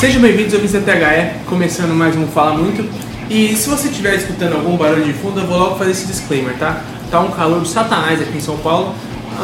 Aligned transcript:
Sejam 0.00 0.22
bem-vindos 0.22 0.54
ao 0.54 0.60
Vicente 0.60 0.84
THE, 0.84 1.44
começando 1.46 1.92
mais 1.92 2.16
um 2.16 2.26
Fala 2.28 2.56
Muito. 2.56 2.88
E 3.28 3.54
se 3.54 3.68
você 3.68 3.88
estiver 3.88 4.14
escutando 4.14 4.54
algum 4.54 4.78
barulho 4.78 5.04
de 5.04 5.12
fundo, 5.12 5.40
eu 5.40 5.46
vou 5.46 5.58
logo 5.58 5.76
fazer 5.76 5.90
esse 5.90 6.06
disclaimer, 6.06 6.56
tá? 6.56 6.82
Tá 7.10 7.20
um 7.20 7.32
calor 7.32 7.60
do 7.60 7.68
satanás 7.68 8.22
aqui 8.22 8.38
em 8.38 8.40
São 8.40 8.56
Paulo. 8.56 8.94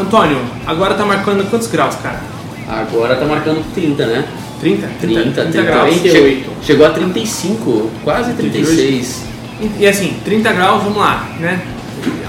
Antônio, 0.01 0.41
agora 0.67 0.95
tá 0.95 1.05
marcando 1.05 1.47
quantos 1.51 1.69
graus, 1.69 1.97
cara? 1.97 2.23
Agora 2.67 3.17
tá 3.17 3.27
marcando 3.27 3.63
30, 3.75 4.07
né? 4.07 4.27
30? 4.63 4.87
30, 5.01 5.21
30, 5.23 5.43
30 5.43 5.63
graus. 5.63 6.01
38. 6.01 6.51
Chegou 6.63 6.87
a 6.87 6.91
35, 6.91 7.91
quase 8.05 8.33
36. 8.35 9.23
E, 9.61 9.83
e 9.83 9.87
assim, 9.89 10.15
30 10.25 10.53
graus, 10.53 10.85
vamos 10.85 10.99
lá, 10.99 11.29
né? 11.41 11.61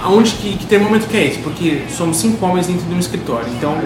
Aonde 0.04 0.32
que, 0.32 0.58
que 0.58 0.66
termômetro 0.66 1.08
que 1.08 1.16
é 1.16 1.28
esse? 1.28 1.38
Porque 1.40 1.84
somos 1.96 2.18
cinco 2.18 2.44
homens 2.46 2.68
dentro 2.68 2.86
de 2.86 2.94
um 2.94 3.00
escritório, 3.00 3.48
então... 3.56 3.78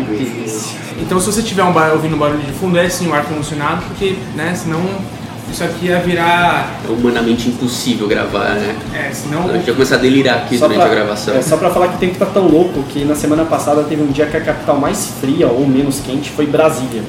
Então 0.99 1.19
se 1.19 1.25
você 1.27 1.43
tiver 1.43 1.63
um 1.63 1.71
bar, 1.73 1.91
ouvindo 1.91 2.15
barulho 2.17 2.41
de 2.41 2.51
fundo, 2.53 2.77
é 2.77 2.89
sim 2.89 3.07
o 3.07 3.13
ar-condicionado, 3.13 3.83
porque, 3.85 4.15
né, 4.35 4.55
senão 4.55 4.81
isso 5.51 5.63
aqui 5.63 5.87
ia 5.87 5.99
virar... 5.99 6.79
É 6.87 6.91
humanamente 6.91 7.49
impossível 7.49 8.07
gravar, 8.07 8.55
né? 8.55 8.75
É, 8.95 9.11
senão... 9.13 9.47
A 9.49 9.53
gente 9.53 9.67
ia 9.67 9.73
começar 9.73 9.95
a 9.95 9.99
delirar 9.99 10.37
aqui 10.37 10.57
Só 10.57 10.67
durante 10.67 10.83
pra- 10.83 10.91
a 10.91 10.95
gravação. 10.95 11.35
É, 11.35 11.41
só 11.41 11.57
pra 11.57 11.69
falar 11.69 11.89
que 11.89 11.95
o 11.95 11.99
tempo 11.99 12.15
tá 12.15 12.25
tão 12.25 12.47
louco 12.47 12.81
que 12.83 13.03
na 13.05 13.15
semana 13.15 13.45
passada 13.45 13.83
teve 13.83 14.01
um 14.01 14.07
dia 14.07 14.25
que 14.25 14.35
a 14.37 14.41
capital 14.41 14.79
mais 14.79 15.11
fria 15.21 15.47
ou 15.47 15.67
menos 15.67 15.99
quente 15.99 16.29
foi 16.31 16.45
Brasília. 16.47 17.03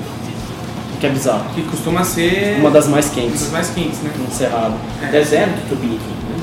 Que 1.00 1.06
é 1.06 1.10
bizarro. 1.10 1.44
Que 1.54 1.62
costuma 1.62 2.02
ser... 2.02 2.58
Uma 2.60 2.70
das 2.70 2.88
mais 2.88 3.06
das 3.06 3.14
quentes 3.14 3.50
mais 3.50 3.70
quentes, 3.70 4.00
né? 4.00 4.10
no 4.18 4.34
Cerrado. 4.34 4.74
Deserto 5.10 5.50
do 5.50 5.68
Tupiniquim, 5.68 5.98
né? 5.98 6.38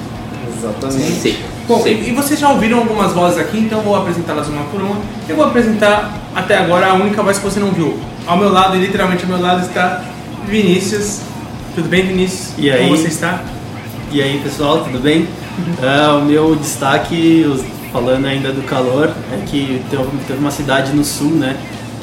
Exatamente. 0.57 1.19
Sim. 1.19 1.38
Bom, 1.67 1.81
Sim. 1.81 2.03
e, 2.07 2.11
vocês 2.11 2.39
já 2.39 2.49
ouviram 2.49 2.80
algumas 2.80 3.11
vozes 3.11 3.39
aqui, 3.39 3.57
então 3.57 3.80
eu 3.80 3.83
vou 3.83 3.95
apresentá-las 3.95 4.47
uma 4.47 4.63
por 4.65 4.81
uma. 4.81 4.97
Eu 5.27 5.35
vou 5.35 5.45
apresentar 5.45 6.13
até 6.35 6.57
agora 6.57 6.88
a 6.88 6.93
única 6.93 7.23
voz 7.23 7.39
que 7.39 7.43
você 7.43 7.59
não 7.59 7.71
viu. 7.71 7.99
Ao 8.27 8.38
meu 8.38 8.52
lado, 8.52 8.75
e 8.77 8.80
literalmente 8.80 9.23
ao 9.23 9.30
meu 9.30 9.41
lado, 9.41 9.65
está 9.65 10.03
Vinícius. 10.47 11.21
Tudo 11.73 11.89
bem, 11.89 12.05
Vinícius? 12.05 12.53
E 12.58 12.69
aí? 12.69 12.83
Como 12.85 12.97
você 12.97 13.08
está? 13.08 13.41
E 14.11 14.21
aí 14.21 14.39
pessoal, 14.43 14.83
tudo 14.83 14.99
bem? 14.99 15.27
Ah, 15.81 16.17
o 16.21 16.25
meu 16.25 16.53
destaque, 16.58 17.45
falando 17.93 18.25
ainda 18.25 18.52
do 18.52 18.61
calor, 18.63 19.09
é 19.31 19.45
que 19.45 19.81
teve, 19.89 20.03
teve 20.27 20.39
uma 20.39 20.52
cidade 20.52 20.91
no 20.93 21.03
sul, 21.05 21.31
né? 21.31 21.55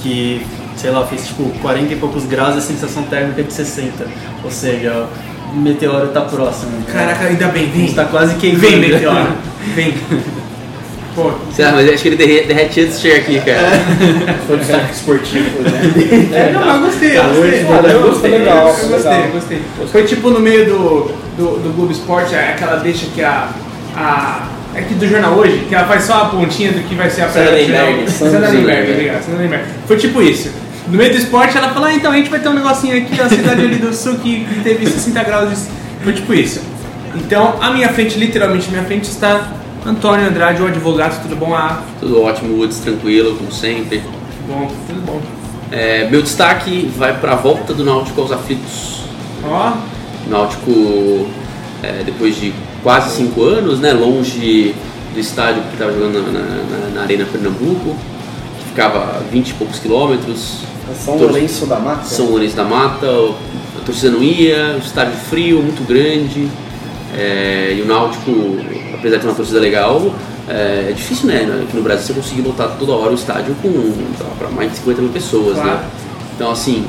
Que, 0.02 0.40
sei 0.82 0.90
lá, 0.90 1.06
fez 1.06 1.26
tipo 1.28 1.44
40 1.62 1.92
e 1.92 1.96
poucos 1.96 2.24
graus 2.26 2.56
e 2.56 2.58
a 2.58 2.60
sensação 2.60 3.04
térmica 3.04 3.42
de 3.42 3.52
60. 3.52 4.04
Ou 4.44 4.50
seja, 4.50 5.06
o 5.54 5.56
meteoro 5.56 6.08
tá 6.08 6.22
próximo. 6.22 6.72
né? 6.72 6.84
Caraca, 6.92 7.24
ainda 7.26 7.46
bem, 7.48 7.64
A 7.68 7.70
vem. 7.70 7.80
gente 7.82 7.94
tá 7.94 8.04
quase 8.06 8.34
queimando. 8.34 8.66
Vem, 8.68 8.80
Meteoro. 8.80 9.28
Vem. 9.74 9.94
Pô, 11.14 11.30
Sei 11.52 11.62
lá, 11.62 11.72
mas 11.72 11.86
eu 11.86 11.92
acho 11.92 12.02
que 12.02 12.08
ele 12.08 12.16
derre- 12.16 12.44
derrete 12.46 12.80
antes 12.80 12.96
de 12.96 13.02
chegar 13.02 13.16
aqui, 13.20 13.38
cara. 13.40 13.68
Foi 14.46 14.56
destaque 14.56 14.94
esportivo, 14.94 15.60
né? 15.60 15.70
é, 16.32 16.52
não, 16.52 16.74
eu 16.76 16.80
gostei, 16.86 17.18
eu 17.18 17.22
Tá, 17.22 17.28
gostei. 17.28 17.52
Eu 17.52 18.00
foi 18.00 18.10
gostei, 18.10 18.30
legal, 18.30 18.68
eu 18.68 18.88
gostei, 18.88 19.30
gostei. 19.30 19.62
Foi 19.92 20.04
tipo 20.04 20.30
no 20.30 20.40
meio 20.40 20.64
do, 20.64 21.10
do, 21.36 21.58
do 21.62 21.76
Globo 21.76 21.92
Esporte, 21.92 22.34
é 22.34 22.52
aquela 22.56 22.76
deixa 22.76 23.04
que 23.14 23.22
a. 23.22 23.48
a 23.94 24.48
é 24.74 24.80
que 24.80 24.94
do 24.94 25.06
jornal 25.06 25.34
hoje, 25.34 25.66
que 25.68 25.74
ela 25.74 25.86
faz 25.86 26.04
só 26.04 26.14
a 26.14 26.24
pontinha 26.30 26.72
do 26.72 26.80
que 26.88 26.94
vai 26.94 27.10
ser 27.10 27.20
a 27.24 27.28
Sandra. 27.28 27.50
Lemberg. 27.56 28.10
Sandra 28.10 28.48
Lemberg, 28.48 28.92
obrigado, 28.92 29.38
Lemberg. 29.38 29.64
Foi 29.86 29.98
tipo 29.98 30.22
isso. 30.22 30.50
No 30.88 30.96
meio 30.98 31.10
do 31.12 31.16
esporte, 31.16 31.56
ela 31.56 31.70
fala, 31.70 31.88
ah, 31.88 31.94
então 31.94 32.10
a 32.12 32.16
gente 32.16 32.28
vai 32.28 32.40
ter 32.40 32.48
um 32.48 32.54
negocinho 32.54 32.96
aqui, 32.96 33.20
a 33.20 33.28
cidade 33.28 33.60
ali 33.60 33.76
do 33.76 33.94
sul 33.94 34.16
que 34.16 34.46
teve 34.64 34.86
60 34.86 35.22
graus 35.22 35.50
de... 35.50 35.56
Foi 36.02 36.12
tipo 36.12 36.34
isso. 36.34 36.60
Então, 37.14 37.54
à 37.60 37.70
minha 37.70 37.88
frente, 37.90 38.18
literalmente 38.18 38.66
à 38.68 38.70
minha 38.72 38.82
frente, 38.84 39.04
está 39.08 39.48
Antônio 39.86 40.26
Andrade, 40.26 40.60
o 40.62 40.66
advogado, 40.66 41.22
tudo 41.22 41.36
bom? 41.36 41.54
Ah, 41.54 41.82
Tudo 42.00 42.22
ótimo, 42.22 42.56
Woods, 42.58 42.78
tranquilo, 42.80 43.36
como 43.36 43.52
sempre. 43.52 43.98
tudo 44.00 44.48
bom, 44.48 44.70
tudo 44.88 45.00
bom. 45.06 45.20
É, 45.70 46.08
meu 46.10 46.20
destaque 46.22 46.90
vai 46.96 47.16
para 47.18 47.32
a 47.32 47.36
volta 47.36 47.72
do 47.72 47.84
Náutico 47.84 48.20
aos 48.20 48.32
aflitos. 48.32 49.02
Ó, 49.44 49.72
O 50.26 50.30
Náutico, 50.30 51.28
é, 51.82 52.02
depois 52.04 52.36
de 52.36 52.52
quase 52.82 53.16
cinco 53.16 53.44
anos, 53.44 53.78
né, 53.80 53.92
longe 53.92 54.74
do 55.14 55.20
estádio 55.20 55.62
que 55.62 55.72
estava 55.74 55.92
jogando 55.92 56.32
na, 56.32 56.40
na- 56.40 56.78
na- 56.88 56.94
na 56.94 57.02
Arena 57.02 57.24
Pernambuco, 57.30 57.96
que 58.58 58.68
ficava 58.70 58.98
a 58.98 59.20
20 59.30 59.50
e 59.50 59.54
poucos 59.54 59.78
quilômetros, 59.78 60.58
São 61.04 61.16
Tor- 61.18 61.30
Lourenço 61.30 61.66
da 61.66 61.78
Mata. 61.78 62.04
São 62.04 62.26
Lourenço 62.26 62.56
da 62.56 62.64
Mata, 62.64 63.06
a 63.06 63.84
torcida 63.84 64.10
não 64.10 64.22
ia, 64.22 64.74
o 64.76 64.78
estádio 64.84 65.14
frio, 65.14 65.62
muito 65.62 65.86
grande, 65.86 66.48
é, 67.14 67.74
e 67.76 67.82
o 67.82 67.86
Náutico, 67.86 68.30
apesar 68.94 69.16
de 69.16 69.22
ter 69.22 69.28
uma 69.28 69.34
torcida 69.34 69.60
legal, 69.60 70.14
é, 70.48 70.88
é 70.90 70.92
difícil, 70.94 71.26
né, 71.28 71.62
aqui 71.66 71.76
no 71.76 71.82
Brasil 71.82 72.06
você 72.06 72.12
conseguir 72.14 72.42
lotar 72.42 72.76
toda 72.78 72.92
hora 72.92 73.12
o 73.12 73.14
estádio 73.14 73.54
com 73.62 73.70
para 74.38 74.48
mais 74.50 74.70
de 74.70 74.78
50 74.78 75.00
mil 75.02 75.10
pessoas, 75.10 75.54
Claro. 75.54 75.70
né? 75.70 75.84
Então, 76.34 76.50
assim, 76.50 76.84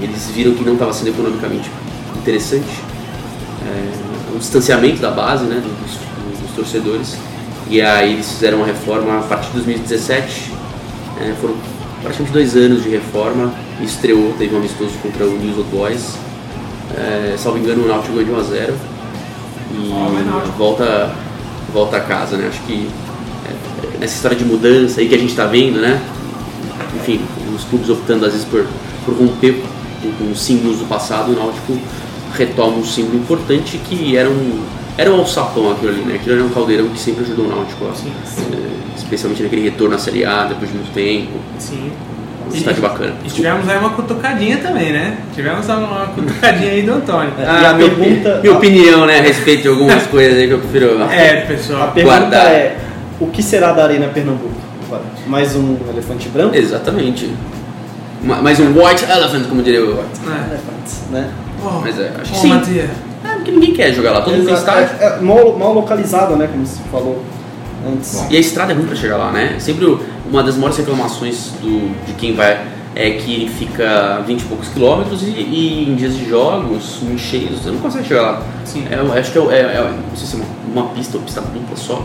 é, 0.00 0.04
eles 0.04 0.30
viram 0.34 0.54
que 0.54 0.62
não 0.64 0.74
estava 0.74 0.92
sendo 0.92 1.08
economicamente 1.08 1.70
interessante, 2.16 2.66
é, 3.66 4.34
o 4.34 4.38
distanciamento 4.38 5.00
da 5.00 5.10
base, 5.10 5.44
né, 5.44 5.62
dos, 5.62 6.40
dos 6.40 6.50
torcedores, 6.54 7.16
e 7.68 7.80
aí 7.80 8.12
eles 8.12 8.30
fizeram 8.30 8.58
uma 8.58 8.66
reforma 8.66 9.18
a 9.18 9.22
partir 9.22 9.46
de 9.48 9.52
2017, 9.54 10.52
é, 11.20 11.32
foram 11.40 11.54
praticamente 12.06 12.32
dois 12.32 12.56
anos 12.56 12.84
de 12.84 12.88
reforma, 12.88 13.52
estreou, 13.82 14.32
teve 14.38 14.54
um 14.54 14.58
amistoso 14.58 14.92
contra 15.02 15.26
o 15.26 15.36
News 15.36 15.58
Old 15.58 15.70
Boys, 15.70 16.14
é, 16.96 17.34
salvo 17.36 17.58
engano 17.58 17.84
o 17.84 17.88
Náutico 17.88 18.14
ganhou 18.14 18.26
de 18.26 18.30
1 18.32 18.38
a 18.38 18.42
0 18.42 18.74
e 19.72 20.56
volta, 20.56 21.12
volta 21.72 21.96
a 21.96 22.00
casa, 22.00 22.36
né, 22.36 22.46
acho 22.46 22.62
que 22.62 22.88
é, 23.44 23.98
nessa 23.98 24.14
história 24.14 24.36
de 24.36 24.44
mudança 24.44 25.00
aí 25.00 25.08
que 25.08 25.16
a 25.16 25.18
gente 25.18 25.30
está 25.30 25.46
vendo, 25.46 25.80
né, 25.80 26.00
enfim, 26.94 27.20
os 27.54 27.64
clubes 27.64 27.90
optando 27.90 28.24
às 28.24 28.32
vezes 28.32 28.46
por, 28.46 28.64
por 29.04 29.14
romper 29.14 29.60
com, 30.00 30.12
com 30.12 30.30
os 30.30 30.40
símbolos 30.40 30.78
do 30.78 30.86
passado, 30.86 31.32
o 31.32 31.34
Náutico 31.34 31.76
retoma 32.34 32.76
um 32.76 32.84
símbolo 32.84 33.16
importante 33.16 33.78
que 33.78 34.16
era 34.16 34.30
um, 34.30 34.64
era 34.98 35.10
um 35.12 35.18
alçapão 35.18 35.72
aquilo 35.72 35.90
ali, 35.92 36.00
né? 36.02 36.14
Aquilo 36.16 36.36
era 36.36 36.44
um 36.44 36.48
caldeirão 36.50 36.88
que 36.88 36.98
sempre 36.98 37.24
ajudou 37.24 37.46
o 37.46 37.48
Náutico, 37.48 37.84
ó, 37.84 37.88
é, 37.90 38.96
especialmente 38.96 39.42
naquele 39.42 39.62
retorno 39.62 39.94
à 39.94 39.98
Série 39.98 40.24
A 40.24 40.44
depois 40.44 40.70
de 40.70 40.76
muito 40.76 40.92
tempo. 40.92 41.32
sim. 41.58 41.90
Um 42.48 42.54
estádio 42.54 42.80
bacana. 42.80 43.12
E 43.24 43.28
tivemos 43.28 43.68
aí 43.68 43.76
uma 43.76 43.90
cutucadinha 43.90 44.58
também, 44.58 44.92
né? 44.92 45.18
Tivemos 45.34 45.66
uma 45.68 46.06
cutucadinha 46.14 46.70
aí 46.70 46.82
do 46.82 46.92
Antônio. 46.92 47.32
É, 47.40 47.42
e 47.42 47.66
a 47.66 47.72
minha, 47.74 47.90
pergunta- 47.90 48.38
minha 48.40 48.54
opinião, 48.56 49.04
né, 49.04 49.18
a 49.18 49.22
respeito 49.22 49.62
de 49.62 49.68
algumas 49.68 50.04
coisas 50.06 50.38
aí 50.38 50.46
que 50.46 50.52
eu 50.54 50.60
prefiro. 50.60 50.96
É, 51.10 51.42
A 51.42 51.46
pessoal. 51.46 51.90
pergunta 51.92 52.18
Guardar. 52.18 52.46
é: 52.46 52.76
o 53.18 53.26
que 53.26 53.42
será 53.42 53.72
da 53.72 53.82
Arena 53.82 54.06
Pernambuco? 54.14 54.54
Mais 55.26 55.56
um 55.56 55.76
elefante 55.92 56.28
branco? 56.28 56.54
Exatamente. 56.56 57.28
Ma- 58.22 58.40
Mais 58.40 58.60
um 58.60 58.66
White 58.80 59.04
Elephant, 59.10 59.48
como 59.48 59.60
diria 59.60 59.80
o. 59.84 59.90
É. 59.90 59.92
Elefantes, 59.94 61.00
né? 61.10 61.28
Oh, 61.64 61.80
Mas 61.80 61.98
é, 61.98 62.12
acho 62.20 62.30
que 62.32 62.38
oh, 62.38 62.42
sim. 62.42 62.48
Matias. 62.48 62.90
É, 63.46 63.50
porque 63.50 63.50
ninguém 63.52 63.72
quer 63.74 63.92
jogar 63.94 64.12
lá, 64.12 64.20
todo 64.22 64.34
mundo 64.34 64.44
tem 64.46 64.54
Exato. 64.54 64.80
estádio. 64.82 64.96
É, 65.04 65.18
é 65.18 65.20
mal, 65.20 65.56
mal 65.58 65.72
localizado, 65.72 66.36
né? 66.36 66.48
Como 66.50 66.66
você 66.66 66.80
falou 66.90 67.22
antes. 67.86 68.24
E 68.30 68.36
a 68.36 68.40
estrada 68.40 68.72
é 68.72 68.74
ruim 68.74 68.86
pra 68.86 68.96
chegar 68.96 69.16
lá, 69.16 69.30
né? 69.30 69.56
Sempre 69.58 69.98
uma 70.30 70.42
das 70.42 70.56
maiores 70.56 70.76
reclamações 70.76 71.52
do, 71.60 71.94
de 72.06 72.12
quem 72.14 72.34
vai 72.34 72.60
é 72.94 73.10
que 73.10 73.32
ele 73.34 73.48
fica 73.48 74.22
20 74.26 74.40
e 74.40 74.44
poucos 74.46 74.68
quilômetros 74.68 75.22
e, 75.22 75.26
e 75.26 75.86
em 75.90 75.94
dias 75.94 76.16
de 76.16 76.26
jogos, 76.28 76.98
muito 77.02 77.20
cheios, 77.20 77.60
você 77.60 77.70
não 77.70 77.78
consegue 77.78 78.08
chegar 78.08 78.22
lá. 78.22 78.42
Sim. 78.64 78.84
É, 78.90 78.94
eu 78.98 79.12
acho 79.12 79.30
que 79.32 79.38
é, 79.38 79.42
é- 79.42 79.60
é- 79.60 79.94
não 80.10 80.16
sei 80.16 80.26
se 80.26 80.36
é 80.36 80.38
uma, 80.74 80.82
uma 80.82 80.90
pista 80.94 81.18
ou 81.18 81.22
pista 81.22 81.42
dupla 81.42 81.76
só, 81.76 82.02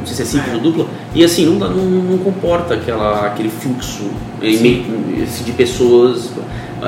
não 0.00 0.04
sei 0.04 0.16
se 0.16 0.22
é 0.22 0.24
simples 0.24 0.52
ou 0.54 0.60
dupla, 0.60 0.86
e 1.14 1.22
assim, 1.24 1.46
não, 1.46 1.58
dá- 1.60 1.68
não, 1.68 1.84
não 1.84 2.18
comporta 2.18 2.74
aquela, 2.74 3.24
aquele 3.26 3.48
fluxo 3.48 4.10
em 4.42 4.56
meio- 4.58 5.22
assim, 5.22 5.44
de 5.44 5.52
pessoas 5.52 6.30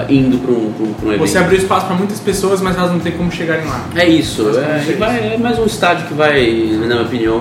indo 0.09 0.39
para 0.39 0.53
um, 0.53 0.73
pra 0.73 0.85
um, 0.87 0.93
pra 0.95 1.09
um 1.09 1.13
evento. 1.13 1.27
Você 1.29 1.39
abriu 1.39 1.59
espaço 1.59 1.87
para 1.87 1.97
muitas 1.97 2.21
pessoas, 2.21 2.61
mas 2.61 2.77
elas 2.77 2.91
não 2.93 2.99
têm 3.01 3.13
como 3.13 3.31
chegarem 3.33 3.67
lá. 3.67 3.85
É 3.97 4.07
isso, 4.07 4.49
é, 4.59 4.95
vai- 4.99 5.35
é 5.35 5.39
mais 5.39 5.59
um 5.59 5.65
estádio 5.65 6.07
que 6.07 6.15
vai, 6.15 6.45
na 6.81 6.87
minha 6.87 7.03
opinião, 7.03 7.41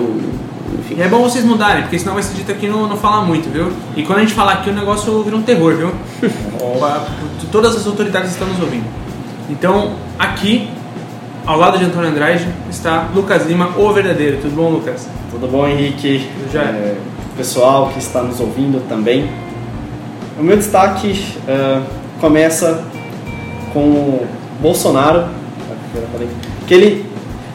enfim. 0.78 0.96
E 0.98 1.02
é 1.02 1.08
bom 1.08 1.22
vocês 1.22 1.44
mudarem, 1.44 1.82
porque 1.82 1.98
senão 1.98 2.14
vai 2.14 2.22
ser 2.22 2.34
dito 2.34 2.50
aqui 2.50 2.66
não, 2.66 2.88
não 2.88 2.96
falar 2.96 3.22
muito, 3.22 3.50
viu? 3.52 3.70
E 3.96 4.02
quando 4.02 4.18
a 4.18 4.20
gente 4.22 4.34
falar 4.34 4.52
aqui, 4.54 4.70
o 4.70 4.74
negócio 4.74 5.22
vira 5.22 5.36
um 5.36 5.42
terror, 5.42 5.74
viu? 5.74 5.92
Todas 7.52 7.76
as 7.76 7.86
autoridades 7.86 8.32
estão 8.32 8.46
nos 8.48 8.60
ouvindo. 8.60 8.84
Então, 9.50 9.92
aqui, 10.18 10.68
ao 11.46 11.58
lado 11.58 11.78
de 11.78 11.84
Antônio 11.84 12.10
Andrade, 12.10 12.46
está 12.70 13.08
Lucas 13.14 13.46
Lima, 13.46 13.70
o 13.76 13.92
verdadeiro. 13.92 14.38
Tudo 14.42 14.54
bom, 14.56 14.70
Lucas? 14.70 15.08
Tudo 15.30 15.46
bom, 15.50 15.66
Henrique? 15.66 16.28
Já. 16.52 16.62
É, 16.62 16.96
pessoal 17.36 17.88
que 17.92 17.98
está 17.98 18.22
nos 18.22 18.40
ouvindo 18.40 18.86
também. 18.88 19.30
O 20.38 20.42
meu 20.42 20.56
destaque 20.56 21.34
é, 21.46 21.80
começa 22.20 22.84
com 23.72 23.80
o 23.80 24.26
Bolsonaro, 24.60 25.26
que 26.66 26.74
ele, 26.74 27.06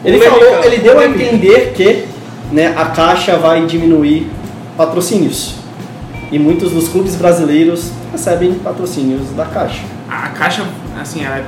ele 0.04 0.20
falou, 0.20 0.64
ele 0.64 0.78
deu 0.78 1.00
a 1.00 1.06
entender 1.06 1.74
que 1.76 2.06
né, 2.52 2.74
a 2.76 2.86
Caixa 2.86 3.38
vai 3.38 3.66
diminuir 3.66 4.30
patrocínios. 4.78 5.56
E 6.32 6.40
muitos 6.40 6.72
dos 6.72 6.88
clubes 6.88 7.16
brasileiros 7.16 7.92
recebem 8.12 8.54
patrocínios 8.56 9.30
da 9.36 9.46
Caixa. 9.46 9.84
A 10.10 10.30
Caixa, 10.30 10.66
assim, 11.00 11.24
ela 11.24 11.38
é, 11.38 11.46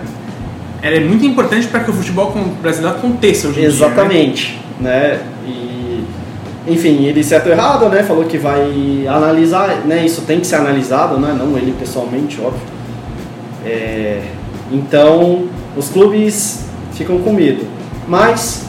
ela 0.82 0.96
é 0.98 1.00
muito 1.00 1.26
importante 1.26 1.68
para 1.68 1.80
que 1.80 1.90
o 1.90 1.94
futebol 1.94 2.32
brasileiro 2.62 2.96
aconteça 2.98 3.48
hoje 3.48 3.60
em 3.60 3.62
dia. 3.62 3.70
né? 3.70 3.76
Exatamente, 3.76 4.62
né? 4.80 5.22
E, 5.48 6.04
enfim, 6.68 7.06
ele 7.06 7.24
certo 7.24 7.48
ou 7.48 7.52
errado, 7.52 7.90
né? 7.90 8.04
Falou 8.04 8.26
que 8.26 8.38
vai 8.38 9.06
analisar, 9.08 9.82
né? 9.86 10.06
Isso 10.06 10.22
tem 10.22 10.40
que 10.40 10.48
ser 10.48 10.58
analisado, 10.58 11.18
né? 11.18 11.36
Não 11.38 11.58
ele 11.58 11.74
pessoalmente, 11.80 12.40
óbvio. 12.42 12.75
É, 13.66 14.22
então, 14.72 15.48
os 15.76 15.90
clubes 15.90 16.66
ficam 16.94 17.18
com 17.20 17.34
medo, 17.34 17.66
mas 18.08 18.66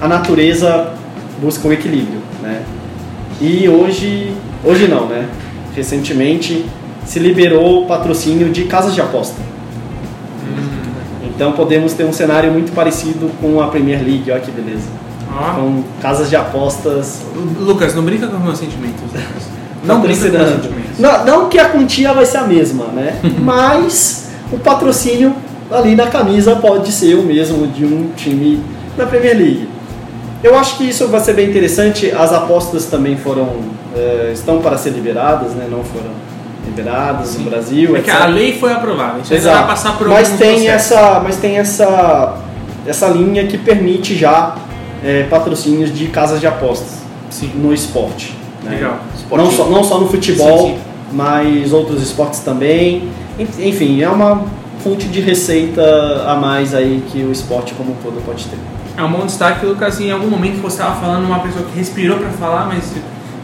a 0.00 0.08
natureza 0.08 0.94
busca 1.40 1.68
um 1.68 1.72
equilíbrio, 1.72 2.20
né? 2.40 2.62
E 3.40 3.68
hoje, 3.68 4.34
hoje 4.64 4.88
não, 4.88 5.06
né? 5.06 5.28
Recentemente 5.74 6.64
se 7.04 7.18
liberou 7.18 7.82
o 7.82 7.86
patrocínio 7.86 8.50
de 8.50 8.64
casas 8.64 8.94
de 8.94 9.00
aposta. 9.00 9.40
Então 11.34 11.52
podemos 11.52 11.92
ter 11.94 12.04
um 12.04 12.12
cenário 12.12 12.52
muito 12.52 12.72
parecido 12.72 13.30
com 13.40 13.60
a 13.60 13.68
Premier 13.68 14.00
League, 14.02 14.30
olha 14.30 14.40
que 14.40 14.50
beleza. 14.50 14.86
Ó. 15.34 15.54
Com 15.54 15.82
casas 16.00 16.28
de 16.28 16.36
apostas 16.36 17.22
Lucas, 17.58 17.94
não 17.94 18.04
brinca 18.04 18.26
com 18.26 18.36
os 18.36 18.42
meus 18.42 18.58
sentimentos. 18.58 19.02
Não 19.84 20.00
brinca 20.00 20.30
com 20.30 20.38
meus 20.38 20.50
sentimentos. 20.50 20.98
Não, 20.98 21.24
não 21.24 21.48
que 21.48 21.58
a 21.58 21.70
quantia 21.70 22.12
vai 22.12 22.26
ser 22.26 22.38
a 22.38 22.44
mesma, 22.44 22.84
né? 22.86 23.18
Mas 23.42 24.21
o 24.52 24.58
patrocínio 24.58 25.34
ali 25.70 25.96
na 25.96 26.06
camisa 26.06 26.56
pode 26.56 26.92
ser 26.92 27.14
o 27.14 27.22
mesmo 27.22 27.66
de 27.66 27.84
um 27.84 28.10
time 28.14 28.62
da 28.96 29.06
Premier 29.06 29.36
League. 29.36 29.68
Eu 30.42 30.58
acho 30.58 30.76
que 30.76 30.88
isso 30.88 31.06
vai 31.08 31.20
ser 31.20 31.34
bem 31.34 31.48
interessante. 31.48 32.10
As 32.10 32.32
apostas 32.32 32.86
também 32.86 33.16
foram 33.16 33.48
eh, 33.96 34.30
estão 34.34 34.60
para 34.60 34.76
ser 34.76 34.90
liberadas, 34.90 35.52
né? 35.52 35.66
Não 35.70 35.82
foram 35.84 36.10
liberadas 36.66 37.38
no 37.38 37.48
Brasil. 37.48 37.96
É 37.96 38.00
que 38.00 38.10
etc. 38.10 38.22
a 38.22 38.26
lei 38.26 38.58
foi 38.58 38.72
aprovada. 38.72 39.20
A 39.20 39.22
gente 39.22 39.40
vai 39.40 39.66
passar 39.66 39.96
por 39.96 40.08
mas 40.08 40.28
tem 40.30 40.64
processos. 40.64 40.68
essa, 40.68 41.20
mas 41.20 41.36
tem 41.36 41.56
essa 41.58 42.36
essa 42.86 43.06
linha 43.08 43.46
que 43.46 43.56
permite 43.56 44.16
já 44.16 44.56
eh, 45.04 45.26
patrocínios 45.30 45.96
de 45.96 46.06
casas 46.08 46.40
de 46.40 46.46
apostas 46.48 46.98
Sim. 47.30 47.52
no 47.54 47.72
esporte. 47.72 48.36
né? 48.64 48.74
Legal. 48.74 48.98
Não 49.30 49.50
só, 49.50 49.66
não 49.66 49.84
só 49.84 49.98
no 50.00 50.08
futebol, 50.08 50.58
Sim, 50.66 50.74
sim. 50.74 50.78
mas 51.12 51.72
outros 51.72 52.02
esportes 52.02 52.40
também. 52.40 53.08
En- 53.38 53.68
Enfim, 53.68 54.02
é 54.02 54.08
uma 54.08 54.44
fonte 54.82 55.06
de 55.08 55.20
receita 55.20 56.24
a 56.26 56.34
mais 56.36 56.74
aí 56.74 57.02
que 57.10 57.22
o 57.22 57.30
esporte 57.32 57.74
como 57.74 57.92
um 57.92 57.96
todo 58.02 58.20
pode 58.24 58.44
ter. 58.46 58.58
É 58.96 59.02
um 59.02 59.10
bom 59.10 59.24
destaque, 59.24 59.64
Lucas. 59.64 60.00
Em 60.00 60.10
algum 60.10 60.28
momento 60.28 60.60
você 60.60 60.76
estava 60.80 61.00
falando 61.00 61.24
uma 61.24 61.38
pessoa 61.40 61.64
que 61.64 61.78
respirou 61.78 62.18
para 62.18 62.28
falar, 62.30 62.66
mas 62.66 62.92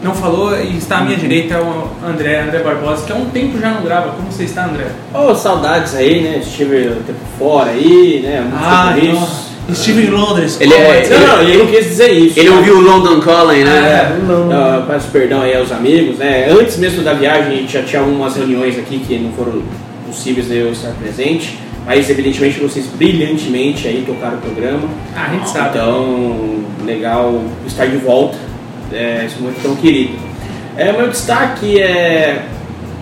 não 0.03 0.13
falou 0.13 0.55
e 0.57 0.77
está 0.77 0.97
à 0.99 1.01
minha 1.01 1.15
Uhum. 1.15 1.19
direita 1.21 1.55
é 1.55 1.59
o 1.61 1.87
André, 2.07 2.41
André 2.41 2.59
Barbosa, 2.59 3.05
que 3.05 3.11
há 3.11 3.15
um 3.15 3.25
tempo 3.25 3.59
já 3.59 3.71
não 3.71 3.81
grava. 3.83 4.11
Como 4.11 4.31
você 4.31 4.43
está, 4.43 4.65
André? 4.65 4.87
Ô, 5.13 5.33
saudades 5.35 5.95
aí, 5.95 6.21
né? 6.21 6.37
Estive 6.37 6.89
um 6.89 7.03
tempo 7.03 7.19
fora 7.37 7.71
aí, 7.71 8.21
né? 8.23 8.41
Muitos 8.41 8.67
compromissos. 8.67 9.48
Estive 9.71 10.03
em 10.03 10.09
Londres. 10.09 10.57
Ele 10.59 10.71
como 10.73 10.85
é- 10.85 11.01
dizer? 11.01 11.19
Não, 11.19 11.41
eu 11.43 11.59
não 11.59 11.67
quis 11.67 11.85
dizer 11.85 12.11
isso. 12.11 12.39
Ele 12.39 12.49
ouviu 12.49 12.77
o 12.77 12.81
London 12.81 13.19
Calling, 13.19 13.63
né? 13.63 13.77
É, 14.17 14.25
Não. 14.27 14.51
ah, 14.51 14.83
peço 14.87 15.07
perdão 15.09 15.41
aí 15.41 15.55
aos 15.55 15.71
amigos, 15.71 16.17
né? 16.17 16.47
Antes 16.49 16.77
mesmo 16.77 17.03
da 17.03 17.13
viagem, 17.13 17.53
a 17.53 17.55
gente 17.55 17.71
já 17.73 17.83
tinha 17.83 18.01
algumas 18.01 18.35
reuniões 18.35 18.77
aqui 18.77 18.99
que 18.99 19.17
não 19.17 19.31
foram 19.33 19.61
possíveis 20.07 20.47
de 20.47 20.57
eu 20.57 20.71
estar 20.71 20.91
presente, 21.01 21.57
mas 21.85 22.09
evidentemente 22.09 22.59
vocês 22.59 22.85
brilhantemente 22.87 23.87
aí 23.87 24.03
tocaram 24.05 24.37
o 24.37 24.41
programa. 24.41 24.87
Ah, 25.15 25.27
a 25.29 25.33
gente 25.33 25.49
sabe. 25.49 25.69
Então, 25.77 26.59
legal 26.85 27.41
estar 27.67 27.85
de 27.85 27.97
volta, 27.97 28.37
é, 28.91 29.23
esse 29.25 29.39
momento 29.39 29.61
tão 29.61 29.75
querido. 29.75 30.13
É, 30.77 30.91
o 30.91 30.97
meu 30.97 31.07
destaque 31.09 31.79
é, 31.79 32.43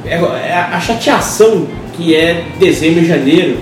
é, 0.06 0.14
é 0.16 0.68
a 0.74 0.80
chateação 0.80 1.68
que 1.96 2.16
é 2.16 2.44
dezembro 2.60 3.04
e 3.04 3.08
janeiro 3.08 3.58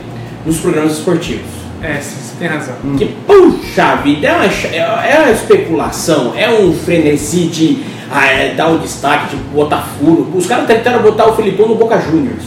nos 0.46 0.58
programas 0.58 0.94
esportivos. 0.94 1.55
É, 1.82 2.00
você 2.00 2.36
tem 2.40 2.48
razão. 2.48 2.76
Que 2.98 3.06
puxa 3.28 3.96
vida, 3.98 4.28
é 4.28 4.34
uma, 4.34 4.46
é 4.46 5.12
é 5.12 5.20
uma 5.20 5.32
especulação, 5.32 6.34
é 6.36 6.50
um 6.50 6.74
frenesi 6.74 7.46
de 7.46 7.84
ah, 8.12 8.26
é, 8.26 8.54
dar 8.54 8.70
um 8.70 8.78
destaque, 8.78 9.36
de 9.36 9.44
botar 9.54 9.82
furo. 9.82 10.28
Os 10.34 10.46
caras 10.46 10.68
tentaram 10.68 11.02
botar 11.02 11.28
o 11.28 11.36
Filipão 11.36 11.68
no 11.68 11.76
Boca 11.76 12.00
Juniors. 12.00 12.44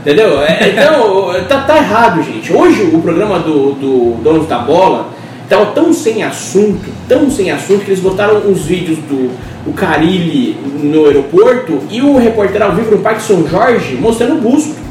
Entendeu? 0.00 0.42
É, 0.42 0.68
então, 0.68 1.32
tá, 1.48 1.62
tá 1.62 1.76
errado, 1.76 2.22
gente. 2.22 2.52
Hoje 2.52 2.82
o 2.92 3.00
programa 3.00 3.38
do, 3.38 3.72
do 3.72 4.22
Donos 4.22 4.46
da 4.46 4.58
Bola 4.58 5.08
tava 5.48 5.66
tão 5.66 5.92
sem 5.92 6.22
assunto, 6.22 6.90
tão 7.08 7.30
sem 7.30 7.50
assunto, 7.50 7.84
que 7.84 7.90
eles 7.90 8.00
botaram 8.00 8.38
uns 8.38 8.62
vídeos 8.62 8.98
do 8.98 9.30
o 9.66 9.72
Carilli 9.72 10.56
no 10.82 11.06
aeroporto 11.06 11.80
e 11.90 12.02
o 12.02 12.18
repórter 12.18 12.62
ao 12.62 12.74
vivo 12.74 12.90
no 12.90 12.98
Parque 12.98 13.22
São 13.22 13.46
Jorge 13.46 13.96
mostrando 13.96 14.34
o 14.34 14.40
busto. 14.40 14.83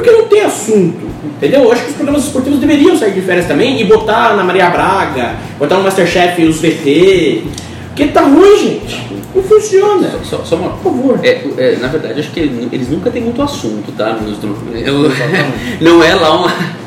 Porque 0.00 0.10
não 0.12 0.26
tem 0.28 0.40
assunto, 0.40 1.06
entendeu? 1.22 1.64
Eu 1.64 1.72
acho 1.72 1.82
que 1.82 1.90
os 1.90 1.94
programas 1.96 2.24
esportivos 2.24 2.58
deveriam 2.58 2.96
sair 2.96 3.12
de 3.12 3.20
férias 3.20 3.46
também 3.46 3.78
e 3.78 3.84
botar 3.84 4.34
na 4.34 4.42
Maria 4.42 4.70
Braga, 4.70 5.34
botar 5.58 5.76
no 5.76 5.82
Masterchef 5.82 6.42
os 6.42 6.58
VT. 6.58 7.44
Porque 7.88 8.06
tá 8.06 8.22
ruim, 8.22 8.56
gente. 8.56 9.06
Não 9.34 9.42
funciona. 9.42 10.10
Só, 10.24 10.42
só 10.42 10.56
uma. 10.56 10.70
Por 10.70 10.90
favor. 10.90 11.20
É, 11.22 11.42
é, 11.58 11.76
na 11.78 11.88
verdade, 11.88 12.18
acho 12.18 12.30
que 12.30 12.40
eles 12.40 12.88
nunca 12.88 13.10
têm 13.10 13.20
muito 13.20 13.42
assunto, 13.42 13.92
tá? 13.92 14.14
Nos, 14.14 14.38
eu, 14.42 15.10
não 15.82 16.02
é 16.02 16.14
lá 16.14 16.34
uma. 16.34 16.79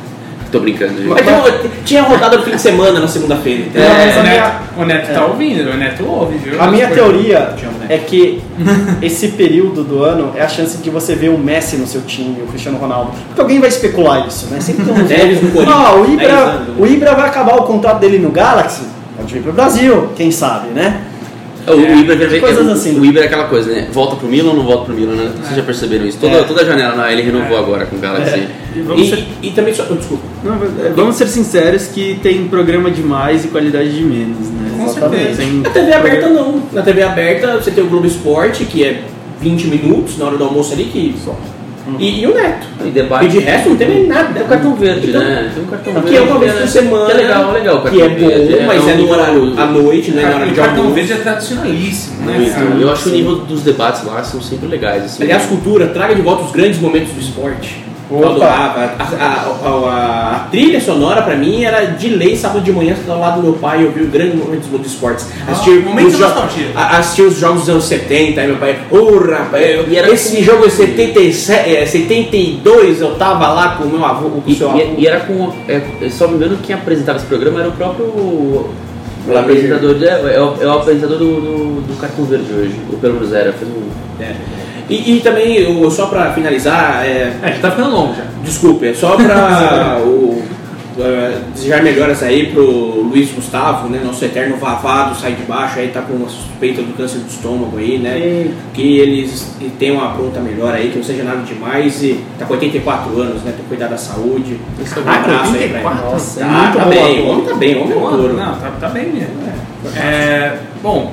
Tô 0.53 0.59
brincando, 0.59 0.93
gente. 0.95 1.07
Mas 1.07 1.21
tem- 1.25 1.71
tinha 1.83 2.03
rodada 2.03 2.37
no 2.37 2.43
fim 2.43 2.51
de 2.51 2.61
semana 2.61 2.99
na 2.99 3.07
segunda-feira. 3.07 3.63
É, 3.73 3.79
mas 4.05 4.15
o, 4.15 4.19
a 4.19 4.23
minha- 4.23 4.33
Neto, 4.43 4.55
o 4.77 4.85
Neto 4.85 5.13
tá 5.13 5.25
ouvindo, 5.25 5.69
o 5.71 5.73
Neto 5.77 6.05
ouve, 6.07 6.37
viu? 6.37 6.61
A 6.61 6.67
minha 6.67 6.87
teoria 6.89 7.55
é 7.89 7.97
que 7.97 8.39
esse 9.01 9.29
período 9.29 9.83
do 9.83 10.03
ano 10.03 10.31
é 10.35 10.43
a 10.43 10.47
chance 10.47 10.77
de 10.77 10.89
você 10.91 11.15
ver 11.15 11.29
o 11.29 11.37
Messi 11.39 11.75
no 11.77 11.87
seu 11.87 12.01
time, 12.01 12.43
o 12.43 12.47
Cristiano 12.47 12.77
Ronaldo. 12.77 13.11
Porque 13.27 13.41
alguém 13.41 13.59
vai 13.59 13.67
especular 13.69 14.27
isso, 14.27 14.45
né? 14.51 14.59
Sempre 14.61 14.85
tem 14.85 14.93
um 14.93 15.05
Tevez 15.07 15.41
no 15.41 15.49
Corinthians, 15.51 15.75
Ah, 15.77 15.93
o 15.95 16.05
10 16.05 16.13
Ibra, 16.13 16.61
o 16.77 16.85
Ibra 16.85 17.15
vai 17.15 17.25
acabar 17.27 17.55
o 17.55 17.63
contrato 17.63 17.99
dele 17.99 18.19
no 18.19 18.29
Galaxy, 18.29 18.83
pode 19.17 19.33
vir 19.33 19.41
pro 19.41 19.53
Brasil, 19.53 20.09
quem 20.15 20.29
sabe, 20.31 20.67
né? 20.69 21.01
O, 21.65 21.71
o 21.71 21.99
Ibra, 21.99 22.15
é, 22.35 22.39
coisas 22.39 22.67
o- 22.67 22.71
assim. 22.71 22.99
o 22.99 23.05
Ibra 23.05 23.21
é 23.23 23.25
aquela 23.25 23.45
coisa, 23.45 23.71
né? 23.71 23.87
Volta 23.91 24.15
pro 24.17 24.27
Milan 24.27 24.49
ou 24.51 24.55
não 24.57 24.63
volta 24.63 24.85
pro 24.85 24.93
Milan, 24.93 25.13
né? 25.15 25.31
Vocês 25.41 25.55
já 25.55 25.63
perceberam 25.63 26.05
isso? 26.05 26.17
Toda, 26.19 26.33
É. 26.37 26.43
toda 26.43 26.65
janela, 26.65 26.95
não, 26.95 27.09
ele 27.09 27.21
renovou 27.21 27.57
agora 27.57 27.85
com 27.85 27.95
o 27.95 27.99
Galaxy. 27.99 28.47
E 28.75 28.81
vamos, 28.81 29.07
ser, 29.09 29.23
E, 29.41 29.47
e 29.47 29.51
também 29.51 29.73
só. 29.73 29.83
desculpa. 29.83 30.23
não, 30.43 30.55
é, 30.85 30.89
vamos 30.95 31.15
ser 31.15 31.27
sinceros 31.27 31.87
que 31.87 32.19
tem 32.21 32.47
programa 32.47 32.91
de 32.91 33.01
mais 33.01 33.45
e 33.45 33.47
qualidade 33.47 33.95
de 33.95 34.03
menos, 34.03 34.49
né? 34.49 34.71
Com 34.77 34.85
Exatamente. 34.85 35.35
certeza. 35.35 35.41
Tem 35.43 35.53
Na 35.61 35.69
TV 35.69 35.93
aberta 35.93 36.29
não. 36.29 36.63
Na 36.73 36.81
TV 36.81 37.03
aberta 37.03 37.53
você 37.61 37.71
tem 37.71 37.83
o 37.83 37.87
Globo 37.87 38.07
Esporte, 38.07 38.65
que 38.65 38.83
é 38.83 39.01
20 39.39 39.67
minutos 39.67 40.17
na 40.17 40.25
hora 40.25 40.37
do 40.37 40.43
almoço 40.43 40.73
ali, 40.73 40.85
que 40.85 41.15
só. 41.23 41.37
E, 41.99 42.21
e 42.21 42.27
o 42.27 42.33
Neto. 42.33 42.67
E 42.85 42.89
debate. 42.89 43.25
E 43.25 43.27
de 43.29 43.39
resto 43.39 43.69
não 43.69 43.75
tem 43.75 43.87
nem 43.89 44.07
nada. 44.07 44.33
Tem 44.33 44.43
o 44.43 44.45
cartão 44.47 44.75
verde, 44.75 45.09
Então, 45.09 45.21
né? 45.21 45.51
Tem 45.53 45.63
um 45.63 45.67
cartão 45.67 45.97
Aqui 45.97 46.09
verde. 46.09 46.17
é 46.17 46.21
uma 46.31 46.39
vez 46.39 46.53
por 46.53 46.67
semana. 46.67 47.05
Que 47.05 47.11
é 47.11 47.15
legal, 47.15 47.51
legal. 47.51 47.75
o 47.77 47.81
Que 47.81 48.01
é 48.01 48.07
cartão 48.09 48.27
verde. 48.27 48.53
bom, 48.55 48.63
mas 48.67 48.87
é 48.87 48.93
no 48.95 49.09
horário 49.11 49.53
à 49.59 49.65
noite, 49.65 50.11
não 50.11 50.19
é 50.21 50.25
na 50.29 50.35
hora 50.35 50.45
O 50.45 50.49
de 50.49 50.55
cartão 50.55 50.77
almoço. 50.77 50.95
verde 50.95 51.13
é 51.13 51.15
tradicionalíssimo, 51.17 52.21
né? 52.25 52.51
Cara? 52.55 52.65
Eu 52.79 52.91
acho 52.91 53.03
que 53.03 53.09
o 53.09 53.11
nível 53.11 53.35
dos 53.37 53.61
debates 53.63 54.03
lá 54.05 54.23
são 54.23 54.41
sempre 54.41 54.67
legais. 54.67 55.03
Assim, 55.05 55.23
Aliás, 55.23 55.45
cultura, 55.45 55.87
traga 55.87 56.15
de 56.15 56.21
volta 56.21 56.43
os 56.45 56.51
grandes 56.51 56.79
momentos 56.79 57.11
do 57.13 57.19
esporte. 57.19 57.83
Eu 58.13 58.19
Opa. 58.19 58.29
adorava. 58.45 58.79
A, 58.99 59.03
a- 59.03 59.69
a- 59.69 60.35
a 60.35 60.39
trilha 60.51 60.79
sonora 60.79 61.21
pra 61.23 61.35
mim 61.35 61.63
era 61.63 61.85
de 61.85 62.09
lei 62.09 62.35
sábado 62.37 62.61
de 62.61 62.71
manhã, 62.71 62.95
ao 63.07 63.19
lado 63.19 63.37
do 63.41 63.43
meu 63.43 63.53
pai, 63.53 63.83
eu 63.83 63.91
vi 63.91 64.01
os 64.01 64.09
grandes 64.11 64.35
momentos 64.35 64.67
do 64.67 64.79
esporte. 64.85 65.23
Assistir, 65.47 65.83
momento 65.83 66.07
os 66.09 66.17
jo- 66.17 66.25
assistir 66.75 67.21
os 67.23 67.37
jogos 67.37 67.61
dos 67.61 67.69
anos 67.69 67.83
70, 67.85 68.39
aí 68.41 68.47
meu 68.47 68.57
pai, 68.57 68.77
ô 68.91 69.17
rapaz, 69.17 69.63
E 69.89 69.97
era 69.97 70.11
esse 70.11 70.37
com- 70.37 70.43
jogo 70.43 70.65
é 70.65 70.69
77, 70.69 71.75
é 71.75 71.85
72, 71.87 73.01
eu 73.01 73.15
tava 73.15 73.47
lá 73.51 73.75
com 73.77 73.85
o 73.85 73.89
meu 73.89 74.05
avô, 74.05 74.29
com 74.29 74.37
o 74.39 74.43
E, 74.45 74.55
seu 74.55 74.69
avô. 74.69 74.77
e- 74.79 74.95
e 75.01 75.07
era 75.07 75.21
com. 75.21 75.51
É, 75.67 75.81
só 76.09 76.27
me 76.27 76.35
engano, 76.35 76.57
quem 76.61 76.75
apresentava 76.75 77.17
esse 77.17 77.27
programa 77.27 77.59
era 77.61 77.69
o 77.69 77.73
próprio. 77.73 78.05
O 78.05 79.37
apresentador, 79.37 79.95
é, 80.03 80.39
o, 80.39 80.61
é 80.61 80.67
o 80.67 80.71
apresentador 80.73 81.17
do, 81.17 81.25
do, 81.41 81.81
do 81.87 81.99
Cartão 81.99 82.25
Verde 82.25 82.45
hoje, 82.53 82.75
o 82.91 82.97
Pedro 82.97 83.17
Bruzera. 83.17 83.53
Fez 83.53 83.71
um. 83.71 83.83
É. 84.89 84.93
E, 84.93 85.17
e 85.17 85.19
também, 85.21 85.55
eu- 85.57 85.89
só 85.91 86.07
pra 86.07 86.31
finalizar, 86.33 87.03
é, 87.05 87.33
É, 87.41 87.53
já 87.53 87.59
tá 87.61 87.71
ficando 87.71 87.91
longo 87.95 88.13
já. 88.15 88.23
Desculpe, 88.43 88.87
é 88.87 88.93
só 88.93 89.15
pra 89.15 89.97
o, 90.05 90.41
é, 90.99 91.37
desejar 91.55 91.81
melhoras 91.81 92.21
aí 92.21 92.47
pro 92.51 92.63
Luiz 93.03 93.31
Gustavo, 93.31 93.87
né? 93.89 93.99
Nosso 94.03 94.23
eterno 94.25 94.57
vavado, 94.57 95.15
sai 95.15 95.33
de 95.33 95.43
baixo, 95.43 95.79
aí 95.79 95.87
tá 95.87 96.01
com 96.01 96.13
uma 96.13 96.29
suspeita 96.29 96.81
do 96.81 96.95
câncer 96.95 97.19
do 97.19 97.27
estômago 97.29 97.77
aí, 97.77 97.97
né? 97.97 98.47
Que 98.73 98.97
eles 98.99 99.55
tenham 99.79 99.95
uma 99.97 100.11
pronta 100.13 100.39
melhor 100.39 100.73
aí, 100.73 100.89
que 100.89 100.97
não 100.97 101.03
seja 101.03 101.23
nada 101.23 101.41
demais 101.41 102.03
e 102.03 102.19
tá 102.37 102.45
com 102.45 102.53
84 102.53 103.09
anos, 103.21 103.35
né? 103.43 103.51
Tem 103.55 103.63
que 103.63 103.69
cuidar 103.69 103.87
da 103.87 103.97
saúde. 103.97 104.59
Um 104.79 105.09
abraço 105.09 105.53
aí 105.55 105.69
pra 105.69 105.79
ele. 105.79 105.87
84? 105.87 106.11
Nossa, 106.11 106.39
é 106.41 106.43
Tá, 106.43 106.71
tá 106.79 106.85
bem, 106.85 107.21
o 107.21 107.27
homem 107.29 107.45
tá 107.45 107.53
bem, 107.55 107.75
o 107.75 107.81
homem 107.83 107.93
é 107.93 107.99
um. 107.99 108.33
Não, 108.33 108.55
tá, 108.55 108.71
tá 108.79 108.89
bem 108.89 109.05
mesmo. 109.07 109.33
É, 109.97 110.57
bom, 110.81 111.11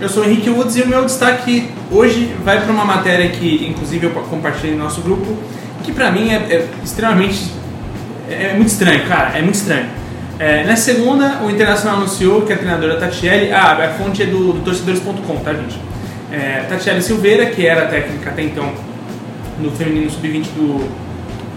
eu 0.00 0.08
sou 0.08 0.22
o 0.22 0.26
Henrique 0.26 0.50
Woods 0.50 0.76
e 0.76 0.82
o 0.82 0.88
meu 0.88 1.04
destaque 1.04 1.68
hoje 1.90 2.34
vai 2.44 2.60
para 2.60 2.72
uma 2.72 2.84
matéria 2.84 3.28
que, 3.30 3.66
inclusive, 3.68 4.06
eu 4.06 4.10
compartilhei 4.10 4.76
no 4.76 4.84
nosso 4.84 5.00
grupo, 5.00 5.36
que 5.82 5.92
pra 5.92 6.10
mim 6.10 6.30
é, 6.30 6.36
é 6.36 6.68
extremamente. 6.82 7.52
É 8.28 8.54
muito 8.54 8.68
estranho, 8.68 9.06
cara, 9.06 9.36
é 9.36 9.42
muito 9.42 9.56
estranho. 9.56 9.86
É, 10.38 10.64
na 10.64 10.76
segunda, 10.76 11.42
o 11.44 11.50
Internacional 11.50 11.98
anunciou 11.98 12.42
que 12.42 12.52
a 12.52 12.56
treinadora 12.56 12.96
Tatiele. 12.96 13.52
Ah, 13.52 13.72
a 13.72 13.88
fonte 13.90 14.22
é 14.22 14.26
do, 14.26 14.54
do 14.54 14.60
torcedores.com, 14.64 15.36
tá, 15.36 15.52
gente? 15.52 15.78
É, 16.32 16.64
Tatiele 16.68 17.02
Silveira, 17.02 17.46
que 17.46 17.66
era 17.66 17.86
técnica 17.86 18.30
até 18.30 18.42
então 18.42 18.72
no 19.60 19.70
feminino 19.70 20.10
sub-20 20.10 20.46
do, 20.56 20.90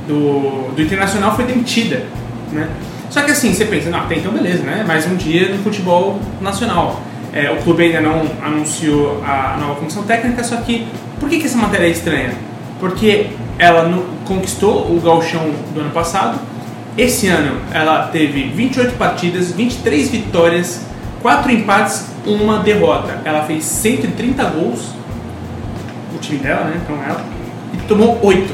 do, 0.08 0.76
do 0.76 0.82
Internacional, 0.82 1.36
foi 1.36 1.46
demitida 1.46 2.06
né? 2.52 2.68
Só 3.10 3.22
que 3.22 3.32
assim, 3.32 3.54
você 3.54 3.66
pensa, 3.66 3.90
não, 3.90 4.00
até 4.00 4.16
então 4.16 4.32
beleza, 4.32 4.64
né? 4.64 4.84
Mais 4.86 5.06
um 5.06 5.16
dia 5.16 5.50
no 5.50 5.64
futebol 5.64 6.20
nacional. 6.42 7.02
É, 7.38 7.52
o 7.52 7.58
clube 7.58 7.84
ainda 7.84 8.02
não 8.02 8.24
anunciou 8.44 9.22
a 9.24 9.58
nova 9.60 9.76
comissão 9.76 10.02
técnica, 10.04 10.44
só 10.44 10.56
que 10.58 10.88
por 11.20 11.30
que, 11.30 11.38
que 11.40 11.46
essa 11.46 11.58
matéria 11.58 11.86
é 11.86 11.90
estranha? 11.90 12.32
Porque 12.80 13.28
ela 13.60 13.84
no- 13.84 14.06
conquistou 14.26 14.92
o 14.92 15.00
gauchão 15.00 15.52
do 15.74 15.82
ano 15.82 15.92
passado, 15.92 16.40
esse 16.98 17.28
ano 17.28 17.60
ela 17.72 18.08
teve 18.08 18.44
28 18.50 18.98
partidas, 18.98 19.52
23 19.52 20.10
vitórias, 20.10 20.82
4 21.22 21.52
empates, 21.52 22.06
uma 22.26 22.58
derrota. 22.60 23.22
Ela 23.24 23.44
fez 23.44 23.64
130 23.66 24.44
gols, 24.46 24.90
o 26.16 26.18
time 26.20 26.40
dela, 26.40 26.64
né? 26.66 26.82
Então 26.84 26.96
ela, 27.08 27.22
e 27.74 27.78
tomou 27.88 28.20
8 28.24 28.52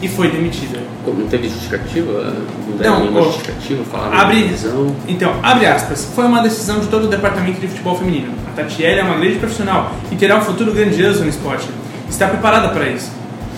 e 0.00 0.08
foi 0.08 0.30
demitida. 0.30 0.78
Não 1.06 1.26
teve 1.26 1.48
justificativa? 1.48 2.34
Não 2.68 2.76
deram 2.76 2.94
Não, 2.94 3.00
nenhuma 3.00 3.22
justificativa? 3.22 3.82
Falaram 3.84 4.18
abre- 4.18 4.42
de 4.42 4.48
decisão? 4.48 4.94
Então, 5.08 5.34
abre 5.42 5.66
aspas, 5.66 6.04
foi 6.14 6.24
uma 6.26 6.40
decisão 6.42 6.78
de 6.80 6.86
todo 6.86 7.04
o 7.04 7.08
departamento 7.08 7.60
de 7.60 7.66
futebol 7.68 7.96
feminino. 7.96 8.32
A 8.46 8.56
Tatiele 8.56 9.00
é 9.00 9.02
uma 9.02 9.16
grande 9.16 9.36
profissional 9.36 9.92
e 10.12 10.16
terá 10.16 10.36
um 10.36 10.42
futuro 10.42 10.72
grandioso 10.72 11.22
no 11.22 11.28
esporte. 11.28 11.68
Está 12.08 12.28
preparada 12.28 12.68
para 12.68 12.88
isso. 12.88 13.10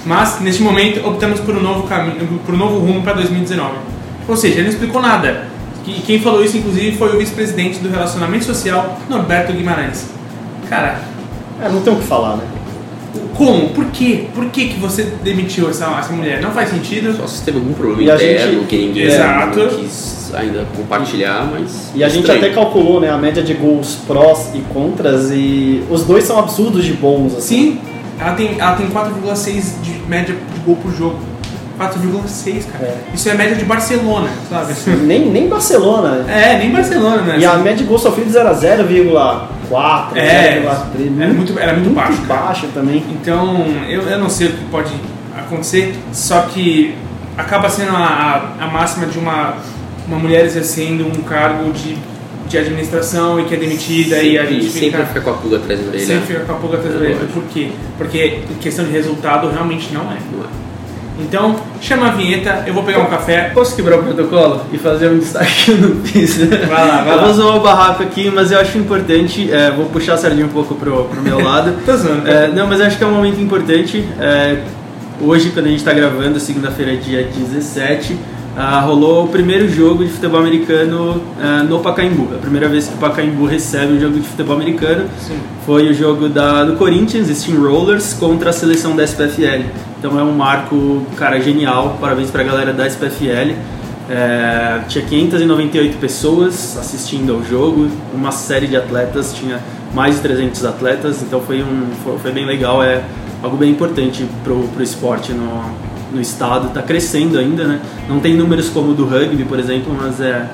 Mas, 0.07 0.41
neste 0.41 0.63
momento, 0.63 1.07
optamos 1.07 1.41
por 1.41 1.55
um 1.57 1.61
novo 1.61 1.87
caminho, 1.87 2.41
por 2.47 2.55
um 2.55 2.59
novo 2.59 2.79
rumo 2.79 3.03
para 3.03 3.13
2019. 3.15 3.75
Ou 4.27 4.37
seja, 4.37 4.55
ele 4.55 4.63
não 4.65 4.71
explicou 4.71 5.03
nada. 5.03 5.45
E 5.87 5.93
quem 6.07 6.21
falou 6.21 6.43
isso, 6.45 6.57
inclusive, 6.57 6.97
foi 6.97 7.15
o 7.15 7.19
vice-presidente 7.19 7.81
do 7.81 7.91
Relacionamento 7.91 8.45
Social, 8.45 8.99
Norberto 9.09 9.53
Guimarães. 9.53 10.07
Cara, 10.69 11.01
É, 11.63 11.69
não 11.69 11.83
tem 11.83 11.93
o 11.93 11.97
que 11.97 12.07
falar, 12.07 12.37
né? 12.37 12.45
Como? 13.35 13.71
Por 13.71 13.87
quê? 13.87 14.27
Por 14.35 14.47
que, 14.47 14.69
que 14.69 14.79
você 14.79 15.05
demitiu 15.23 15.71
essa, 15.71 15.87
essa 15.99 16.13
mulher? 16.13 16.41
Não 16.41 16.51
faz 16.51 16.71
sentido. 16.71 17.17
Só 17.17 17.27
se 17.27 17.43
teve 17.43 17.59
algum 17.59 17.73
problema 17.73 18.03
e 18.03 18.15
interno 18.15 18.53
gente... 18.61 18.67
que 18.67 18.77
ninguém 18.77 19.05
Exato. 19.05 19.69
quis 19.79 20.31
ainda 20.35 20.67
compartilhar, 20.77 21.49
mas. 21.51 21.91
E 21.95 22.05
a 22.05 22.09
gente 22.09 22.31
até 22.31 22.51
calculou 22.51 23.01
né, 23.01 23.11
a 23.11 23.17
média 23.17 23.43
de 23.43 23.55
gols 23.55 23.99
prós 24.07 24.51
e 24.55 24.61
contras 24.73 25.31
e 25.31 25.83
os 25.91 26.05
dois 26.05 26.25
são 26.25 26.39
absurdos 26.39 26.85
de 26.85 26.93
bons. 26.93 27.37
Assim. 27.37 27.41
Sim, 27.41 27.81
ela 28.19 28.35
tem, 28.35 28.59
ela 28.59 28.77
tem 28.77 28.89
4,6 28.89 29.81
de 29.83 29.93
média 30.09 30.35
de 30.35 30.61
gol 30.61 30.77
por 30.77 30.93
jogo. 30.93 31.19
4,6, 31.79 32.67
cara. 32.71 32.85
É. 32.85 33.15
Isso 33.15 33.29
é 33.31 33.33
a 33.33 33.35
média 33.35 33.57
de 33.57 33.65
Barcelona, 33.65 34.29
sabe? 34.51 34.75
nem, 35.03 35.31
nem 35.31 35.49
Barcelona. 35.49 36.27
É, 36.29 36.59
nem 36.59 36.71
Barcelona, 36.71 37.23
né? 37.23 37.39
E 37.39 37.47
a 37.47 37.57
média 37.57 37.79
de 37.79 37.85
gols 37.85 38.03
sofrido 38.03 38.31
0,0, 38.31 38.87
4, 39.71 40.19
é, 40.19 40.59
era 40.59 41.33
muito, 41.33 41.59
era 41.59 41.73
muito, 41.73 41.91
muito 41.91 42.27
baixo. 42.27 42.67
também. 42.75 43.05
Então, 43.11 43.65
eu, 43.89 44.03
eu 44.03 44.19
não 44.19 44.29
sei 44.29 44.49
o 44.49 44.53
que 44.53 44.65
pode 44.65 44.93
acontecer, 45.39 45.95
só 46.13 46.43
que 46.43 46.95
acaba 47.39 47.71
sendo 47.71 47.97
a, 47.97 48.53
a, 48.59 48.65
a 48.65 48.67
máxima 48.69 49.07
de 49.07 49.19
uma, 49.19 49.55
uma 50.09 50.19
mulher 50.19 50.45
exercendo 50.45 51.07
um 51.07 51.23
cargo 51.23 51.73
de 51.73 51.97
de 52.51 52.59
administração 52.59 53.39
e 53.39 53.45
que 53.45 53.55
é 53.55 53.57
demitida 53.57 54.17
sempre, 54.17 54.33
e 54.33 54.39
a 54.39 54.45
gente 54.45 54.67
fica, 54.67 54.81
sempre 54.81 55.07
fica 55.07 55.21
com 55.21 55.31
a 55.31 55.35
pulga 55.35 55.57
atrás 55.59 55.81
da 55.81 55.89
orelha. 55.89 56.05
Sempre 56.05 56.27
fica 56.27 56.41
com 56.41 56.53
a 56.53 56.57
pulga 56.57 56.77
atrás 56.79 56.95
da 56.95 57.01
orelha. 57.01 57.15
É 57.15 57.33
Por 57.33 57.45
quê? 57.45 57.71
Porque 57.97 58.41
questão 58.61 58.85
de 58.85 58.91
resultado 58.91 59.49
realmente 59.49 59.95
não 59.95 60.03
é. 60.11 60.17
Não 60.33 60.45
é. 60.45 60.49
Então, 61.23 61.57
chama 61.81 62.09
a 62.09 62.11
vinheta, 62.11 62.65
eu 62.67 62.75
vou 62.75 62.83
pegar 62.83 63.01
um 63.01 63.07
café. 63.07 63.51
Posso 63.55 63.75
quebrar 63.77 63.99
o 63.99 64.03
protocolo 64.03 64.63
e 64.73 64.79
fazer 64.79 65.09
um 65.09 65.19
destaque 65.21 65.65
que 65.65 65.71
eu 65.73 65.77
não 65.79 66.03
fiz? 66.05 66.37
Vai 66.39 66.69
lá, 66.89 67.03
vai 67.03 67.13
eu 67.13 67.17
lá. 67.17 67.23
vou 67.23 67.31
usar 67.31 67.45
o 67.47 67.61
barraco 67.61 68.03
aqui, 68.03 68.31
mas 68.31 68.51
eu 68.51 68.59
acho 68.61 68.79
importante, 68.79 69.51
é, 69.53 69.71
vou 69.71 69.87
puxar 69.87 70.15
a 70.15 70.17
sardinha 70.17 70.47
um 70.47 70.51
pouco 70.51 70.75
pro, 70.75 71.05
pro 71.05 71.23
meu 71.23 71.43
lado. 71.43 71.75
Tô 71.87 71.97
zoando, 71.97 72.29
É, 72.29 72.49
não, 72.49 72.67
mas 72.67 72.81
eu 72.81 72.87
acho 72.87 72.99
que 72.99 73.05
é 73.05 73.07
um 73.07 73.13
momento 73.15 73.41
importante. 73.41 74.05
É, 74.19 74.59
hoje, 75.21 75.51
quando 75.51 75.67
a 75.67 75.69
gente 75.69 75.79
está 75.79 75.93
gravando, 75.93 76.39
segunda-feira, 76.41 76.97
dia 76.97 77.29
17, 77.35 78.17
ah, 78.57 78.81
rolou 78.81 79.25
o 79.25 79.29
primeiro 79.29 79.69
jogo 79.69 80.05
de 80.05 80.11
futebol 80.11 80.41
americano 80.41 81.23
ah, 81.41 81.63
no 81.63 81.79
Pacaembu. 81.81 82.29
É 82.33 82.37
a 82.37 82.39
primeira 82.39 82.69
vez 82.69 82.89
que 82.89 82.95
o 82.95 82.99
Pacaembu 82.99 83.47
recebe 83.47 83.95
um 83.95 84.01
jogo 84.01 84.19
de 84.19 84.27
futebol 84.27 84.57
americano. 84.57 85.09
Sim. 85.19 85.39
Foi 85.65 85.89
o 85.89 85.95
jogo 85.95 86.29
da, 86.29 86.65
do 86.65 86.77
Corinthians, 86.77 87.29
Steamrollers, 87.29 88.15
contra 88.15 88.51
a 88.51 88.53
seleção 88.53 88.97
da 88.97 89.05
SPFL. 89.05 89.65
Então 89.99 90.19
é 90.19 90.23
um 90.23 90.33
marco, 90.33 91.07
cara, 91.17 91.41
genial. 91.41 91.97
Parabéns 92.01 92.31
pra 92.31 92.43
galera 92.43 92.73
da 92.73 92.87
SPFL. 92.87 93.55
É, 94.09 94.81
tinha 94.89 95.05
598 95.05 95.99
pessoas 95.99 96.77
assistindo 96.77 97.33
ao 97.33 97.45
jogo, 97.45 97.89
uma 98.13 98.33
série 98.33 98.67
de 98.67 98.77
atletas, 98.77 99.33
tinha 99.33 99.61
mais 99.95 100.17
de 100.17 100.23
300 100.23 100.65
atletas, 100.65 101.23
então 101.23 101.41
foi, 101.41 101.63
um, 101.63 101.87
foi, 102.03 102.19
foi 102.19 102.33
bem 102.33 102.45
legal, 102.45 102.83
é 102.83 103.05
algo 103.41 103.57
bem 103.57 103.71
importante 103.71 104.27
pro, 104.43 104.65
pro 104.75 104.83
esporte 104.83 105.33
no, 105.33 105.63
no 106.13 106.21
estado, 106.21 106.69
está 106.69 106.83
crescendo 106.83 107.39
ainda, 107.39 107.65
né? 107.65 107.81
Não 108.09 108.21
tem 108.21 108.35
números 108.35 108.69
como 108.69 108.91
o 108.91 108.95
do 108.95 109.05
rugby, 109.05 109.45
por 109.45 109.59
exemplo, 109.59 109.97
mas 109.99 110.21
é, 110.21 110.47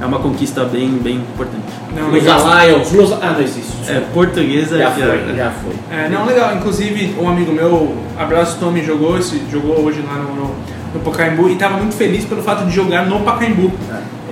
é 0.00 0.06
uma 0.06 0.18
conquista 0.18 0.64
bem, 0.64 0.90
bem 0.90 1.16
importante. 1.16 1.64
Não, 1.94 2.10
Los 2.10 2.12
legal. 2.12 2.66
Lions, 2.66 2.92
Los... 2.92 3.12
Ah, 3.12 3.32
não 3.32 3.40
existe. 3.40 3.72
É, 3.88 4.00
portuguesa 4.12 4.78
Já 4.78 4.88
é 4.88 4.92
foi, 4.92 5.36
já 5.36 5.50
foi. 5.50 5.74
É, 5.90 6.08
não, 6.08 6.26
legal. 6.26 6.54
Inclusive, 6.56 7.16
um 7.20 7.28
amigo 7.28 7.52
meu, 7.52 7.96
Abraço 8.16 8.58
Tommy, 8.58 8.84
jogou, 8.84 9.18
esse, 9.18 9.42
jogou 9.50 9.80
hoje 9.80 10.02
lá 10.06 10.14
no, 10.18 10.34
no, 10.34 10.54
no 10.94 11.00
Pacaembu 11.00 11.48
e 11.48 11.54
estava 11.54 11.78
muito 11.78 11.94
feliz 11.94 12.24
pelo 12.24 12.42
fato 12.42 12.64
de 12.66 12.74
jogar 12.74 13.06
no 13.06 13.20
Pacaembu. 13.20 13.72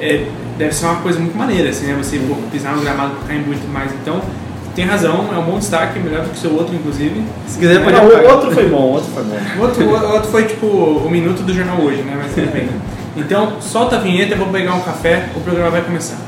É, 0.00 0.26
deve 0.58 0.74
ser 0.74 0.86
uma 0.86 0.96
coisa 0.96 1.18
muito 1.18 1.36
maneira, 1.36 1.70
assim, 1.70 1.86
né? 1.86 1.96
Você 2.00 2.20
pisar 2.52 2.76
no 2.76 2.82
gramado 2.82 3.14
do 3.14 3.20
Pacaembu 3.20 3.52
e 3.52 3.56
tudo 3.56 3.72
mais. 3.72 3.92
Então, 3.92 4.20
tem 4.76 4.84
razão, 4.84 5.30
é 5.32 5.38
um 5.38 5.42
bom 5.42 5.58
destaque, 5.58 5.98
melhor 5.98 6.22
do 6.22 6.28
que 6.28 6.36
o 6.36 6.38
seu 6.38 6.54
outro, 6.54 6.74
inclusive. 6.74 7.24
Se 7.46 7.58
quiser, 7.58 7.82
pode 7.82 7.96
Não, 7.96 8.04
o 8.04 8.30
outro 8.30 8.50
foi 8.52 8.68
bom, 8.68 8.82
o 8.82 8.92
outro 8.92 9.10
foi 9.10 9.24
bom. 9.24 9.36
O 9.56 9.62
outro, 9.62 9.84
o 9.84 10.12
outro 10.12 10.30
foi 10.30 10.44
tipo 10.44 10.66
o 10.66 11.10
minuto 11.10 11.42
do 11.42 11.54
jornal 11.54 11.80
hoje, 11.80 12.02
né? 12.02 12.14
Mas 12.14 12.34
tudo 12.34 12.52
bem. 12.52 12.68
Então, 13.16 13.58
solta 13.62 13.96
a 13.96 13.98
vinheta, 13.98 14.34
eu 14.34 14.38
vou 14.38 14.48
pegar 14.48 14.74
um 14.74 14.82
café, 14.82 15.30
o 15.34 15.40
programa 15.40 15.70
vai 15.70 15.80
começar. 15.80 16.18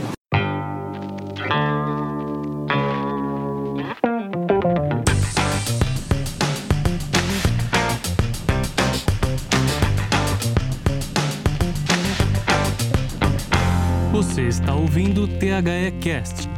Você 14.10 14.42
está 14.44 14.74
ouvindo 14.74 15.24
o 15.24 15.28
THE 15.28 15.92
Cast. 16.00 16.57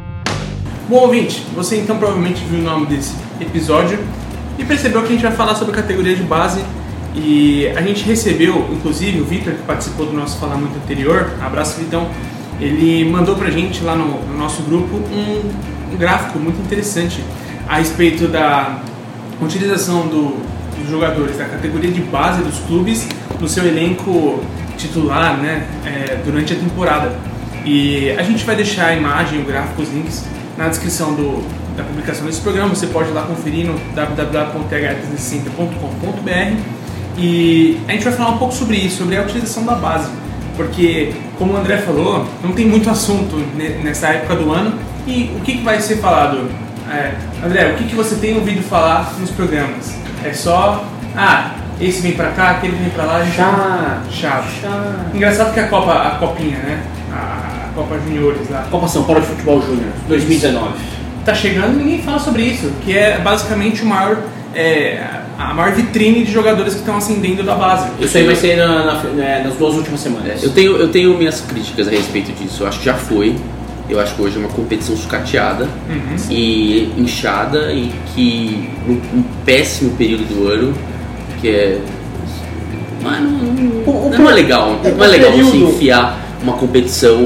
Bom 0.91 1.03
ouvinte, 1.03 1.41
você 1.55 1.77
então 1.77 1.97
provavelmente 1.97 2.43
viu 2.43 2.59
o 2.59 2.63
nome 2.63 2.85
desse 2.85 3.13
episódio 3.39 3.97
e 4.59 4.65
percebeu 4.65 5.01
que 5.03 5.07
a 5.07 5.11
gente 5.11 5.21
vai 5.21 5.31
falar 5.31 5.55
sobre 5.55 5.73
categoria 5.73 6.13
de 6.13 6.23
base 6.23 6.61
e 7.15 7.65
a 7.77 7.81
gente 7.81 8.03
recebeu, 8.03 8.67
inclusive 8.73 9.21
o 9.21 9.23
Victor 9.23 9.53
que 9.53 9.61
participou 9.61 10.05
do 10.05 10.11
nosso 10.11 10.37
Falar 10.37 10.57
Muito 10.57 10.75
anterior, 10.75 11.31
abraço 11.41 11.79
Vitão, 11.79 12.09
ele 12.59 13.09
mandou 13.09 13.37
pra 13.37 13.49
gente 13.49 13.81
lá 13.85 13.95
no, 13.95 14.21
no 14.21 14.37
nosso 14.37 14.63
grupo 14.63 14.97
um, 14.97 15.93
um 15.93 15.97
gráfico 15.97 16.37
muito 16.37 16.59
interessante 16.61 17.23
a 17.69 17.77
respeito 17.77 18.27
da 18.27 18.81
utilização 19.41 20.07
do- 20.07 20.35
dos 20.77 20.89
jogadores 20.89 21.37
da 21.37 21.45
categoria 21.45 21.89
de 21.89 22.01
base 22.01 22.41
dos 22.43 22.59
clubes 22.67 23.07
no 23.39 23.47
seu 23.47 23.65
elenco 23.65 24.43
titular 24.77 25.37
né, 25.37 25.65
é, 25.85 26.17
durante 26.25 26.51
a 26.51 26.55
temporada. 26.57 27.17
E 27.63 28.11
a 28.17 28.23
gente 28.23 28.43
vai 28.43 28.57
deixar 28.57 28.87
a 28.87 28.93
imagem, 28.95 29.39
o 29.39 29.45
gráfico, 29.45 29.81
os 29.83 29.89
links 29.93 30.25
na 30.61 30.69
descrição 30.69 31.13
do, 31.15 31.43
da 31.75 31.83
publicação 31.83 32.25
desse 32.25 32.41
programa. 32.41 32.69
Você 32.75 32.87
pode 32.87 33.09
ir 33.09 33.13
lá 33.13 33.23
conferir 33.23 33.65
no 33.65 33.73
www.th360.com.br 33.95 36.55
e 37.17 37.79
a 37.87 37.91
gente 37.91 38.03
vai 38.03 38.13
falar 38.13 38.29
um 38.31 38.37
pouco 38.37 38.53
sobre 38.53 38.77
isso, 38.77 38.97
sobre 38.99 39.17
a 39.17 39.21
utilização 39.21 39.65
da 39.65 39.75
base. 39.75 40.09
Porque, 40.55 41.13
como 41.37 41.53
o 41.53 41.57
André 41.57 41.77
falou, 41.77 42.25
não 42.43 42.51
tem 42.51 42.67
muito 42.67 42.89
assunto 42.89 43.35
ne- 43.55 43.79
nessa 43.83 44.07
época 44.09 44.35
do 44.35 44.51
ano. 44.51 44.73
E 45.07 45.31
o 45.35 45.39
que, 45.41 45.53
que 45.57 45.63
vai 45.63 45.79
ser 45.81 45.97
falado? 45.97 46.49
É, 46.89 47.13
André, 47.43 47.71
o 47.71 47.75
que, 47.75 47.85
que 47.85 47.95
você 47.95 48.15
tem 48.15 48.35
ouvido 48.35 48.61
falar 48.61 49.13
nos 49.19 49.31
programas? 49.31 49.95
É 50.23 50.33
só, 50.33 50.85
ah, 51.15 51.51
esse 51.79 52.01
vem 52.01 52.11
pra 52.11 52.29
cá, 52.31 52.51
aquele 52.51 52.75
vem 52.75 52.89
pra 52.89 53.05
lá, 53.05 53.15
a 53.17 53.23
gente 53.23 53.35
Chato. 53.37 54.11
chato. 54.11 55.15
Engraçado 55.15 55.53
que 55.53 55.59
a 55.59 55.67
Copa, 55.67 55.93
a 55.93 56.11
Copinha, 56.19 56.57
né? 56.59 56.83
Copa 57.75 57.97
Juniores 57.99 58.49
lá. 58.49 58.67
Copa 58.69 58.87
São 58.87 59.03
Paulo 59.03 59.21
de 59.21 59.27
Futebol 59.27 59.61
Júnior, 59.61 59.89
2019. 60.07 60.73
Tá 61.25 61.33
chegando 61.35 61.79
e 61.79 61.83
ninguém 61.83 62.01
fala 62.01 62.19
sobre 62.19 62.43
isso, 62.43 62.71
que 62.83 62.97
é 62.97 63.19
basicamente 63.19 63.83
o 63.83 63.85
maior, 63.85 64.17
é, 64.55 64.99
a 65.37 65.53
maior 65.53 65.71
vitrine 65.73 66.23
de 66.23 66.31
jogadores 66.31 66.73
que 66.73 66.79
estão 66.79 66.97
ascendendo 66.97 67.43
da 67.43 67.55
base. 67.55 67.89
Isso 67.99 68.17
aí 68.17 68.25
vai 68.25 68.35
ser 68.35 68.57
na- 68.57 68.85
na- 68.85 69.23
é, 69.23 69.43
nas 69.43 69.53
duas 69.55 69.75
últimas 69.75 69.99
semanas. 69.99 70.43
Eu 70.43 70.51
tenho, 70.51 70.75
eu 70.77 70.87
tenho 70.89 71.15
minhas 71.17 71.41
críticas 71.41 71.87
a 71.87 71.91
respeito 71.91 72.31
disso. 72.33 72.63
Eu 72.63 72.67
acho 72.67 72.79
que 72.79 72.85
já 72.85 72.95
foi. 72.95 73.35
Eu 73.89 73.99
acho 73.99 74.15
que 74.15 74.21
hoje 74.21 74.37
é 74.37 74.39
uma 74.39 74.49
competição 74.49 74.95
sucateada 74.95 75.65
Uhum. 75.89 76.15
e 76.29 76.91
inchada 76.97 77.71
e 77.73 77.91
que 78.15 78.69
num, 78.87 79.01
num 79.13 79.23
péssimo 79.45 79.91
período 79.97 80.23
do 80.23 80.47
ano, 80.47 80.73
que 81.39 81.49
é. 81.49 81.79
Mas 83.03 83.21
não, 83.21 83.31
O- 83.85 84.07
o 84.07 84.09
não 84.17 84.29
é 84.29 84.33
legal. 84.33 84.79
é, 84.83 84.91
Não 84.91 85.03
é 85.03 85.07
legal 85.07 85.31
você 85.31 85.51
período- 85.51 85.69
enfiar 85.73 86.17
uma 86.43 86.53
competição. 86.53 87.19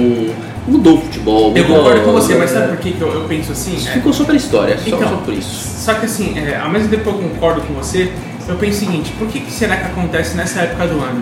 Mudou 0.67 0.97
o 0.97 1.01
futebol. 1.01 1.53
Eu 1.55 1.65
concordo 1.65 2.01
com 2.01 2.11
você, 2.13 2.33
mas 2.35 2.49
sabe 2.49 2.69
por 2.69 2.77
que, 2.77 2.91
que 2.93 3.01
eu, 3.01 3.11
eu 3.13 3.21
penso 3.27 3.51
assim? 3.51 3.75
É, 3.75 3.91
Ficou 3.91 4.11
só 4.11 4.23
pela 4.23 4.37
história, 4.37 4.75
só, 4.79 4.87
Então, 4.87 5.09
só 5.09 5.15
por 5.17 5.33
isso. 5.33 5.83
Só 5.83 5.93
que 5.93 6.05
assim, 6.07 6.33
é, 6.39 6.57
ao 6.57 6.69
mesmo 6.71 6.89
tempo 6.89 7.03
que 7.03 7.09
eu 7.09 7.13
concordo 7.29 7.61
com 7.61 7.73
você, 7.75 8.11
eu 8.47 8.55
penso 8.55 8.77
o 8.77 8.79
seguinte, 8.87 9.11
por 9.19 9.27
que, 9.27 9.41
que 9.41 9.51
será 9.51 9.77
que 9.77 9.85
acontece 9.85 10.35
nessa 10.35 10.61
época 10.61 10.87
do 10.87 10.99
ano? 11.03 11.21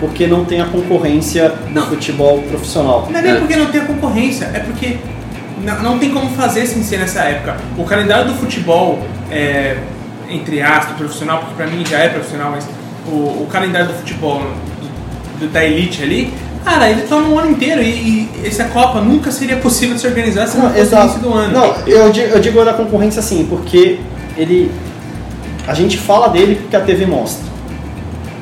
porque 0.00 0.26
não 0.26 0.44
tem 0.44 0.60
a 0.60 0.64
concorrência 0.66 1.54
no 1.68 1.80
Não. 1.80 1.86
futebol 1.86 2.42
profissional. 2.42 3.06
Não 3.10 3.18
é 3.20 3.22
nem 3.22 3.32
É. 3.32 3.36
porque 3.36 3.54
não 3.54 3.66
tem 3.66 3.80
a 3.80 3.84
concorrência, 3.84 4.50
é 4.52 4.58
porque 4.58 4.96
não, 5.62 5.82
não 5.82 5.98
tem 6.00 6.10
como 6.10 6.28
fazer 6.30 6.66
sem 6.66 6.82
ser 6.82 6.98
nessa 6.98 7.20
época. 7.22 7.56
O 7.78 7.84
calendário 7.84 8.26
do 8.26 8.34
futebol, 8.34 8.98
é, 9.30 9.76
entre 10.28 10.60
aspas, 10.60 10.96
profissional, 10.96 11.38
porque 11.38 11.54
pra 11.54 11.68
mim 11.68 11.86
já 11.86 12.00
é 12.00 12.08
profissional, 12.08 12.50
mas 12.50 12.66
o, 13.06 13.44
o 13.44 13.48
calendário 13.50 13.86
do 13.86 13.94
futebol 13.94 14.42
do- 15.38 15.48
da 15.48 15.64
elite 15.64 16.02
ali, 16.02 16.34
cara, 16.64 16.90
ele 16.90 17.02
toma 17.02 17.28
um 17.28 17.38
ano 17.38 17.50
inteiro 17.50 17.82
e, 17.82 17.86
e 17.86 18.30
essa 18.46 18.64
Copa 18.64 19.00
nunca 19.00 19.30
seria 19.30 19.56
possível 19.56 19.94
de 19.94 20.00
se 20.00 20.06
organizar 20.06 20.46
se 20.46 20.56
não, 20.58 20.70
fosse 20.72 20.94
o 20.94 20.98
início 21.00 21.20
do 21.20 21.32
ano. 21.32 21.52
Não, 21.52 21.74
eu 21.86 22.10
digo, 22.10 22.26
eu 22.28 22.40
digo 22.40 22.64
da 22.64 22.72
concorrência 22.74 23.20
assim, 23.20 23.46
porque 23.48 23.98
ele. 24.36 24.70
A 25.66 25.72
gente 25.74 25.96
fala 25.98 26.28
dele 26.28 26.56
porque 26.56 26.76
a 26.76 26.80
TV 26.80 27.06
mostra. 27.06 27.44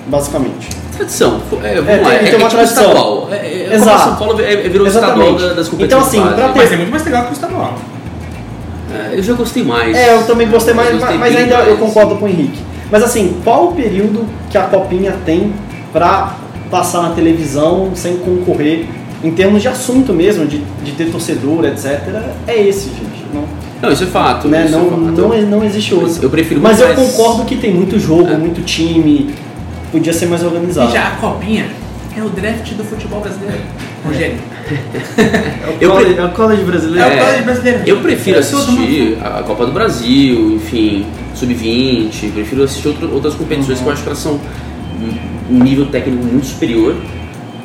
Basicamente. 0.06 0.68
Tradição. 0.96 1.40
É, 1.62 1.74
vamos 1.76 1.88
É, 1.88 1.96
lá, 2.02 2.14
é, 2.14 2.18
tem 2.18 2.32
é 2.32 2.36
uma 2.36 2.48
tipo 2.48 2.50
tradição. 2.50 2.82
estadual. 2.84 3.28
É, 3.30 3.36
é, 3.36 3.62
Copa 3.64 3.74
Exato. 3.74 4.04
São 4.04 4.16
Paulo 4.16 4.40
é, 4.40 4.52
é, 4.52 4.56
virou 4.68 4.86
Exatamente. 4.86 5.20
estadual 5.30 5.48
da- 5.48 5.54
das 5.54 5.68
competições 5.68 6.06
Então, 6.14 6.22
assim, 6.26 6.34
pra 6.34 6.48
ter- 6.48 6.58
Mas 6.58 6.72
é 6.72 6.76
muito 6.76 6.90
mais 6.90 7.04
legal 7.04 7.24
que 7.24 7.30
o 7.30 7.32
estadual. 7.32 7.74
É, 8.94 9.14
eu 9.18 9.22
já 9.22 9.32
gostei 9.34 9.62
mais. 9.64 9.96
É, 9.96 10.14
eu 10.14 10.26
também 10.26 10.48
gostei 10.48 10.74
mais, 10.74 10.90
Eu 10.90 11.00
mas 11.00 11.32
bem 11.32 11.42
ainda 11.44 11.56
mais. 11.56 11.68
eu 11.68 11.76
concordo 11.78 12.16
com 12.16 12.26
o 12.26 12.28
Henrique. 12.28 12.58
Mas 12.90 13.02
assim, 13.02 13.40
qual 13.42 13.68
o 13.68 13.72
período 13.74 14.26
que 14.50 14.58
a 14.58 14.64
Copinha 14.64 15.14
tem 15.24 15.54
pra 15.92 16.34
passar 16.72 17.02
na 17.02 17.10
televisão 17.10 17.90
sem 17.94 18.16
concorrer, 18.16 18.86
em 19.22 19.30
termos 19.30 19.60
de 19.60 19.68
assunto 19.68 20.12
mesmo, 20.14 20.46
de, 20.46 20.58
de 20.82 20.92
ter 20.92 21.10
torcedor, 21.12 21.66
etc. 21.66 22.00
É 22.48 22.60
esse, 22.66 22.88
gente. 22.88 23.22
Não, 23.32 23.44
Não, 23.82 23.92
isso 23.92 24.04
é 24.04 24.06
fato. 24.06 24.48
né? 24.48 24.64
isso 24.64 24.74
é 24.74 24.78
não, 24.78 24.88
fato. 24.88 25.00
não, 25.02 25.42
não 25.42 25.64
existe 25.64 25.92
outro. 25.92 26.08
Mas 26.08 26.22
eu 26.22 26.30
prefiro 26.30 26.60
Mas 26.62 26.80
eu 26.80 26.86
mais- 26.88 26.98
concordo 26.98 27.44
que 27.44 27.56
tem 27.56 27.72
muito 27.74 27.98
jogo, 28.00 28.26
É. 28.28 28.36
muito 28.38 28.62
time, 28.62 29.34
podia 29.92 30.12
ser 30.14 30.26
mais 30.26 30.42
organizado. 30.42 30.88
E 30.88 30.92
já 30.94 31.08
a 31.08 31.10
Copinha 31.16 31.66
é 32.16 32.22
o 32.22 32.28
draft 32.30 32.72
do 32.72 32.82
futebol 32.84 33.20
brasileiro. 33.20 33.60
Rogério. 34.04 34.36
Eu 35.80 35.90
Eu 35.90 35.96
pre- 35.96 36.14
é 36.16 36.24
o 36.24 36.30
college 36.30 36.62
brasileiro. 36.64 37.08
É 37.10 37.14
o 37.14 37.24
college 37.26 37.42
brasileiro. 37.42 37.80
Eu 37.86 37.96
prefiro 38.00 38.36
É, 38.36 38.40
assistir 38.40 39.18
a 39.22 39.42
Copa 39.42 39.66
do 39.66 39.72
Brasil, 39.72 40.52
enfim, 40.56 41.04
Sub-20, 41.34 42.32
prefiro 42.32 42.62
assistir 42.64 42.88
outro- 42.88 43.12
outras 43.14 43.34
competições 43.34 43.78
Uhum. 43.78 43.84
que 43.84 43.88
eu 43.88 43.92
acho 43.92 44.02
que 44.02 44.08
elas 44.08 44.18
são 44.18 44.40
um 45.50 45.62
nível 45.62 45.86
técnico 45.86 46.24
muito 46.24 46.46
superior, 46.46 46.96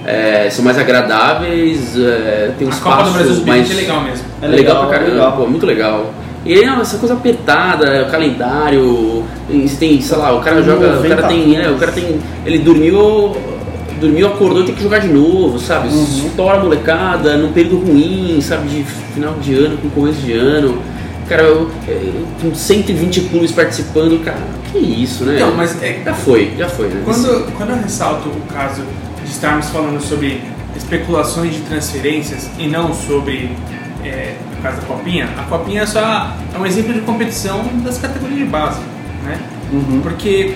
é, 0.06 0.50
são 0.50 0.64
mais 0.64 0.78
agradáveis, 0.78 1.98
é, 1.98 2.52
tem 2.58 2.66
um 2.68 2.72
A 2.72 2.74
espaço 2.74 2.98
Copa 2.98 3.10
do 3.10 3.14
Brasil 3.14 3.36
Sub-20 3.36 3.48
mais... 3.48 3.72
é 3.72 3.74
legal 3.74 4.02
mesmo. 4.02 4.26
É 4.42 4.46
É 4.46 4.48
legal, 4.48 4.76
legal, 4.76 4.88
pra 4.88 4.98
caramba, 5.00 5.14
legal. 5.14 5.32
pô, 5.34 5.48
muito 5.48 5.66
legal. 5.66 6.14
E 6.46 6.54
aí, 6.54 6.66
não, 6.66 6.80
essa 6.80 6.98
coisa 6.98 7.14
apertada, 7.14 8.04
o 8.08 8.10
calendário, 8.10 9.26
você 9.50 9.76
tem, 9.76 10.00
sei 10.00 10.18
lá, 10.18 10.34
o 10.34 10.40
cara 10.40 10.62
joga, 10.64 10.88
o 10.88 10.96
90 10.96 11.16
cara 11.16 11.28
tem, 11.28 11.58
é, 11.58 11.70
o 11.70 11.76
cara 11.76 11.92
tem, 11.92 12.20
ele 12.46 12.60
dormiu, 12.60 13.36
dormiu, 14.00 14.28
acordou, 14.28 14.64
tem 14.64 14.74
que 14.74 14.82
jogar 14.82 15.00
de 15.00 15.10
novo, 15.10 15.60
sabe? 15.60 15.90
Uhum. 15.90 16.28
Estoura 16.28 16.58
a 16.58 16.64
molecada, 16.64 17.36
num 17.36 17.52
período 17.52 17.80
ruim, 17.86 18.40
sabe, 18.40 18.70
de 18.70 18.84
final 19.14 19.34
de 19.42 19.56
ano, 19.56 19.78
com 19.78 19.90
começo 19.90 20.22
de 20.22 20.32
ano. 20.34 20.78
Cara, 21.28 21.44
eu, 21.44 21.70
eu- 21.88 22.28
com 22.42 22.56
120 22.56 23.22
clubes 23.22 23.52
participando, 23.52 24.24
cara, 24.24 24.40
que 24.72 24.78
isso, 24.78 25.26
né? 25.26 25.36
Então, 25.36 25.54
mas 25.56 25.82
é- 25.84 26.02
Já 26.06 26.14
foi, 26.14 26.54
já 26.58 26.70
foi, 26.70 26.88
né? 26.88 27.02
Quando, 27.04 27.52
quando 27.58 27.70
eu 27.72 27.76
ressalto 27.82 28.30
o 28.30 28.42
caso 28.54 28.82
de 29.24 29.30
estarmos 29.30 29.68
falando 29.70 30.02
sobre 30.02 30.42
especulações 30.76 31.54
de 31.54 31.62
transferências 31.62 32.50
e 32.58 32.68
não 32.68 32.94
sobre 32.94 33.52
é, 34.06 34.36
o 34.58 34.62
caso 34.62 34.78
da 34.80 34.88
Copinha, 34.88 35.28
a 35.38 35.44
Copinha 35.44 35.82
é 35.82 35.86
só 35.86 36.00
é 36.54 36.58
um 36.58 36.66
exemplo 36.66 36.94
de 36.94 37.02
competição 37.02 37.64
das 37.84 37.98
categorias 37.98 38.40
de 38.40 38.46
base, 38.46 38.80
né? 39.26 39.38
Uhum. 39.74 40.00
Porque 40.02 40.56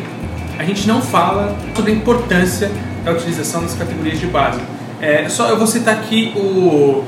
a 0.58 0.64
gente 0.64 0.88
não 0.88 1.02
fala 1.02 1.58
sobre 1.76 1.92
a 1.92 1.96
importância 1.96 2.72
da 3.04 3.12
utilização 3.12 3.62
das 3.64 3.74
categorias 3.74 4.20
de 4.20 4.28
base. 4.28 4.60
É, 5.02 5.28
só 5.28 5.50
eu 5.50 5.58
vou 5.58 5.68
citar 5.68 5.96
aqui 5.96 6.32
o, 6.36 7.04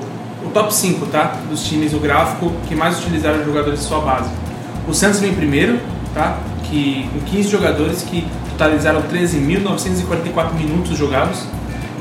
o 0.45 0.49
top 0.49 0.73
5 0.73 1.05
tá? 1.07 1.37
dos 1.49 1.63
times, 1.63 1.93
o 1.93 1.99
gráfico 1.99 2.51
que 2.67 2.75
mais 2.75 2.99
utilizaram 2.99 3.43
jogadores 3.43 3.79
de 3.79 3.85
sua 3.85 3.99
base. 3.99 4.29
O 4.87 4.93
Santos 4.93 5.19
vem 5.19 5.33
primeiro, 5.33 5.79
tá? 6.13 6.37
que, 6.63 7.07
com 7.13 7.19
15 7.19 7.49
jogadores 7.49 8.01
que 8.01 8.25
totalizaram 8.51 9.01
13.944 9.03 10.53
minutos 10.53 10.97
jogados. 10.97 11.43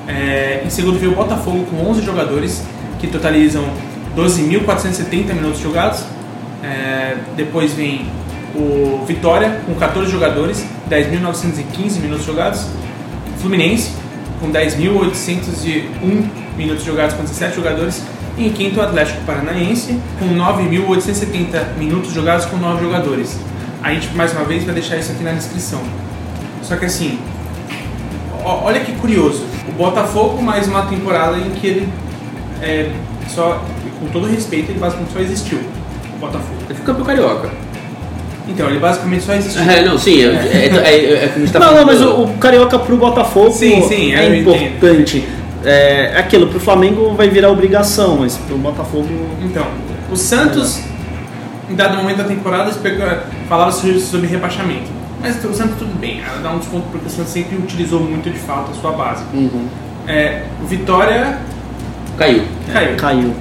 É, 0.09 0.62
em 0.64 0.71
segundo 0.71 0.99
veio 0.99 1.12
o 1.12 1.14
Botafogo 1.14 1.64
com 1.66 1.88
11 1.90 2.03
jogadores 2.03 2.64
que 3.01 3.07
totalizam 3.07 3.64
12.470 4.16 5.35
minutos 5.35 5.61
jogados. 5.61 6.05
É, 6.62 7.16
depois 7.37 7.73
vem 7.73 8.07
o 8.55 9.05
Vitória 9.07 9.61
com 9.66 9.75
14 9.75 10.11
jogadores, 10.11 10.64
10.915 10.90 12.01
minutos 12.01 12.25
jogados. 12.25 12.66
Fluminense 13.38 13.93
com 14.40 14.51
10.801 14.51 16.25
minutos 16.57 16.85
jogados 16.85 17.14
com 17.14 17.23
17 17.23 17.57
jogadores. 17.57 18.03
E 18.37 18.47
em 18.47 18.53
quinto, 18.53 18.81
o 18.81 18.83
Atlético 18.83 19.21
Paranaense 19.23 19.99
com 20.18 20.27
9.870 20.27 21.77
minutos 21.79 22.12
jogados 22.12 22.47
com 22.47 22.57
9 22.57 22.85
jogadores. 22.85 23.38
A 23.83 23.92
gente, 23.92 24.14
mais 24.14 24.33
uma 24.33 24.45
vez, 24.45 24.64
vai 24.64 24.75
deixar 24.75 24.97
isso 24.97 25.12
aqui 25.12 25.23
na 25.23 25.33
descrição. 25.33 25.81
Só 26.62 26.77
que 26.77 26.87
assim, 26.87 27.18
olha 28.45 28.81
que 28.81 28.92
curioso. 28.92 29.45
O 29.68 29.73
Botafogo 29.73 30.42
mais 30.42 30.66
uma 30.66 30.87
temporada 30.87 31.37
em 31.37 31.51
que 31.51 31.66
ele 31.66 31.88
é, 32.62 32.90
só, 33.29 33.62
com 34.01 34.07
todo 34.07 34.27
respeito, 34.27 34.71
ele 34.71 34.79
basicamente 34.79 35.12
só 35.12 35.21
existiu. 35.21 35.59
O 36.16 36.18
Botafogo. 36.18 36.57
Ele 36.68 36.75
foi 36.75 36.87
campeão 36.87 37.05
carioca. 37.05 37.51
Então, 38.49 38.68
ele 38.68 38.79
basicamente 38.79 39.25
só 39.25 39.35
existiu. 39.35 39.62
É, 39.62 39.85
não, 39.85 39.99
sim, 39.99 40.25
é, 40.25 40.27
é, 40.53 40.66
é, 40.66 41.25
é 41.25 41.47
tá 41.53 41.61
Não, 41.61 41.75
não, 41.75 41.87
mas 41.87 42.01
o, 42.01 42.23
o 42.23 42.38
Carioca 42.38 42.79
pro 42.79 42.97
Botafogo 42.97 43.53
Sim, 43.53 43.83
sim, 43.88 44.14
é 44.14 44.29
eu 44.29 44.37
importante. 44.37 45.25
É, 45.64 46.12
é 46.14 46.18
aquilo, 46.18 46.48
pro 46.48 46.59
Flamengo 46.61 47.14
vai 47.14 47.29
virar 47.29 47.51
obrigação, 47.51 48.18
mas 48.20 48.37
pro 48.37 48.57
Botafogo. 48.59 49.09
Então, 49.42 49.64
o 50.11 50.16
Santos, 50.16 50.81
em 51.70 51.75
dado 51.75 51.96
momento 51.96 52.18
da 52.18 52.25
temporada, 52.25 52.70
especula- 52.70 53.25
falava 53.48 53.70
sobre, 53.72 54.01
sobre 54.01 54.27
rebaixamento. 54.27 54.90
Mas 55.20 55.37
o 55.44 55.55
Santos 55.55 55.77
tudo 55.79 55.96
bem, 56.01 56.20
dá 56.42 56.51
um 56.51 56.59
desconto 56.59 56.87
porque 56.90 57.07
o 57.07 57.11
Santos 57.11 57.33
sempre 57.33 57.57
utilizou 57.57 58.01
muito 58.01 58.29
de 58.29 58.38
fato 58.40 58.72
a 58.72 58.75
sua 58.75 58.90
base. 58.92 59.22
É, 60.09 60.42
o 60.61 60.66
Vitória 60.66 61.38
Caiu. 62.18 62.42
caiu. 62.72 62.96
Caiu. 62.96 63.35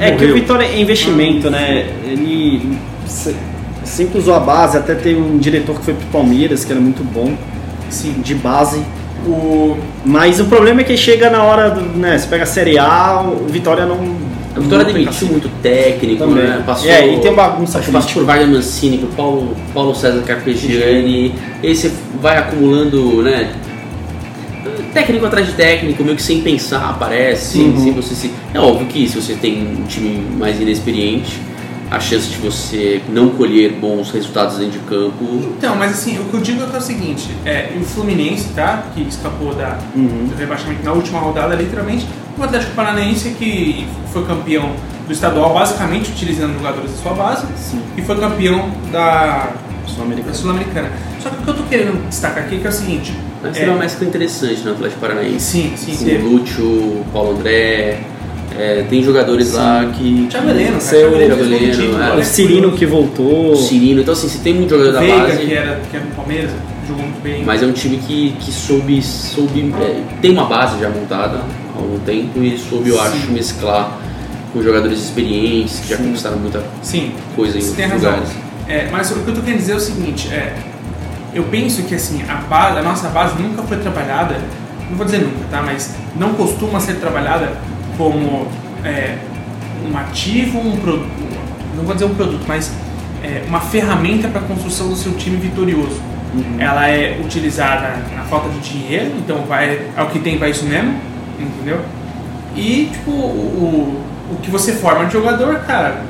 É, 0.00 0.10
é 0.10 0.16
que 0.16 0.24
o 0.26 0.34
Vitória 0.34 0.64
é 0.64 0.80
investimento, 0.80 1.50
né? 1.50 1.88
Ele 2.04 2.78
se- 3.04 3.34
sempre 3.82 4.18
usou 4.18 4.34
a 4.34 4.38
base, 4.38 4.76
até 4.78 4.94
teve 4.94 5.20
um 5.20 5.36
diretor 5.36 5.76
que 5.80 5.84
foi 5.84 5.94
pro 5.94 6.06
Palmeiras, 6.06 6.64
que 6.64 6.70
era 6.70 6.80
muito 6.80 7.02
bom, 7.02 7.34
Sim. 7.90 8.12
de 8.22 8.36
base. 8.36 8.80
O, 9.26 9.76
Mas 10.04 10.38
o 10.40 10.44
problema 10.46 10.82
é 10.82 10.84
que 10.84 10.96
chega 10.96 11.30
na 11.30 11.42
hora, 11.42 11.70
do, 11.70 11.80
né? 11.80 12.18
Você 12.18 12.26
pega 12.28 12.42
a 12.42 12.46
Série 12.46 12.78
A, 12.78 13.22
o 13.22 13.46
Vitória 13.48 13.86
não. 13.86 13.98
A 14.56 14.60
Vitória 14.60 14.84
demitiu 14.84 15.26
muito 15.28 15.48
técnico, 15.62 16.18
Também. 16.26 16.44
né? 16.44 16.62
Passou, 16.64 16.88
É, 16.88 17.06
e 17.14 17.18
tem 17.20 17.32
bagunça 17.34 17.78
acho 17.78 17.86
que 17.88 17.92
passou 17.92 18.12
política. 18.12 18.20
por 18.20 18.26
Wagner 18.26 18.48
Mancini, 18.56 18.98
por 18.98 19.08
Paulo, 19.16 19.56
Paulo 19.72 19.94
César 19.94 20.22
Carpegiani. 20.22 21.34
E 21.62 21.66
aí 21.66 21.74
você 21.74 21.90
vai 22.20 22.38
acumulando, 22.38 23.22
né? 23.22 23.52
Técnico 24.92 25.26
atrás 25.26 25.46
de 25.46 25.54
técnico, 25.54 26.04
meio 26.04 26.14
que 26.16 26.22
sem 26.22 26.40
pensar, 26.40 26.88
aparece. 26.90 27.58
Uhum. 27.58 27.80
Sem 27.80 27.92
você 27.92 28.14
se... 28.14 28.30
É 28.52 28.60
óbvio 28.60 28.86
que 28.86 29.08
se 29.08 29.20
você 29.20 29.34
tem 29.34 29.66
um 29.66 29.82
time 29.88 30.24
mais 30.38 30.60
inexperiente, 30.60 31.40
a 31.90 32.00
chance 32.00 32.28
de 32.28 32.36
você 32.38 33.00
não 33.08 33.28
colher 33.30 33.72
bons 33.72 34.10
resultados 34.10 34.58
dentro 34.58 34.78
de 34.80 34.86
campo. 34.86 35.24
então, 35.56 35.76
mas 35.76 35.92
assim, 35.92 36.18
o 36.18 36.24
que 36.24 36.34
eu 36.34 36.40
digo 36.40 36.62
é, 36.62 36.74
é 36.74 36.78
o 36.78 36.80
seguinte, 36.80 37.28
é, 37.44 37.72
o 37.80 37.84
Fluminense, 37.84 38.48
tá? 38.54 38.84
Que 38.94 39.02
escapou 39.02 39.54
da, 39.54 39.78
Uhum. 39.94 40.26
do 40.28 40.36
rebaixamento 40.36 40.82
na 40.84 40.92
última 40.92 41.18
rodada, 41.20 41.54
literalmente, 41.54 42.06
o 42.38 42.42
Atlético 42.42 42.72
Paranaense 42.74 43.30
que 43.30 43.86
foi 44.12 44.24
campeão 44.24 44.72
do 45.06 45.12
estadual, 45.12 45.52
basicamente 45.52 46.10
utilizando 46.10 46.54
jogadores 46.54 46.90
da 46.92 46.96
sua 46.96 47.12
base, 47.12 47.46
e 47.96 48.02
foi 48.02 48.16
campeão 48.18 48.70
da 48.90 49.52
Sul-Americana. 49.86 50.34
Sul-Americana. 50.34 50.90
Só 51.22 51.28
que 51.30 51.36
o 51.36 51.42
que 51.42 51.48
eu 51.50 51.54
tô 51.54 51.62
querendo 51.64 52.08
destacar 52.08 52.44
aqui 52.44 52.56
é, 52.56 52.58
que 52.58 52.66
é 52.66 52.70
o 52.70 52.72
seguinte. 52.72 53.14
Mas 53.42 53.56
é, 53.58 53.66
uma 53.68 53.78
mescla 53.78 54.06
interessante 54.06 54.62
no 54.62 54.72
Atlético 54.72 55.00
Paranaense. 55.00 55.38
Sim, 55.40 55.72
sim, 55.76 55.96
Com 55.96 56.04
teve. 56.04 56.24
o 56.26 56.30
Lúcio, 56.30 56.64
o 56.64 57.04
Paulo 57.12 57.32
André. 57.38 58.00
É, 58.58 58.84
tem 58.88 59.02
jogadores 59.02 59.52
lá 59.52 59.84
que. 59.96 60.26
Thiago 60.30 60.48
Heleno, 60.50 60.80
Seu- 60.80 61.10
Thiago 61.12 61.42
Heleno, 61.42 62.02
é. 62.02 62.10
olha 62.10 62.20
O 62.20 62.24
Cirino 62.24 62.72
que 62.72 62.86
voltou. 62.86 63.52
O 63.52 63.56
Cirino. 63.56 64.00
Então, 64.00 64.12
assim, 64.12 64.28
você 64.28 64.38
tem 64.38 64.54
muito 64.54 64.70
jogador 64.70 64.92
da 64.92 65.00
Veiga, 65.00 65.18
base. 65.18 65.36
que 65.38 65.54
era, 65.54 65.80
que 65.90 65.96
era 65.96 66.04
do 66.06 66.14
Palmeiras, 66.14 66.50
jogou 66.86 67.02
muito 67.02 67.22
bem. 67.22 67.44
Mas 67.44 67.62
é 67.62 67.66
um 67.66 67.72
time 67.72 67.96
que, 67.98 68.32
que 68.38 68.52
soube. 68.52 69.02
soube 69.02 69.74
é, 69.80 70.00
tem 70.20 70.30
uma 70.32 70.44
base 70.44 70.80
já 70.80 70.88
montada 70.88 71.38
há 71.74 71.78
algum 71.78 71.98
tempo 72.00 72.42
e 72.42 72.56
soube, 72.58 72.90
eu 72.90 73.00
acho, 73.00 73.30
mesclar 73.30 73.98
com 74.52 74.62
jogadores 74.62 75.00
experientes 75.00 75.80
que 75.80 75.88
já 75.88 75.96
conquistaram 75.96 76.36
muita 76.38 76.62
Sim, 76.80 77.12
coisa 77.34 77.58
em 77.58 77.60
você 77.60 77.82
outros 77.82 78.02
lugares. 78.02 78.28
É, 78.68 78.88
mas 78.90 79.10
o 79.10 79.16
que 79.16 79.28
eu 79.28 79.34
tô 79.34 79.40
querendo 79.42 79.58
dizer 79.58 79.72
é 79.72 79.76
o 79.76 79.80
seguinte, 79.80 80.28
é, 80.32 80.54
eu 81.34 81.42
penso 81.44 81.82
que 81.82 81.94
assim, 81.96 82.22
a, 82.28 82.36
base, 82.36 82.78
a 82.78 82.82
nossa 82.82 83.08
base 83.08 83.34
nunca 83.42 83.62
foi 83.64 83.76
trabalhada, 83.78 84.36
não 84.88 84.96
vou 84.96 85.04
dizer 85.04 85.18
nunca, 85.18 85.44
tá? 85.50 85.60
Mas 85.60 85.92
não 86.16 86.34
costuma 86.34 86.78
ser 86.78 86.94
trabalhada 86.94 87.52
como 87.96 88.46
é, 88.84 89.16
um 89.90 89.96
ativo, 89.96 90.58
um 90.58 90.76
produto, 90.76 91.08
não 91.76 91.84
vou 91.84 91.94
dizer 91.94 92.06
um 92.06 92.14
produto, 92.14 92.44
mas 92.46 92.72
é, 93.22 93.42
uma 93.48 93.60
ferramenta 93.60 94.28
para 94.28 94.40
a 94.40 94.44
construção 94.44 94.88
do 94.88 94.96
seu 94.96 95.12
time 95.14 95.36
vitorioso. 95.36 96.00
ela 96.58 96.88
é 96.88 97.20
utilizada 97.24 97.96
na 98.14 98.22
falta 98.24 98.48
de 98.48 98.58
dinheiro, 98.60 99.12
então 99.18 99.42
vai, 99.48 99.80
é 99.96 100.02
o 100.02 100.06
que 100.06 100.18
tem, 100.18 100.36
vai 100.38 100.50
isso 100.50 100.64
mesmo, 100.64 100.94
entendeu? 101.38 101.80
E, 102.56 102.88
tipo, 102.92 103.10
o, 103.10 104.02
o, 104.32 104.36
que 104.42 104.50
você 104.50 104.72
forma 104.72 105.06
de 105.06 105.12
jogador, 105.12 105.60
cara, 105.60 106.02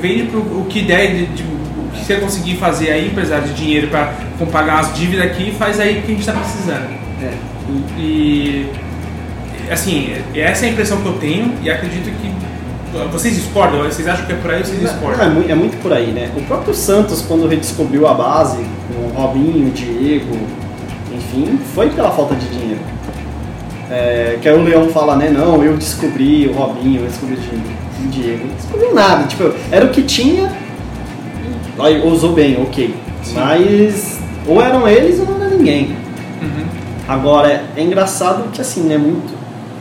vende 0.00 0.24
pro 0.24 0.40
o 0.40 0.66
que 0.68 0.82
der, 0.82 1.08
de, 1.14 1.26
de- 1.26 1.42
o 1.42 1.90
que 1.92 2.04
você 2.04 2.16
conseguir 2.16 2.56
fazer 2.56 2.90
aí, 2.92 3.10
precisar 3.10 3.40
de 3.40 3.52
dinheiro 3.54 3.88
com- 4.38 4.46
pagar 4.46 4.80
as 4.80 4.94
dívidas 4.94 5.26
aqui, 5.26 5.52
faz 5.58 5.78
aí 5.80 5.98
o 5.98 6.02
que 6.02 6.12
a 6.12 6.14
gente 6.14 6.26
tá 6.26 6.32
precisando. 6.32 6.88
É. 7.22 7.32
E, 7.98 8.66
assim, 9.72 10.14
essa 10.34 10.66
é 10.66 10.68
a 10.68 10.72
impressão 10.72 11.00
que 11.00 11.06
eu 11.06 11.14
tenho 11.14 11.52
e 11.62 11.70
acredito 11.70 12.04
que 12.20 12.30
vocês 13.12 13.34
discordam, 13.36 13.82
vocês 13.84 14.08
acham 14.08 14.26
que 14.26 14.32
é 14.32 14.36
por 14.36 14.50
aí 14.50 14.58
ou 14.58 14.64
vocês 14.64 14.82
Não, 14.82 14.90
discordam? 14.90 15.24
é, 15.24 15.28
muito, 15.30 15.50
é 15.50 15.54
muito 15.54 15.80
por 15.82 15.92
aí, 15.92 16.08
né? 16.08 16.28
O 16.36 16.42
próprio 16.42 16.74
Santos, 16.74 17.22
quando 17.22 17.46
redescobriu 17.46 18.06
a 18.08 18.14
base, 18.14 18.58
com 18.88 19.06
o 19.06 19.12
Robinho, 19.14 19.68
o 19.68 19.70
Diego, 19.70 20.36
enfim, 21.14 21.58
foi 21.74 21.88
pela 21.90 22.10
falta 22.10 22.34
de 22.34 22.46
dinheiro. 22.48 22.80
É, 23.90 24.38
que 24.40 24.48
aí 24.48 24.56
o 24.56 24.62
Leão 24.62 24.88
fala, 24.88 25.14
né? 25.16 25.30
Não, 25.30 25.62
eu 25.62 25.76
descobri 25.76 26.48
o 26.48 26.52
Robinho, 26.52 27.02
eu 27.02 27.06
descobri 27.06 27.34
o 27.34 27.38
Di- 27.38 28.06
o 28.06 28.08
Diego. 28.08 28.46
Não 28.46 28.54
descobriu 28.56 28.94
nada, 28.94 29.24
tipo, 29.28 29.52
era 29.70 29.84
o 29.84 29.90
que 29.90 30.02
tinha, 30.02 30.50
aí 31.78 32.00
usou 32.06 32.32
bem, 32.32 32.60
ok. 32.60 32.94
Mas 33.34 34.18
ou 34.46 34.60
eram 34.60 34.88
eles 34.88 35.18
ou 35.20 35.26
não 35.26 35.44
era 35.44 35.54
ninguém. 35.54 35.96
Uhum. 36.42 36.64
Agora, 37.06 37.64
é 37.76 37.82
engraçado 37.82 38.50
que 38.52 38.60
assim, 38.60 38.82
né, 38.82 38.96
muito. 38.96 39.38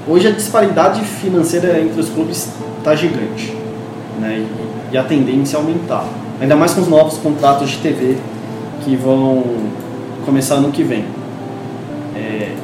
Hoje 0.09 0.27
a 0.27 0.31
disparidade 0.31 1.01
financeira 1.01 1.79
entre 1.79 2.01
os 2.01 2.09
clubes 2.09 2.49
tá 2.83 2.95
gigante, 2.95 3.55
né? 4.19 4.43
E, 4.91 4.95
e 4.95 4.97
a 4.97 5.03
tendência 5.03 5.55
é 5.55 5.59
aumentar. 5.59 6.03
Ainda 6.41 6.55
mais 6.55 6.73
com 6.73 6.81
os 6.81 6.87
novos 6.87 7.19
contratos 7.19 7.69
de 7.69 7.77
TV 7.77 8.17
que 8.83 8.95
vão 8.95 9.43
começar 10.25 10.55
ano 10.55 10.71
que 10.71 10.81
vem. 10.81 11.05
É, 12.15 12.55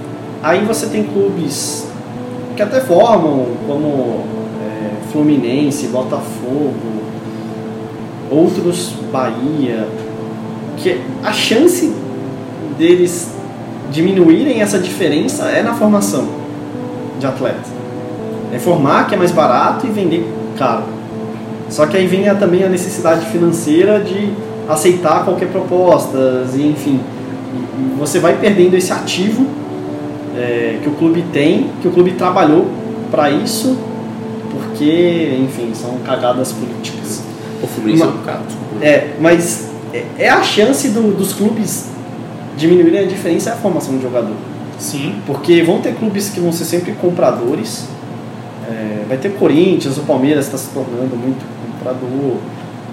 aí 0.41 0.65
você 0.65 0.87
tem 0.87 1.03
clubes 1.03 1.87
que 2.55 2.63
até 2.63 2.81
formam, 2.81 3.45
como 3.67 4.23
é, 4.63 5.11
Fluminense, 5.11 5.85
Botafogo, 5.89 6.73
outros 8.31 8.91
Bahia, 9.11 9.87
que 10.77 10.99
a 11.23 11.31
chance 11.31 11.93
deles 12.75 13.35
diminuírem 13.91 14.63
essa 14.63 14.79
diferença 14.79 15.43
é 15.43 15.61
na 15.61 15.75
formação 15.75 16.43
de 17.19 17.25
atleta. 17.25 17.59
É 18.53 18.59
formar 18.59 19.07
que 19.07 19.15
é 19.15 19.17
mais 19.17 19.31
barato 19.31 19.85
e 19.87 19.89
vender 19.89 20.25
caro. 20.57 20.83
Só 21.69 21.85
que 21.87 21.97
aí 21.97 22.05
vem 22.07 22.29
a- 22.29 22.35
também 22.35 22.63
a 22.63 22.69
necessidade 22.69 23.25
financeira 23.27 23.99
de 23.99 24.31
aceitar 24.69 25.23
qualquer 25.25 25.49
proposta, 25.49 26.45
e 26.55 26.67
enfim. 26.67 26.99
E- 27.53 27.97
você 27.99 28.19
vai 28.19 28.37
perdendo 28.37 28.75
esse 28.75 28.91
ativo 28.91 29.45
é, 30.37 30.79
que 30.83 30.89
o 30.89 30.91
clube 30.93 31.23
tem, 31.31 31.69
que 31.81 31.87
o 31.87 31.91
clube 31.91 32.11
trabalhou 32.11 32.67
para 33.09 33.29
isso, 33.29 33.77
porque, 34.51 35.37
enfim, 35.41 35.71
são 35.73 35.97
cagadas 36.05 36.51
políticas. 36.51 37.23
O 37.63 37.67
Fluminense 37.67 38.03
é 38.03 38.05
um 38.05 38.11
bocado. 38.11 38.43
É, 38.81 39.07
mas 39.21 39.69
é- 39.93 40.03
é 40.19 40.29
a 40.29 40.43
chance 40.43 40.89
do- 40.89 41.15
dos 41.15 41.31
clubes 41.33 41.85
diminuírem 42.57 43.01
a 43.01 43.05
diferença 43.07 43.49
é 43.49 43.53
a 43.53 43.55
formação 43.55 43.95
de 43.95 44.03
jogador. 44.03 44.35
Sim. 44.77 45.21
Porque 45.25 45.61
vão 45.63 45.81
ter 45.81 45.95
clubes 45.95 46.29
que 46.29 46.39
vão 46.39 46.51
ser 46.51 46.65
sempre 46.65 46.93
compradores. 46.93 47.87
É, 48.69 49.05
vai 49.07 49.17
ter 49.17 49.29
Corinthians, 49.33 49.97
o 49.97 50.01
Palmeiras 50.01 50.45
está 50.45 50.57
se 50.57 50.69
tornando 50.69 51.15
muito 51.15 51.45
comprador, 51.65 52.37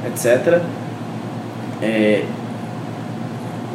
etc. 0.07 0.61
É, 1.81 2.25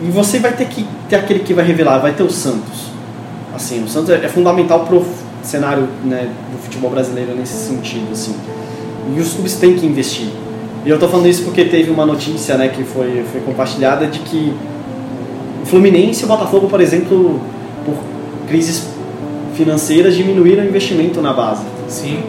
e 0.02 0.12
você 0.12 0.40
vai 0.40 0.54
ter 0.54 0.68
que 0.68 0.86
ter 1.10 1.16
aquele 1.16 1.40
que 1.40 1.54
vai 1.54 1.66
revelar, 1.66 1.98
vai 2.00 2.14
ter 2.14 2.24
o 2.24 2.30
Santos. 2.30 2.88
Assim, 3.54 3.84
o 3.84 3.88
Santos 3.88 4.12
é, 4.12 4.26
é 4.26 4.28
fundamental 4.28 4.86
pro 4.86 5.04
cenário 5.42 5.88
né, 6.04 6.30
do 6.52 6.58
futebol 6.62 6.92
brasileiro 6.92 7.36
nesse 7.36 7.68
sentido, 7.68 8.12
assim. 8.12 8.36
E 9.16 9.20
os 9.20 9.34
clubes 9.34 9.56
têm 9.56 9.76
que 9.76 9.86
investir. 9.86 10.30
E 10.86 10.90
eu 10.90 11.00
tô 11.00 11.08
falando 11.08 11.28
isso 11.28 11.44
porque 11.44 11.66
teve 11.66 11.90
uma 11.90 12.06
notícia, 12.06 12.58
né, 12.58 12.70
que 12.70 12.84
foi, 12.84 13.26
foi 13.32 13.42
compartilhada 13.42 14.06
de 14.08 14.20
que 14.20 14.56
o 15.64 15.66
Fluminense 15.66 16.22
e 16.22 16.26
o 16.26 16.28
Botafogo, 16.28 16.68
por 16.68 16.80
exemplo, 16.80 17.42
por 17.88 18.48
crises 18.48 18.88
financeiras, 19.56 20.16
diminuíram 20.16 20.64
o 20.64 20.68
investimento 20.68 21.22
na 21.22 21.34
base. 21.34 21.64
Sim. 21.88 22.20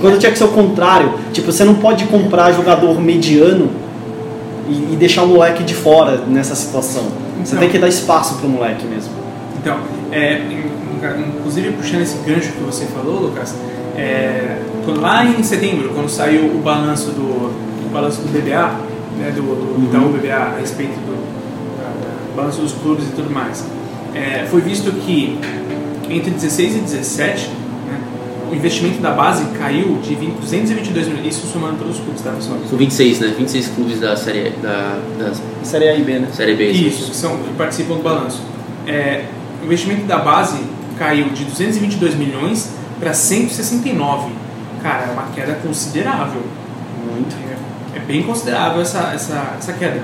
Quando 0.00 0.18
tinha 0.18 0.30
que 0.32 0.38
ser 0.38 0.44
o 0.44 0.48
contrário, 0.48 1.12
tipo, 1.32 1.50
você 1.52 1.64
não 1.64 1.74
pode 1.74 2.04
comprar 2.04 2.52
jogador 2.52 3.00
mediano 3.00 3.68
e, 4.68 4.92
e 4.92 4.96
deixar 4.96 5.22
o 5.24 5.28
moleque 5.28 5.62
de 5.64 5.74
fora 5.74 6.18
nessa 6.26 6.54
situação. 6.54 7.02
Você 7.42 7.50
Então. 7.54 7.58
tem 7.58 7.68
que 7.68 7.78
dar 7.78 7.88
espaço 7.88 8.36
pro 8.36 8.48
moleque 8.48 8.86
mesmo. 8.86 9.10
Então, 9.60 9.76
é, 10.12 10.38
in- 10.38 11.28
inclusive 11.36 11.72
puxando 11.72 12.02
esse 12.02 12.16
gancho 12.26 12.52
que 12.52 12.60
você 12.62 12.84
falou, 12.86 13.20
Lucas, 13.22 13.54
é, 13.96 14.58
lá 15.00 15.24
em 15.24 15.42
setembro, 15.42 15.90
quando 15.94 16.08
saiu 16.08 16.44
o 16.46 16.58
balanço 16.62 17.10
do, 17.10 17.22
o 17.22 17.90
balanço 17.92 18.20
do 18.22 18.28
BBA, 18.28 18.70
né, 19.18 19.32
do, 19.34 19.42
do 19.42 19.84
Itaú 19.88 20.08
BBA 20.10 20.34
a 20.34 20.60
respeito 20.60 20.94
do 21.00 21.18
da 21.78 22.36
balanço 22.36 22.60
dos 22.60 22.72
clubes 22.72 23.04
e 23.08 23.10
tudo 23.12 23.30
mais, 23.30 23.64
é, 24.14 24.46
foi 24.46 24.60
visto 24.60 24.90
que 25.04 25.38
entre 26.10 26.30
16 26.30 26.76
e 26.76 26.78
17 26.80 27.48
né, 27.48 28.00
o 28.50 28.54
investimento 28.54 29.00
da 29.00 29.10
base 29.10 29.44
caiu 29.58 29.98
de 30.02 30.14
20 30.14 30.38
222 30.40 31.08
milhões, 31.08 31.26
isso 31.36 31.46
somando 31.46 31.78
todos 31.78 31.98
os 31.98 32.02
clubes, 32.02 32.22
tá 32.22 32.32
pessoal? 32.32 32.58
São 32.68 32.78
26, 32.78 33.20
né? 33.20 33.34
26 33.36 33.68
clubes 33.68 34.00
da 34.00 34.16
série, 34.16 34.50
da, 34.62 34.98
da 35.18 35.32
Série 35.62 35.88
A 35.88 35.96
e 35.96 36.02
B, 36.02 36.18
né? 36.18 36.28
série 36.32 36.54
B. 36.54 36.70
Isso, 36.70 37.10
que, 37.10 37.16
são, 37.16 37.36
que 37.36 37.50
participam 37.54 37.96
do 37.96 38.02
balanço. 38.02 38.42
É, 38.86 39.24
o 39.62 39.66
investimento 39.66 40.06
da 40.06 40.18
base 40.18 40.58
caiu 40.98 41.28
de 41.28 41.44
222 41.44 42.14
milhões 42.14 42.72
para 42.98 43.12
169. 43.12 44.32
Cara, 44.82 45.06
é 45.08 45.12
uma 45.12 45.30
queda 45.34 45.54
considerável. 45.62 46.42
Muito. 47.04 47.36
É, 47.94 47.98
é 47.98 48.00
bem 48.00 48.22
considerável 48.22 48.80
essa, 48.80 49.12
essa, 49.14 49.56
essa 49.58 49.72
queda. 49.74 50.00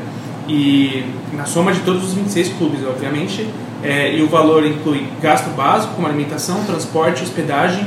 E 0.47 1.05
na 1.33 1.47
soma 1.47 1.73
de 1.73 1.81
todos 1.81 2.05
os 2.05 2.15
26 2.15 2.51
clubes, 2.59 2.81
obviamente, 2.87 3.49
é, 3.85 4.17
e 4.17 4.23
o 4.23 4.29
valor 4.29 4.65
inclui 4.65 5.07
gasto 5.21 5.51
básico, 5.51 5.95
como 5.95 6.07
alimentação, 6.07 6.65
transporte, 6.65 7.23
hospedagem, 7.23 7.87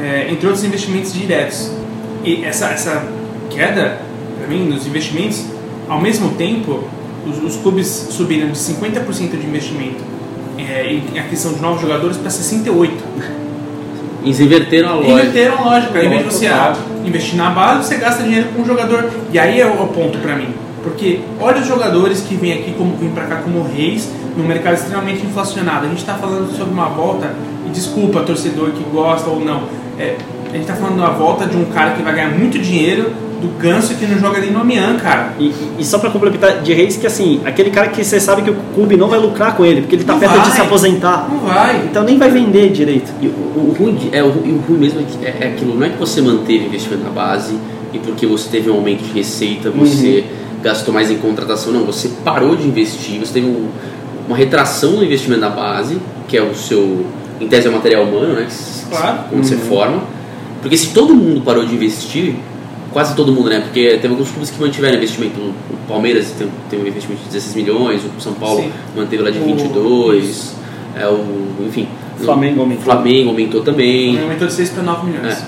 é, 0.00 0.28
entre 0.30 0.46
outros 0.46 0.64
investimentos 0.64 1.12
diretos. 1.12 1.70
E 2.24 2.42
essa, 2.42 2.68
essa 2.68 3.06
queda, 3.50 4.00
para 4.38 4.48
mim, 4.48 4.64
nos 4.66 4.86
investimentos, 4.86 5.44
ao 5.86 6.00
mesmo 6.00 6.30
tempo, 6.30 6.84
os, 7.26 7.42
os 7.42 7.60
clubes 7.60 7.86
subiram 7.86 8.48
de 8.48 8.58
50% 8.58 9.38
de 9.38 9.46
investimento 9.46 10.02
é, 10.58 10.90
em 10.90 11.18
aquisição 11.18 11.52
de 11.52 11.60
novos 11.60 11.82
jogadores 11.82 12.16
para 12.16 12.30
68%. 12.30 12.90
Eles 14.24 14.40
inverteram 14.40 14.88
a 14.88 14.94
lógica. 14.94 15.12
Inverteram 15.12 15.58
a 15.58 15.64
lógica. 15.64 16.02
Em 16.02 16.08
vez 16.08 16.22
de 16.22 16.32
você 16.32 16.48
investir 17.04 17.36
na 17.36 17.50
base, 17.50 17.86
você 17.86 17.96
gasta 17.96 18.22
dinheiro 18.22 18.48
com 18.56 18.62
o 18.62 18.64
jogador. 18.64 19.10
E 19.30 19.38
aí 19.38 19.60
é 19.60 19.66
o 19.66 19.86
ponto 19.88 20.16
pra 20.18 20.34
mim. 20.34 20.48
Porque 20.82 21.20
olha 21.38 21.60
os 21.60 21.66
jogadores 21.66 22.20
que 22.22 22.34
vêm 22.34 22.54
aqui 22.54 22.72
como 22.72 22.96
vêm 22.96 23.10
para 23.10 23.26
cá 23.26 23.36
como 23.36 23.62
reis 23.62 24.08
num 24.36 24.44
mercado 24.46 24.74
extremamente 24.74 25.24
inflacionado. 25.24 25.86
A 25.86 25.88
gente 25.88 25.98
está 25.98 26.14
falando 26.14 26.50
sobre 26.56 26.72
uma 26.72 26.86
volta 26.88 27.32
e 27.66 27.70
desculpa 27.70 28.20
torcedor 28.20 28.70
que 28.70 28.82
gosta 28.92 29.28
ou 29.30 29.40
não. 29.44 29.62
É, 29.98 30.16
a 30.48 30.52
gente 30.52 30.62
está 30.62 30.74
falando 30.74 30.98
da 31.00 31.10
volta 31.10 31.46
de 31.46 31.56
um 31.56 31.64
cara 31.66 31.92
que 31.92 32.02
vai 32.02 32.14
ganhar 32.14 32.30
muito 32.30 32.58
dinheiro 32.58 33.10
do 33.40 33.48
Ganso 33.58 33.94
que 33.96 34.06
não 34.06 34.18
joga 34.18 34.40
nem 34.40 34.50
no 34.50 34.60
Amiens, 34.60 35.02
cara. 35.02 35.34
E, 35.38 35.52
e- 35.78 35.84
só 35.84 35.98
pra 35.98 36.08
complementar 36.10 36.62
de 36.62 36.72
Reis, 36.72 36.96
que 36.96 37.06
assim, 37.06 37.40
aquele 37.44 37.70
cara 37.70 37.88
que 37.88 38.02
você 38.02 38.18
sabe 38.18 38.40
que 38.42 38.50
o 38.50 38.56
clube 38.74 38.96
não 38.96 39.08
vai 39.08 39.18
lucrar 39.18 39.54
com 39.54 39.64
ele, 39.66 39.82
porque 39.82 39.96
ele 39.96 40.04
tá 40.04 40.14
Não 40.14 40.20
perto 40.20 40.32
de 40.34 40.38
vai. 40.40 40.50
se 40.52 40.60
aposentar. 40.62 41.28
Não 41.30 41.38
vai. 41.40 41.82
Então 41.84 42.02
nem 42.04 42.16
vai 42.16 42.30
vender 42.30 42.70
direito. 42.72 43.12
E 43.20 43.26
o, 43.26 43.30
o 43.30 43.76
ruim, 43.78 43.94
de- 43.96 44.16
é, 44.16 44.22
o, 44.22 44.28
o 44.28 44.64
ruim 44.66 44.78
mesmo 44.78 45.00
é, 45.00 45.04
que, 45.04 45.26
é, 45.26 45.36
é 45.42 45.48
aquilo, 45.48 45.74
não 45.74 45.84
é 45.86 45.90
que 45.90 45.98
você 45.98 46.22
manteve 46.22 46.64
investimento 46.64 47.04
na 47.04 47.10
base 47.10 47.54
e 47.92 47.98
porque 47.98 48.26
você 48.26 48.48
teve 48.48 48.70
um 48.70 48.74
aumento 48.76 49.02
de 49.02 49.12
receita, 49.12 49.70
você 49.70 50.24
gastou 50.62 50.94
mais 50.94 51.10
em 51.10 51.16
contratação, 51.18 51.70
não, 51.72 51.84
você 51.84 52.08
parou 52.24 52.56
de 52.56 52.66
investir, 52.66 53.18
você 53.20 53.34
teve 53.34 53.46
um- 53.46 53.68
uma 54.28 54.36
retração 54.36 54.92
no 54.92 55.04
investimento 55.04 55.40
na 55.40 55.50
base, 55.50 55.98
que 56.28 56.36
é 56.36 56.42
o 56.42 56.54
seu, 56.54 57.04
em 57.40 57.46
tese 57.48 57.66
é 57.66 57.70
o 57.70 57.72
material 57.72 58.04
humano, 58.04 58.34
né, 58.34 58.46
Claro. 58.90 59.18
como 59.30 59.42
você 59.44 59.56
forma, 59.56 60.02
porque 60.62 60.76
se 60.76 60.92
todo 60.94 61.14
mundo 61.14 61.40
parou 61.42 61.64
de 61.66 61.74
investir, 61.74 62.34
quase 62.92 63.14
todo 63.16 63.32
mundo, 63.32 63.50
né, 63.50 63.60
porque 63.60 63.98
teve 64.00 64.08
alguns 64.08 64.30
clubes 64.30 64.50
que 64.50 64.60
mantiveram 64.60 64.96
investimento, 64.96 65.38
o 65.40 65.54
Palmeiras 65.88 66.30
tem, 66.38 66.48
tem 66.70 66.78
um 66.80 66.86
investimento 66.86 67.22
de 67.22 67.28
16 67.28 67.54
milhões, 67.56 68.00
o 68.04 68.20
São 68.20 68.32
Paulo 68.34 68.62
Sim. 68.62 68.70
manteve 68.96 69.22
lá 69.22 69.30
de 69.30 69.38
O- 69.38 69.44
22, 69.44 70.54
é 70.96 71.06
o, 71.06 71.24
enfim... 71.66 71.88
O 72.20 72.24
Flamengo 72.24 72.60
aumentou. 72.60 72.84
Flamengo 72.84 73.30
aumentou 73.30 73.60
também. 73.62 74.16
Aumentou 74.22 74.46
de 74.46 74.52
6 74.54 74.70
para 74.70 74.84
9 74.84 75.06
milhões. 75.10 75.32
É. 75.34 75.42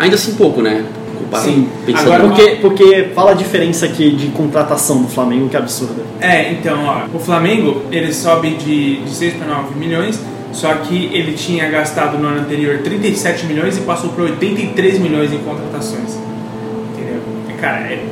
Ainda 0.00 0.16
assim 0.16 0.34
pouco, 0.34 0.60
né? 0.60 0.84
Sim. 1.42 1.68
pensando 1.84 2.12
Agora, 2.12 2.28
Porque, 2.28 2.50
porque 2.60 3.08
fala 3.14 3.30
a 3.32 3.34
diferença 3.34 3.86
aqui 3.86 4.10
de 4.10 4.28
contratação 4.28 5.02
do 5.02 5.08
Flamengo, 5.08 5.48
que 5.48 5.56
é 5.56 5.58
absurda. 5.58 6.02
É, 6.20 6.52
então, 6.52 6.78
ó, 6.84 7.16
o 7.16 7.18
Flamengo, 7.20 7.82
ele 7.90 8.12
sobe 8.12 8.50
de, 8.50 8.96
de 9.00 9.10
6 9.10 9.34
para 9.34 9.46
9 9.48 9.78
milhões, 9.78 10.20
só 10.52 10.72
que 10.74 11.10
ele 11.12 11.32
tinha 11.32 11.68
gastado 11.68 12.16
no 12.18 12.28
ano 12.28 12.40
anterior 12.40 12.78
37 12.78 13.46
milhões 13.46 13.76
e 13.76 13.80
passou 13.82 14.10
para 14.10 14.24
83 14.24 14.98
milhões 14.98 15.32
em 15.32 15.38
contratações. 15.38 16.16
Entendeu? 16.94 17.20
E, 17.50 17.52
Cara, 17.60 17.80
é 17.92 18.04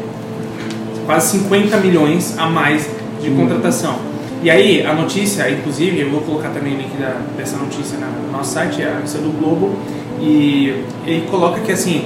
quase 1.07 1.38
50 1.38 1.77
milhões 1.79 2.35
a 2.38 2.47
mais 2.47 2.88
de 3.23 3.31
contratação. 3.31 3.97
E 4.43 4.51
aí, 4.51 4.85
a 4.85 4.93
notícia, 4.93 5.49
inclusive, 5.51 6.01
eu 6.01 6.11
vou 6.11 6.21
colocar 6.21 6.51
também 6.51 6.75
o 6.75 6.77
link 6.77 6.95
da, 6.99 7.17
dessa 7.37 7.57
notícia 7.57 7.97
na- 7.99 8.09
no 8.09 8.31
nosso 8.31 8.53
site, 8.53 8.83
é 8.83 8.88
a 8.90 8.95
notícia 8.97 9.19
do 9.21 9.31
Globo, 9.38 9.75
e 10.21 10.83
ele 11.07 11.27
coloca 11.31 11.61
que 11.61 11.73
assim, 11.73 12.05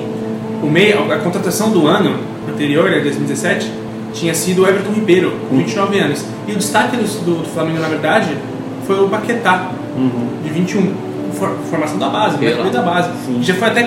o 0.62 0.66
meio, 0.66 1.11
a 1.12 1.18
contratação 1.18 1.71
do 1.71 1.87
ano 1.87 2.16
anterior, 2.49 2.90
né, 2.90 3.01
2017, 3.01 3.71
tinha 4.12 4.35
sido 4.35 4.62
o 4.62 4.66
Everton 4.66 4.92
Ribeiro, 4.92 5.33
com 5.49 5.57
29 5.59 5.99
anos. 5.99 6.25
E 6.47 6.53
o 6.53 6.57
destaque 6.57 6.97
do, 6.97 7.03
do, 7.25 7.44
Flamengo, 7.49 7.79
na 7.81 7.88
verdade, 7.88 8.37
foi 8.87 8.99
o 9.05 9.09
Paquetá, 9.09 9.71
de 10.42 10.51
21. 10.51 11.09
For- 11.38 11.55
formação 11.71 11.99
da 11.99 12.09
base, 12.09 12.37
Pela. 12.38 12.68
da 12.71 12.83
base. 12.83 13.11
Já 13.42 13.55
foi 13.55 13.68
até, 13.68 13.85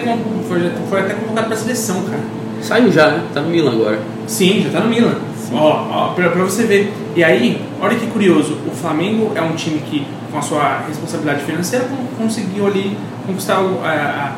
foi, 0.47 0.71
foi 0.89 0.99
até 1.01 1.15
convocado 1.15 1.47
pra 1.47 1.57
seleção, 1.57 2.01
cara. 2.03 2.21
Saiu 2.62 2.91
já, 2.91 3.07
né? 3.10 3.23
Tá 3.34 3.41
no 3.41 3.49
Milan 3.49 3.71
agora. 3.73 3.99
Sim, 4.27 4.62
já 4.63 4.69
tá 4.69 4.86
no 4.86 4.89
Milan. 4.89 5.15
Ó, 5.51 5.88
ó, 5.91 6.07
pra, 6.13 6.29
pra 6.29 6.43
você 6.43 6.63
ver. 6.63 6.93
E 7.13 7.21
aí, 7.23 7.60
olha 7.81 7.95
que 7.97 8.05
curioso, 8.07 8.57
o 8.65 8.71
Flamengo 8.71 9.31
é 9.36 9.41
um 9.41 9.53
time 9.53 9.79
que, 9.79 10.05
com 10.31 10.38
a 10.38 10.41
sua 10.41 10.84
responsabilidade 10.88 11.43
financeira, 11.43 11.84
con- 11.86 12.23
conseguiu 12.23 12.67
ali 12.67 12.95
conquistar 13.27 13.55
a- 13.57 13.88
a 13.89 14.31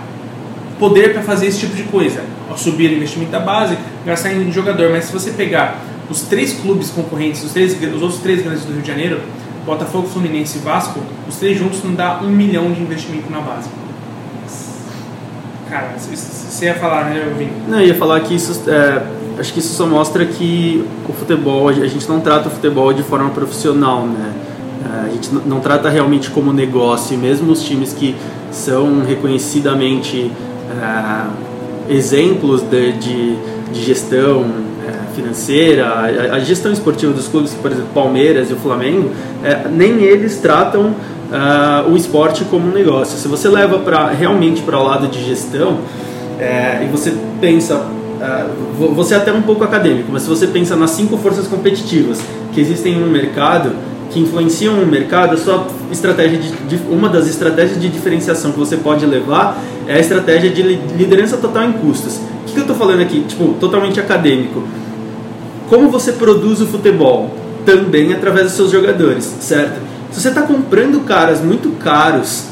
poder 0.83 1.13
para 1.13 1.21
fazer 1.21 1.47
esse 1.47 1.59
tipo 1.59 1.75
de 1.77 1.83
coisa. 1.83 2.21
Ao 2.49 2.57
subir 2.57 2.91
o 2.91 2.95
investimento 2.95 3.31
da 3.31 3.39
base, 3.39 3.77
gastar 4.05 4.33
em 4.33 4.51
jogador. 4.51 4.89
Mas 4.91 5.05
se 5.05 5.13
você 5.13 5.31
pegar 5.31 5.79
os 6.09 6.23
três 6.23 6.51
clubes 6.59 6.89
concorrentes, 6.89 7.41
os, 7.41 7.53
três, 7.53 7.77
os 7.81 8.01
outros 8.01 8.19
três 8.19 8.41
grandes 8.43 8.65
do 8.65 8.73
Rio 8.73 8.81
de 8.81 8.87
Janeiro, 8.89 9.21
Botafogo, 9.65 10.09
Fluminense 10.09 10.57
e 10.57 10.61
Vasco, 10.61 10.99
os 11.25 11.37
três 11.37 11.57
juntos 11.57 11.81
não 11.85 11.93
dá 11.93 12.19
um 12.21 12.27
milhão 12.27 12.69
de 12.73 12.81
investimento 12.81 13.31
na 13.31 13.39
base. 13.39 13.69
Cara, 15.69 15.93
você 15.97 16.65
ia 16.65 16.75
falar, 16.75 17.05
né, 17.05 17.33
Vini? 17.37 17.51
Não, 17.65 17.79
eu 17.79 17.87
ia 17.87 17.95
falar 17.95 18.19
que 18.19 18.35
isso, 18.35 18.69
é, 18.69 19.01
acho 19.39 19.53
que 19.53 19.59
isso 19.59 19.73
só 19.73 19.87
mostra 19.87 20.25
que 20.25 20.85
o 21.07 21.13
futebol, 21.13 21.69
a 21.69 21.73
gente 21.73 22.09
não 22.09 22.19
trata 22.19 22.49
o 22.49 22.51
futebol 22.51 22.91
de 22.91 23.03
forma 23.03 23.29
profissional, 23.29 24.05
né? 24.05 24.33
É, 24.85 25.05
A 25.05 25.09
gente 25.09 25.33
não 25.33 25.61
trata 25.61 25.89
realmente 25.89 26.29
como 26.29 26.51
negócio, 26.51 27.17
mesmo 27.17 27.53
os 27.53 27.63
times 27.63 27.93
que 27.93 28.15
são 28.51 29.01
reconhecidamente 29.01 30.29
é, 30.71 31.93
exemplos 31.93 32.61
de, 32.61 32.93
de, 32.93 33.35
de 33.71 33.83
gestão 33.83 34.45
é, 34.87 35.15
financeira, 35.15 35.87
a, 35.87 36.35
a 36.35 36.39
gestão 36.39 36.71
esportiva 36.71 37.11
dos 37.13 37.27
clubes, 37.27 37.53
por 37.53 37.71
exemplo, 37.71 37.89
Palmeiras 37.93 38.49
e 38.49 38.53
o 38.53 38.57
Flamengo, 38.57 39.11
é, 39.43 39.67
nem 39.69 40.01
eles 40.03 40.37
tratam 40.37 40.95
ah, 41.31 41.85
o 41.89 41.95
esporte 41.97 42.43
como 42.45 42.67
um 42.67 42.71
negócio. 42.71 43.17
Se 43.17 43.27
você 43.27 43.47
leva 43.47 43.79
para 43.79 44.09
realmente 44.09 44.61
para 44.61 44.77
o 44.79 44.83
lado 44.83 45.07
de 45.07 45.23
gestão, 45.23 45.79
é, 46.39 46.83
e 46.83 46.87
você 46.91 47.13
pensa, 47.41 47.85
vo- 48.77 48.89
você 48.93 49.13
é 49.15 49.17
até 49.17 49.31
um 49.31 49.41
pouco 49.41 49.63
acadêmico, 49.63 50.09
mas 50.11 50.23
se 50.23 50.29
você 50.29 50.47
pensa 50.47 50.75
nas 50.75 50.91
cinco 50.91 51.17
forças 51.17 51.47
competitivas 51.47 52.19
que 52.53 52.61
existem 52.61 52.97
no 52.99 53.07
mercado, 53.07 53.71
que 54.11 54.19
influenciam 54.19 54.75
o 54.75 54.85
mercado, 54.85 55.33
a 55.33 55.37
sua 55.37 55.65
estratégia 55.93 56.37
de, 56.39 56.51
de- 56.77 56.83
uma 56.89 57.07
das 57.09 57.27
estratégias 57.27 57.79
de 57.79 57.87
diferenciação 57.89 58.51
que 58.51 58.59
você 58.59 58.75
pode 58.77 59.05
levar 59.05 59.57
é 59.87 59.95
a 59.95 59.99
estratégia 59.99 60.49
de 60.49 60.61
li- 60.61 60.81
liderança 60.97 61.37
total 61.37 61.63
em 61.63 61.73
custos. 61.73 62.15
O 62.17 62.45
que, 62.45 62.53
que 62.53 62.57
eu 62.59 62.63
estou 62.63 62.75
falando 62.75 63.01
aqui? 63.01 63.21
Tipo, 63.21 63.53
totalmente 63.59 63.99
acadêmico. 63.99 64.63
Como 65.69 65.89
você 65.89 66.11
produz 66.11 66.59
o 66.61 66.67
futebol? 66.67 67.33
Também 67.65 68.11
através 68.13 68.47
dos 68.47 68.55
seus 68.55 68.71
jogadores, 68.71 69.23
certo? 69.39 69.79
Se 70.11 70.21
você 70.21 70.27
está 70.29 70.41
comprando 70.41 70.99
caras 71.05 71.41
muito 71.41 71.69
caros, 71.79 72.43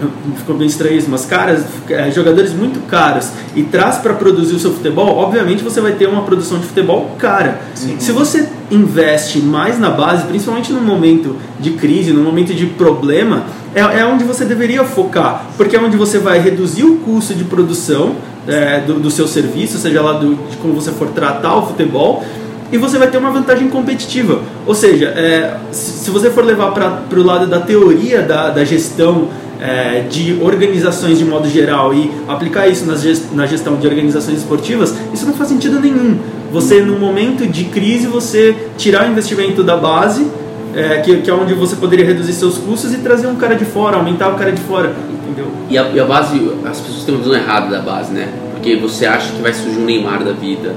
não- 0.00 0.36
ficou 0.36 0.56
bem 0.56 0.66
estranho 0.66 0.96
isso, 0.96 1.08
mas 1.10 1.24
caras, 1.24 1.64
é, 1.88 2.10
jogadores 2.10 2.52
muito 2.52 2.80
caros 2.86 3.28
e 3.54 3.62
traz 3.62 3.96
para 3.98 4.14
produzir 4.14 4.54
o 4.54 4.58
seu 4.58 4.72
futebol, 4.72 5.16
obviamente 5.16 5.62
você 5.62 5.80
vai 5.80 5.92
ter 5.92 6.06
uma 6.06 6.22
produção 6.22 6.58
de 6.58 6.66
futebol 6.66 7.16
cara. 7.18 7.60
Se 7.98 8.12
você 8.12 8.48
investe 8.70 9.38
mais 9.38 9.78
na 9.78 9.90
base, 9.90 10.24
principalmente 10.26 10.72
no 10.72 10.80
momento 10.80 11.36
de 11.58 11.70
crise, 11.72 12.12
no 12.12 12.22
momento 12.22 12.54
de 12.54 12.66
problema, 12.66 13.44
é, 13.74 13.80
é 13.80 14.04
onde 14.04 14.24
você 14.24 14.44
deveria 14.44 14.84
focar, 14.84 15.46
porque 15.56 15.76
é 15.76 15.80
onde 15.80 15.96
você 15.96 16.18
vai 16.18 16.38
reduzir 16.38 16.84
o 16.84 16.96
custo 16.98 17.34
de 17.34 17.44
produção 17.44 18.16
é, 18.46 18.80
do, 18.80 18.94
do 18.94 19.10
seu 19.10 19.26
serviço, 19.28 19.78
seja 19.78 20.02
lá 20.02 20.12
do, 20.14 20.34
de 20.50 20.56
como 20.56 20.74
você 20.74 20.90
for 20.90 21.08
tratar 21.08 21.56
o 21.56 21.66
futebol, 21.66 22.24
e 22.72 22.78
você 22.78 22.98
vai 22.98 23.08
ter 23.08 23.18
uma 23.18 23.30
vantagem 23.30 23.68
competitiva. 23.68 24.40
Ou 24.66 24.74
seja, 24.74 25.06
é, 25.06 25.56
se, 25.72 26.10
você 26.10 26.30
for 26.30 26.44
levar 26.44 26.72
para 26.72 27.18
o 27.18 27.22
lado 27.22 27.46
da 27.46 27.60
teoria 27.60 28.22
da, 28.22 28.50
da 28.50 28.64
gestão 28.64 29.28
é, 29.60 30.04
de 30.08 30.38
organizações 30.40 31.18
de 31.18 31.24
modo 31.24 31.48
geral 31.48 31.92
e 31.92 32.10
aplicar 32.28 32.68
isso 32.68 32.86
nas 32.86 33.02
ges- 33.02 33.26
na 33.32 33.46
gestão 33.46 33.76
de 33.76 33.86
organizações 33.86 34.38
esportivas, 34.38 34.94
isso 35.12 35.26
não 35.26 35.34
faz 35.34 35.48
sentido 35.48 35.78
nenhum. 35.80 36.18
Você, 36.52 36.80
no 36.80 36.98
momento 36.98 37.46
de 37.46 37.64
crise, 37.64 38.06
você 38.06 38.54
tirar 38.78 39.06
o 39.06 39.12
investimento 39.12 39.62
da 39.62 39.76
base, 39.76 40.26
é, 40.74 40.98
que, 40.98 41.16
que 41.18 41.30
é 41.30 41.34
onde 41.34 41.52
você 41.54 41.76
poderia 41.76 42.04
reduzir 42.06 42.32
seus 42.32 42.56
custos, 42.58 42.92
e 42.94 42.98
trazer 42.98 43.26
um 43.26 43.36
cara 43.36 43.54
de 43.54 43.64
fora, 43.64 43.96
aumentar 43.96 44.28
o 44.30 44.34
cara 44.34 44.50
de 44.52 44.60
fora. 44.62 44.92
Entendeu? 45.28 45.46
E 45.68 45.76
a, 45.76 45.88
e 45.90 46.00
a 46.00 46.04
base, 46.04 46.50
as 46.64 46.80
pessoas 46.80 47.04
têm 47.04 47.14
uma 47.14 47.22
visão 47.22 47.36
errada 47.36 47.68
da 47.68 47.80
base, 47.80 48.12
né? 48.12 48.28
Porque 48.52 48.76
você 48.76 49.06
acha 49.06 49.32
que 49.32 49.40
vai 49.42 49.52
surgir 49.52 49.78
um 49.78 49.84
Neymar 49.84 50.24
da 50.24 50.32
vida, 50.32 50.74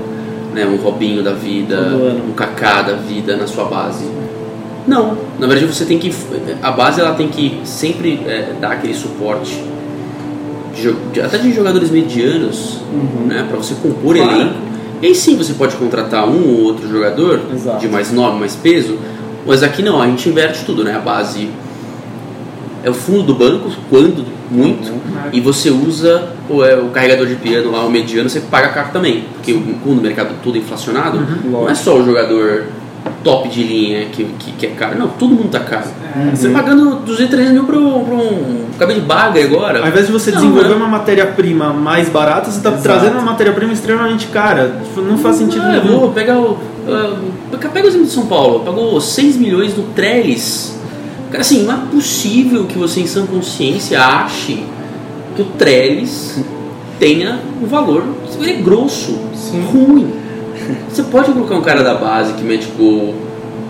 né? 0.54 0.66
um 0.66 0.76
Robinho 0.78 1.24
da 1.24 1.34
vida, 1.34 1.78
um 2.28 2.34
Kaká 2.34 2.82
da 2.82 2.94
vida 2.94 3.36
na 3.36 3.48
sua 3.48 3.66
base. 3.66 4.06
Não, 4.88 5.18
na 5.40 5.48
verdade 5.48 5.66
você 5.66 5.86
tem 5.86 5.98
que. 5.98 6.14
A 6.62 6.72
base 6.72 7.00
ela 7.00 7.14
tem 7.14 7.28
que 7.30 7.60
sempre 7.64 8.22
é, 8.28 8.54
dar 8.60 8.74
aquele 8.74 8.94
suporte, 8.94 9.64
de 10.76 10.92
de- 11.14 11.22
até 11.22 11.38
de 11.38 11.54
jogadores 11.54 11.90
medianos, 11.90 12.80
né? 13.28 13.46
Para 13.48 13.58
você 13.58 13.76
compor 13.76 14.16
Claro. 14.16 14.32
elenco. 14.32 14.56
E 15.02 15.08
aí 15.08 15.16
sim 15.16 15.36
você 15.38 15.54
pode 15.54 15.76
contratar 15.76 16.28
um 16.28 16.50
ou 16.50 16.64
outro 16.64 16.88
jogador 16.90 17.42
Exato. 17.54 17.80
de 17.80 17.88
mais 17.90 18.12
nome, 18.12 18.40
mais 18.40 18.56
peso, 18.56 18.98
mas 19.46 19.62
aqui 19.64 19.82
não, 19.82 20.02
a 20.02 20.08
gente 20.08 20.28
inverte 20.30 20.64
tudo, 20.66 20.84
né? 20.84 20.96
A 20.96 21.00
base 21.00 21.50
é 22.84 22.90
o 22.90 22.94
fundo 22.94 23.24
do 23.24 23.34
banco, 23.36 23.70
quando 23.90 24.26
muito, 24.52 24.92
e 25.32 25.40
você 25.40 25.70
usa 25.70 26.30
é, 26.50 26.76
o 26.76 26.90
carregador 26.90 27.26
de 27.26 27.36
piano 27.36 27.72
lá, 27.72 27.86
o 27.86 27.90
mediano, 27.90 28.30
você 28.30 28.42
paga 28.42 28.70
caro 28.70 28.90
também. 28.92 29.24
Porque 29.34 29.54
o, 29.54 29.62
quando 29.84 30.00
o 30.00 30.02
mercado 30.02 30.36
todo 30.44 30.56
é 30.56 30.60
inflacionado, 30.60 31.20
não 31.46 31.70
é 31.70 31.74
só 31.74 31.98
o 31.98 32.06
jogador 32.06 32.66
top 33.24 33.48
de 33.50 33.64
linha 33.64 34.06
que, 34.12 34.26
que, 34.38 34.52
que 34.52 34.66
é 34.66 34.70
caro, 34.70 34.98
não, 34.98 35.08
todo 35.08 35.34
mundo 35.34 35.50
tá 35.50 35.60
caro. 35.62 35.88
Você 36.34 36.50
pagando 36.50 36.98
203 37.06 37.52
mil 37.52 37.64
pra 37.64 37.78
um, 37.78 38.04
pra 38.04 38.14
um 38.16 38.66
cabelo 38.78 39.00
de 39.02 39.06
baga 39.06 39.44
agora. 39.44 39.82
Ao 39.82 39.88
invés 39.88 40.06
de 40.08 40.12
você 40.12 40.30
Não, 40.32 40.40
desenvolver 40.42 40.70
né? 40.70 40.76
uma 40.76 40.88
matéria-prima 40.88 41.74
mais 41.74 42.10
barata, 42.10 42.52
você 42.52 42.58
está 42.58 42.72
trazendo 42.74 43.14
uma 43.14 43.22
matéria-prima 43.24 43.74
extremamente 43.74 44.28
cara. 44.28 44.76
Tipo, 44.84 45.02
não 45.02 45.18
faz 45.18 45.38
sentido 45.38 45.64
Ah, 45.66 45.76
eu 45.78 45.84
nenhum. 45.86 46.00
vou 46.00 46.12
pegar 46.12 46.38
o. 46.40 46.58
ah, 46.88 47.18
pega 47.74 47.86
o 47.86 47.90
exemplo 47.90 48.06
de 48.06 48.12
São 48.14 48.26
Paulo, 48.28 48.60
pagou 48.60 49.00
6 49.02 49.38
milhões 49.38 49.76
no 49.76 49.84
Trellis. 49.96 50.73
Assim, 51.40 51.64
não 51.64 51.74
é 51.74 51.78
possível 51.92 52.66
que 52.66 52.78
você, 52.78 53.02
em 53.02 53.08
sã 53.08 53.26
consciência, 53.26 54.00
ache 54.00 54.64
que 55.36 55.42
o 55.42 55.46
Trellis 55.46 56.40
tenha 57.00 57.40
um 57.62 57.66
valor. 57.66 58.04
Ele 58.40 58.52
é 58.52 58.56
grosso, 58.56 59.20
ruim. 59.72 60.14
Você 60.90 61.04
pode 61.04 61.32
colocar 61.32 61.56
um 61.56 61.62
cara 61.62 61.84
da 61.84 61.96
base 61.96 62.34
que 62.34 62.44
mete 62.44 62.68
gol, 62.78 63.16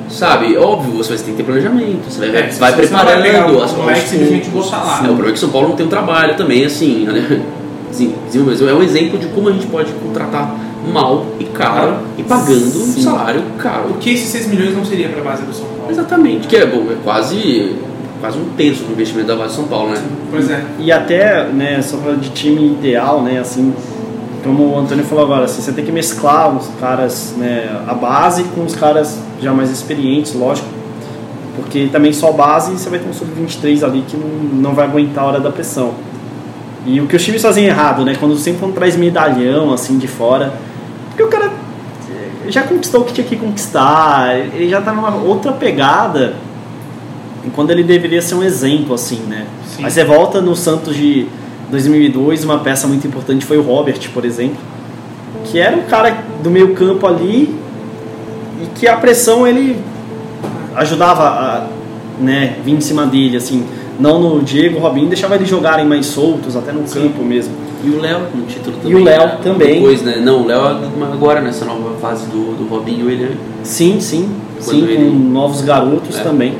sabe? 0.09 0.55
Óbvio, 0.57 0.97
você 0.97 1.15
vai 1.15 1.17
ter 1.17 1.31
que 1.31 1.37
ter 1.37 1.43
planejamento, 1.43 2.03
você 2.07 2.19
vai, 2.19 2.29
É, 2.29 2.31
vai 2.31 2.51
você 2.51 2.53
não 2.53 2.59
vai 2.59 2.73
preparando 2.73 3.23
pegar 3.23 3.51
o 3.51 3.63
as 3.63 3.71
moleque 3.73 3.99
aos 4.01 4.09
simplesmente 4.09 4.49
poucos. 4.49 4.69
botar 4.69 4.83
lá. 4.83 4.97
É, 4.97 5.01
o 5.01 5.05
problema 5.05 5.29
é 5.29 5.31
que 5.31 5.39
São 5.39 5.49
Paulo 5.49 5.69
não 5.69 5.75
tem 5.75 5.85
um 5.85 5.89
trabalho 5.89 6.35
também, 6.35 6.65
assim, 6.65 7.05
né? 7.05 7.41
Sim, 7.91 8.13
sim, 8.27 8.39
é 8.67 8.73
um 8.73 8.81
exemplo 8.81 9.19
de 9.19 9.27
como 9.27 9.49
a 9.49 9.51
gente 9.51 9.67
pode 9.67 9.91
contratar 9.91 10.55
mal 10.91 11.25
e 11.39 11.45
caro 11.45 11.97
e 12.17 12.23
pagando 12.23 12.83
um 12.83 13.01
salário 13.01 13.41
caro. 13.57 13.89
Por 13.89 13.97
que 13.97 14.13
esses 14.13 14.27
6 14.29 14.47
milhões 14.47 14.75
não 14.75 14.83
seria 14.83 15.09
para 15.09 15.21
a 15.21 15.23
base 15.23 15.43
do 15.43 15.53
São 15.53 15.65
Paulo? 15.65 15.91
Exatamente, 15.91 16.47
que 16.47 16.55
é, 16.55 16.65
bom, 16.65 16.85
é 16.91 16.95
quase, 17.03 17.75
quase 18.19 18.37
um 18.37 18.49
terço 18.57 18.83
do 18.83 18.93
investimento 18.93 19.27
da 19.27 19.35
base 19.35 19.51
de 19.51 19.55
São 19.55 19.67
Paulo, 19.67 19.91
né? 19.91 20.01
Pois 20.29 20.49
é. 20.49 20.63
E 20.79 20.91
até, 20.91 21.45
né, 21.45 21.81
só 21.81 21.97
pra 21.97 22.13
de 22.13 22.29
time 22.29 22.73
ideal, 22.73 23.21
né, 23.21 23.39
assim, 23.39 23.73
como 24.43 24.73
o 24.73 24.77
Antônio 24.77 25.05
falou 25.05 25.23
agora, 25.23 25.45
assim, 25.45 25.61
você 25.61 25.71
tem 25.71 25.85
que 25.85 25.91
mesclar 25.91 26.55
os 26.55 26.67
caras, 26.79 27.33
né, 27.37 27.81
a 27.87 27.93
base 27.93 28.43
com 28.55 28.65
os 28.65 28.75
caras 28.75 29.17
já 29.41 29.53
mais 29.53 29.69
experientes, 29.69 30.33
lógico, 30.33 30.67
porque 31.55 31.87
também 31.91 32.11
só 32.11 32.31
base 32.31 32.73
você 32.73 32.89
vai 32.89 32.99
ter 32.99 33.07
um 33.07 33.13
sub-23 33.13 33.83
ali 33.83 34.03
que 34.07 34.17
não, 34.17 34.27
não 34.61 34.73
vai 34.73 34.85
aguentar 34.85 35.23
a 35.23 35.27
hora 35.27 35.39
da 35.39 35.51
pressão. 35.51 35.93
E 36.85 36.99
o 36.99 37.07
que 37.07 37.15
os 37.15 37.23
times 37.23 37.41
fazem 37.41 37.65
errado, 37.65 38.03
né, 38.03 38.15
quando 38.19 38.37
sempre 38.37 38.59
quando 38.59 38.73
traz 38.73 38.97
medalhão, 38.97 39.71
assim, 39.71 39.97
de 39.97 40.07
fora, 40.07 40.53
porque 41.07 41.23
o 41.23 41.27
cara 41.27 41.45
eh, 42.11 42.29
já 42.47 42.63
conquistou 42.63 43.01
o 43.01 43.03
que 43.05 43.13
tinha 43.13 43.27
que 43.27 43.35
conquistar, 43.35 44.37
ele 44.37 44.69
já 44.69 44.81
tá 44.81 44.91
numa 44.91 45.15
outra 45.15 45.51
pegada, 45.51 46.35
quando 47.55 47.71
ele 47.71 47.83
deveria 47.83 48.21
ser 48.21 48.35
um 48.35 48.43
exemplo, 48.43 48.93
assim, 48.95 49.17
né? 49.27 49.45
Sim. 49.67 49.85
Aí 49.85 49.91
você 49.91 50.03
volta 50.03 50.41
no 50.41 50.55
Santos 50.55 50.95
de 50.95 51.27
2002, 51.69 52.43
uma 52.43 52.59
peça 52.59 52.87
muito 52.87 53.05
importante 53.07 53.45
foi 53.45 53.57
o 53.57 53.61
Robert, 53.61 53.99
por 54.13 54.25
exemplo, 54.25 54.57
que 55.45 55.59
era 55.59 55.75
um 55.75 55.83
cara 55.83 56.23
do 56.41 56.49
meio 56.49 56.73
campo 56.73 57.07
ali 57.07 57.55
e 58.61 58.65
que 58.75 58.87
a 58.87 58.95
pressão 58.95 59.45
ele 59.45 59.81
ajudava 60.75 61.23
a 61.23 61.67
né, 62.19 62.57
vir 62.63 62.73
em 62.73 62.81
cima 62.81 63.05
dele, 63.05 63.37
assim, 63.37 63.65
não 63.99 64.19
no 64.19 64.41
Diego, 64.41 64.79
Robinho, 64.79 65.07
deixava 65.07 65.35
eles 65.35 65.47
jogarem 65.47 65.85
mais 65.85 66.05
soltos, 66.07 66.55
até 66.55 66.71
no 66.71 66.83
campo 66.83 67.23
mesmo. 67.23 67.53
E 67.83 67.89
o 67.89 67.99
Léo 67.99 68.21
com 68.31 68.37
o 68.39 68.41
título 68.43 68.77
E 68.77 68.81
também. 68.83 68.95
o 69.01 69.03
Léo 69.03 69.25
né? 69.25 69.37
também. 69.43 69.73
Depois, 69.75 70.01
né? 70.03 70.15
Não, 70.23 70.41
o 70.43 70.47
Léo 70.47 70.61
agora 71.11 71.41
nessa 71.41 71.65
nova 71.65 71.95
fase 71.99 72.25
do, 72.27 72.55
do 72.57 72.67
Robinho, 72.69 73.09
ele 73.09 73.25
é 73.25 73.31
Sim, 73.63 73.99
sim, 73.99 74.29
Sim, 74.59 74.79
quando 74.79 74.85
com 74.85 74.91
ele. 74.91 75.09
novos 75.29 75.61
garotos 75.61 76.17
É. 76.17 76.23
também. 76.23 76.53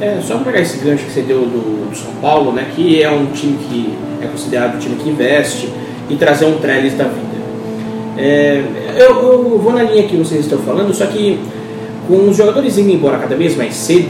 É, 0.00 0.18
só 0.26 0.34
pra 0.36 0.46
pegar 0.46 0.60
esse 0.60 0.78
gancho 0.78 1.04
que 1.04 1.12
você 1.12 1.22
deu 1.22 1.40
do, 1.40 1.88
do 1.90 1.96
São 1.96 2.10
Paulo, 2.20 2.52
né, 2.52 2.66
que 2.74 3.00
é 3.02 3.10
um 3.10 3.26
time 3.26 3.56
que 3.68 3.94
é 4.22 4.26
considerado 4.26 4.74
um 4.76 4.78
time 4.78 4.96
que 4.96 5.08
investe, 5.08 5.68
e 6.10 6.16
trazer 6.16 6.46
um 6.46 6.58
Trellis 6.58 6.94
da 6.94 7.04
vida. 7.04 7.34
É, 8.16 8.62
eu, 8.96 9.06
eu 9.22 9.58
vou 9.58 9.72
na 9.72 9.82
linha 9.82 10.02
que 10.04 10.16
vocês 10.16 10.40
estão 10.40 10.58
falando, 10.58 10.92
só 10.94 11.06
que 11.06 11.38
com 12.08 12.28
os 12.28 12.36
jogadores 12.36 12.76
indo 12.78 12.90
embora 12.90 13.18
cada 13.18 13.34
vez 13.36 13.56
mais 13.56 13.74
cedo, 13.74 14.08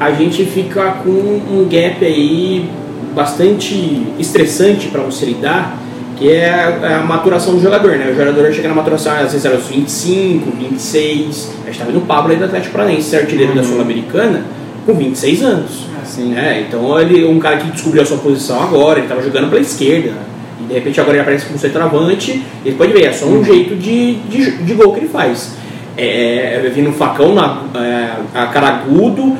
a 0.00 0.10
gente 0.12 0.44
fica 0.44 0.92
com 1.02 1.10
um 1.10 1.68
gap 1.70 2.04
aí 2.04 2.68
bastante 3.14 4.06
estressante 4.18 4.88
para 4.88 5.02
você 5.02 5.26
lidar, 5.26 5.78
que 6.16 6.30
é 6.30 6.50
a, 6.50 6.98
a 6.98 7.02
maturação 7.04 7.54
do 7.54 7.60
jogador, 7.60 7.96
né? 7.96 8.10
O 8.10 8.16
jogador 8.16 8.52
chega 8.52 8.68
na 8.68 8.74
maturação 8.74 9.12
às 9.12 9.32
vezes 9.32 9.46
aos 9.46 9.66
25, 9.66 10.50
26, 10.56 11.52
a 11.64 11.66
gente 11.66 11.78
tá 11.78 11.84
vendo 11.84 11.98
o 11.98 12.02
Pablo 12.02 12.32
aí 12.32 12.38
do 12.38 12.44
Atlético 12.44 12.72
Paranaense, 12.72 13.16
artilheiro 13.16 13.54
da 13.54 13.62
Sul-Americana, 13.62 14.44
com 14.86 14.94
26 14.94 15.42
anos. 15.42 15.88
Sim. 16.04 16.30
né? 16.30 16.64
Então 16.66 16.98
ele 16.98 17.24
é 17.24 17.28
um 17.28 17.38
cara 17.38 17.58
que 17.58 17.70
descobriu 17.70 18.02
a 18.02 18.06
sua 18.06 18.18
posição 18.18 18.62
agora, 18.62 18.98
ele 18.98 19.06
estava 19.06 19.22
jogando 19.22 19.48
pela 19.48 19.60
esquerda. 19.60 20.12
E 20.60 20.64
de 20.64 20.74
repente 20.74 21.00
agora 21.00 21.16
ele 21.16 21.22
aparece 21.22 21.46
como 21.46 21.58
centroavante. 21.58 22.42
Ele 22.64 22.74
pode 22.74 22.92
ver, 22.92 23.04
é 23.04 23.12
só 23.12 23.26
um 23.26 23.44
jeito 23.44 23.76
de, 23.76 24.14
de, 24.14 24.50
de 24.62 24.74
gol 24.74 24.92
que 24.92 25.00
ele 25.00 25.08
faz. 25.08 25.56
É, 25.96 26.62
é 26.64 26.72
vindo 26.74 26.90
um 26.90 26.92
facão 26.92 27.34
na, 27.34 27.62
é, 27.74 28.10
a 28.34 28.46
cara 28.46 28.68
agudo, 28.68 29.36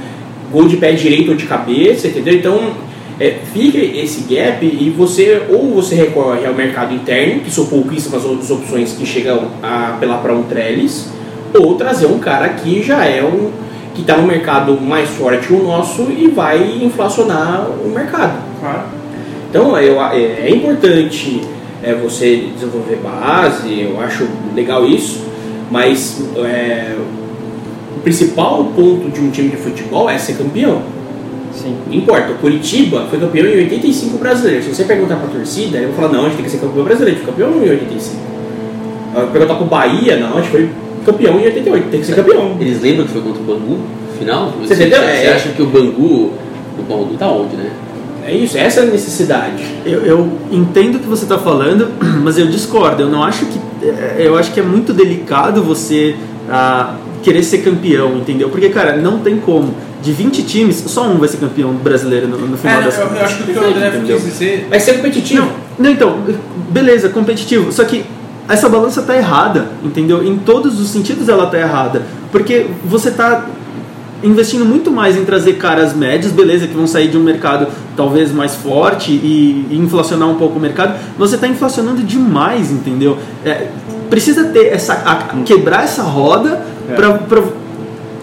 gol 0.50 0.66
de 0.66 0.76
pé 0.76 0.92
direito 0.92 1.30
ou 1.30 1.36
de 1.36 1.46
cabeça, 1.46 2.08
entendeu? 2.08 2.34
Então 2.34 2.72
é, 3.20 3.36
fica 3.52 3.78
esse 3.78 4.22
gap 4.32 4.64
e 4.64 4.90
você 4.96 5.42
ou 5.50 5.74
você 5.74 5.94
recorre 5.94 6.46
ao 6.46 6.54
mercado 6.54 6.94
interno, 6.94 7.40
que 7.40 7.50
são 7.50 7.66
pouquíssimas 7.66 8.24
outras 8.24 8.50
opções 8.50 8.92
que 8.92 9.04
chegam 9.04 9.48
a 9.62 9.90
apelar 9.90 10.18
para 10.18 10.32
um 10.32 10.44
Trellis, 10.44 11.08
ou 11.54 11.74
trazer 11.74 12.06
um 12.06 12.18
cara 12.18 12.48
que 12.50 12.82
já 12.82 13.04
é 13.04 13.22
um 13.22 13.50
que 13.94 14.02
está 14.02 14.16
no 14.16 14.28
mercado 14.28 14.80
mais 14.80 15.08
forte 15.08 15.48
que 15.48 15.52
o 15.52 15.64
nosso 15.64 16.02
e 16.12 16.28
vai 16.28 16.78
inflacionar 16.80 17.68
o 17.68 17.88
mercado. 17.88 18.40
Claro. 18.60 18.82
Então 19.50 19.76
eu, 19.78 20.00
é, 20.00 20.46
é 20.46 20.50
importante 20.50 21.40
é, 21.82 21.94
você 21.94 22.48
desenvolver 22.54 23.00
base, 23.02 23.80
eu 23.80 24.00
acho 24.00 24.28
legal 24.54 24.86
isso, 24.86 25.24
mas 25.70 26.22
é, 26.36 26.94
o 27.98 28.00
principal 28.00 28.64
ponto 28.76 29.10
de 29.10 29.20
um 29.20 29.30
time 29.30 29.48
de 29.48 29.56
futebol 29.56 30.08
é 30.08 30.16
ser 30.16 30.34
campeão. 30.34 30.82
Sim. 31.52 31.74
Não 31.88 31.94
importa, 31.94 32.32
o 32.32 32.34
Curitiba 32.36 33.06
foi 33.10 33.18
campeão 33.18 33.46
em 33.46 33.58
85 33.58 34.18
brasileiro. 34.18 34.62
Se 34.62 34.74
você 34.74 34.84
perguntar 34.84 35.16
pra 35.16 35.28
torcida, 35.28 35.78
ele 35.78 35.86
vai 35.86 35.96
falar, 35.96 36.12
não, 36.12 36.20
a 36.20 36.28
gente 36.28 36.36
tem 36.36 36.44
que 36.44 36.50
ser 36.50 36.58
campeão 36.58 36.84
brasileiro, 36.84 37.16
a 37.16 37.24
gente 37.24 37.34
foi 37.34 37.44
campeão 37.44 37.64
em 37.64 37.70
85. 37.70 38.16
Aí 39.16 39.26
Perguntar 39.32 39.54
pro 39.54 39.64
Bahia, 39.66 40.16
não, 40.18 40.38
a 40.38 40.40
gente 40.40 40.50
foi 40.50 40.68
campeão 41.04 41.40
em 41.40 41.44
88, 41.46 41.88
tem 41.90 42.00
que 42.00 42.06
ser 42.06 42.14
campeão. 42.14 42.56
Eles 42.60 42.80
lembram 42.80 43.06
que 43.06 43.12
foi 43.12 43.22
contra 43.22 43.40
o 43.42 43.44
Bangu 43.44 43.78
no 43.78 44.18
final? 44.18 44.52
Você 44.60 44.74
entendeu? 44.74 45.00
Você 45.00 45.06
É. 45.06 45.32
acha 45.34 45.48
que 45.50 45.62
o 45.62 45.66
Bangu. 45.66 46.32
O 46.78 46.82
Bangu 46.88 47.16
tá 47.18 47.28
onde, 47.28 47.56
né? 47.56 47.70
É 48.24 48.32
isso, 48.32 48.56
essa 48.58 48.80
é 48.80 48.82
a 48.82 48.86
necessidade. 48.86 49.64
Eu, 49.86 50.04
eu 50.04 50.28
entendo 50.52 50.96
o 50.96 50.98
que 50.98 51.06
você 51.08 51.24
está 51.24 51.38
falando, 51.38 51.88
mas 52.22 52.38
eu 52.38 52.46
discordo. 52.46 53.02
Eu 53.02 53.08
não 53.08 53.24
acho 53.24 53.46
que 53.46 53.58
é, 53.82 54.16
eu 54.18 54.36
acho 54.36 54.52
que 54.52 54.60
é 54.60 54.62
muito 54.62 54.92
delicado 54.92 55.62
você 55.62 56.14
ah, 56.48 56.94
querer 57.22 57.42
ser 57.42 57.58
campeão, 57.58 58.16
entendeu? 58.16 58.48
Porque 58.48 58.68
cara, 58.68 58.96
não 58.96 59.18
tem 59.18 59.38
como. 59.38 59.74
De 60.00 60.12
20 60.12 60.42
times, 60.44 60.84
só 60.86 61.08
um 61.08 61.18
vai 61.18 61.28
ser 61.28 61.38
campeão 61.38 61.72
brasileiro 61.72 62.28
no, 62.28 62.38
no 62.38 62.54
É, 62.54 62.58
final 62.58 62.76
não, 62.76 62.84
das 62.84 62.98
eu, 62.98 63.06
eu 63.06 63.24
acho 63.24 63.36
que 63.36 63.42
o 63.42 63.46
que 63.54 63.58
o 63.58 63.66
André 63.66 64.02
quis 64.06 64.24
dizer. 64.24 64.66
Vai 64.70 64.78
ser 64.78 64.94
competitivo. 64.94 65.42
Não, 65.42 65.52
não, 65.78 65.90
então, 65.90 66.18
beleza, 66.70 67.08
competitivo. 67.08 67.72
Só 67.72 67.84
que 67.84 68.04
essa 68.48 68.68
balança 68.68 69.02
tá 69.02 69.16
errada, 69.16 69.66
entendeu? 69.84 70.24
Em 70.24 70.38
todos 70.38 70.80
os 70.80 70.88
sentidos 70.88 71.28
ela 71.28 71.46
tá 71.46 71.58
errada. 71.58 72.02
Porque 72.30 72.66
você 72.84 73.10
tá 73.10 73.46
investindo 74.22 74.64
muito 74.64 74.90
mais 74.90 75.16
em 75.16 75.24
trazer 75.24 75.54
caras 75.54 75.94
médios, 75.94 76.32
beleza, 76.32 76.66
que 76.66 76.74
vão 76.74 76.86
sair 76.86 77.08
de 77.08 77.16
um 77.16 77.22
mercado 77.22 77.68
talvez 77.96 78.32
mais 78.32 78.54
forte 78.54 79.12
e, 79.12 79.66
e 79.70 79.76
inflacionar 79.76 80.28
um 80.28 80.36
pouco 80.36 80.58
o 80.58 80.60
mercado. 80.60 80.98
Você 81.18 81.36
tá 81.36 81.46
inflacionando 81.46 82.02
demais, 82.02 82.70
entendeu? 82.70 83.18
É, 83.44 83.68
precisa 84.10 84.44
ter 84.44 84.66
essa. 84.72 84.92
a- 84.94 85.42
quebrar 85.44 85.84
essa 85.84 86.02
roda 86.02 86.60
É. 86.90 86.94
pra, 86.94 87.12
pra 87.14 87.42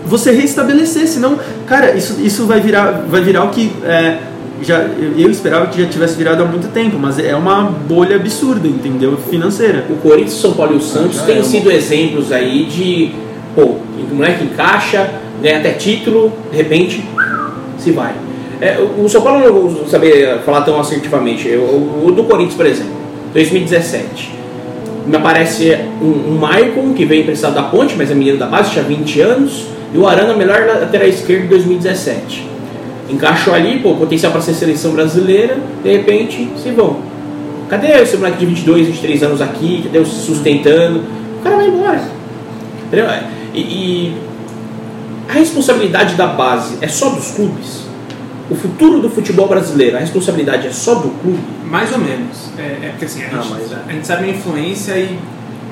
você 0.05 0.31
reestabelecer, 0.31 1.07
senão, 1.07 1.37
cara, 1.65 1.95
isso, 1.95 2.17
isso 2.21 2.45
vai 2.45 2.59
virar, 2.59 3.03
vai 3.09 3.21
virar 3.21 3.43
o 3.45 3.49
que 3.49 3.71
é, 3.83 4.17
já, 4.61 4.85
eu, 5.17 5.29
esperava 5.31 5.67
que 5.67 5.81
já 5.81 5.87
tivesse 5.89 6.15
virado 6.15 6.43
há 6.43 6.45
muito 6.45 6.67
tempo, 6.71 6.97
mas 6.99 7.17
é 7.19 7.35
uma 7.35 7.63
bolha 7.63 8.15
absurda, 8.15 8.67
entendeu? 8.67 9.17
Financeira. 9.29 9.85
O 9.89 9.95
Corinthians, 9.95 10.33
São 10.39 10.53
Paulo 10.53 10.73
e 10.73 10.77
o 10.77 10.81
Santos 10.81 11.21
têm 11.21 11.35
é 11.35 11.39
uma- 11.39 11.43
sido 11.45 11.71
exemplos 11.71 12.31
aí 12.31 12.65
de, 12.65 13.11
pô, 13.55 13.61
o 13.63 14.07
moleque 14.13 14.43
encaixa, 14.45 15.09
ganha 15.41 15.57
até 15.57 15.71
título, 15.71 16.31
de 16.51 16.57
repente 16.57 17.03
se 17.79 17.91
vai. 17.91 18.13
É, 18.61 18.77
o 18.97 19.09
São 19.09 19.21
Paulo 19.21 19.43
eu 19.43 19.53
não 19.53 19.67
vou 19.69 19.87
saber 19.87 20.39
falar 20.45 20.61
tão 20.61 20.79
assertivamente. 20.79 21.47
Eu- 21.47 21.61
O, 21.63 22.05
o 22.07 22.11
do 22.11 22.23
Corinthians, 22.23 22.53
por 22.55 22.65
exemplo, 22.65 22.93
2017. 23.33 24.33
Me 25.05 25.15
aparece 25.15 25.77
um, 26.01 26.31
um 26.31 26.37
Maicon, 26.39 26.93
que 26.93 27.05
veio 27.05 27.21
emprestado 27.21 27.53
da 27.53 27.63
Ponte, 27.63 27.95
mas 27.95 28.09
é 28.09 28.15
menino 28.15 28.37
da 28.37 28.47
base, 28.47 28.71
tinha 28.71 28.83
20 28.83 29.21
anos, 29.21 29.65
e 29.93 29.97
o 29.97 30.07
Arana, 30.07 30.33
melhor 30.33 30.65
lateral 30.65 31.07
esquerdo 31.07 31.43
de 31.43 31.47
2017. 31.49 32.47
Encaixou 33.09 33.53
ali, 33.53 33.79
pô, 33.79 33.93
potencial 33.95 34.31
para 34.31 34.41
ser 34.41 34.53
seleção 34.55 34.91
brasileira, 34.91 35.57
de 35.83 35.91
repente 35.91 36.49
se 36.61 36.71
vão. 36.71 36.97
Cadê 37.69 37.87
esse 38.01 38.17
moleque 38.17 38.39
de 38.39 38.45
22, 38.47 38.87
23 38.87 39.23
anos 39.23 39.41
aqui, 39.41 39.83
cadê 39.83 39.99
o 39.99 40.05
sustentando? 40.05 41.03
O 41.39 41.43
cara 41.43 41.55
vai 41.57 41.67
embora. 41.67 42.01
Entendeu? 42.87 43.07
E, 43.53 43.59
e 43.59 44.13
a 45.29 45.33
responsabilidade 45.33 46.15
da 46.15 46.27
base 46.27 46.77
é 46.81 46.87
só 46.87 47.09
dos 47.09 47.31
clubes? 47.31 47.84
O 48.49 48.55
futuro 48.55 48.99
do 48.99 49.10
futebol 49.10 49.47
brasileiro, 49.47 49.97
a 49.97 49.99
responsabilidade 49.99 50.67
é 50.67 50.71
só 50.71 50.95
do 50.95 51.10
clube? 51.21 51.39
Mais 51.65 51.91
ou 51.91 51.97
menos. 51.97 52.49
É, 52.58 52.86
é 52.86 52.89
porque 52.91 53.05
assim, 53.05 53.23
a 53.23 53.27
Ah, 53.27 53.41
gente, 53.41 53.51
mas 53.51 53.71
é. 53.71 53.75
a 53.88 53.91
gente 53.91 54.05
sabe 54.08 54.25
a 54.25 54.27
influência 54.27 54.93
e 54.93 55.17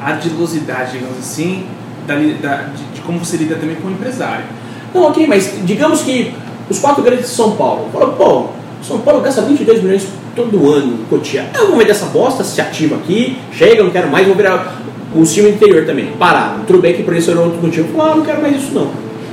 a 0.01 0.07
ardilosidade, 0.09 0.93
digamos 0.93 1.17
assim, 1.19 1.65
da, 2.07 2.15
da- 2.15 2.63
de, 2.75 2.83
de 2.95 3.01
como 3.01 3.19
você 3.19 3.37
lida 3.37 3.55
também 3.55 3.75
com 3.75 3.87
o 3.87 3.91
empresário. 3.91 4.45
Não, 4.93 5.03
ok, 5.03 5.27
mas 5.27 5.53
digamos 5.63 6.01
que 6.01 6.33
os 6.69 6.79
quatro 6.79 7.03
grandes 7.03 7.25
de 7.29 7.31
São 7.35 7.51
Paulo 7.51 7.89
falam, 7.93 8.13
pô, 8.15 8.45
São 8.81 8.99
Paulo 8.99 9.21
gasta 9.21 9.41
22 9.43 9.83
milhões 9.83 10.07
todo 10.35 10.71
ano 10.71 10.87
no 10.97 11.05
Cotia. 11.05 11.45
Eu 11.55 11.67
vou 11.67 11.77
vender 11.77 11.91
essa 11.91 12.07
bosta, 12.07 12.43
se 12.43 12.59
ativo 12.59 12.95
aqui, 12.95 13.37
chega, 13.51 13.83
não 13.83 13.91
quero 13.91 14.09
mais, 14.09 14.25
vou 14.25 14.35
virar 14.35 14.81
os 15.15 15.31
times 15.31 15.51
do 15.51 15.55
interior 15.57 15.85
também. 15.85 16.07
Pararam. 16.17 16.61
Tudo 16.65 16.79
bem 16.79 16.93
que 16.95 17.03
por 17.03 17.15
isso 17.15 17.29
era 17.29 17.39
outro 17.39 17.61
motivo. 17.61 17.87
Falaram, 17.95 18.13
ah, 18.13 18.15
não 18.17 18.25
quero 18.25 18.41
mais 18.41 18.55
isso 18.57 18.73
não. 18.73 18.89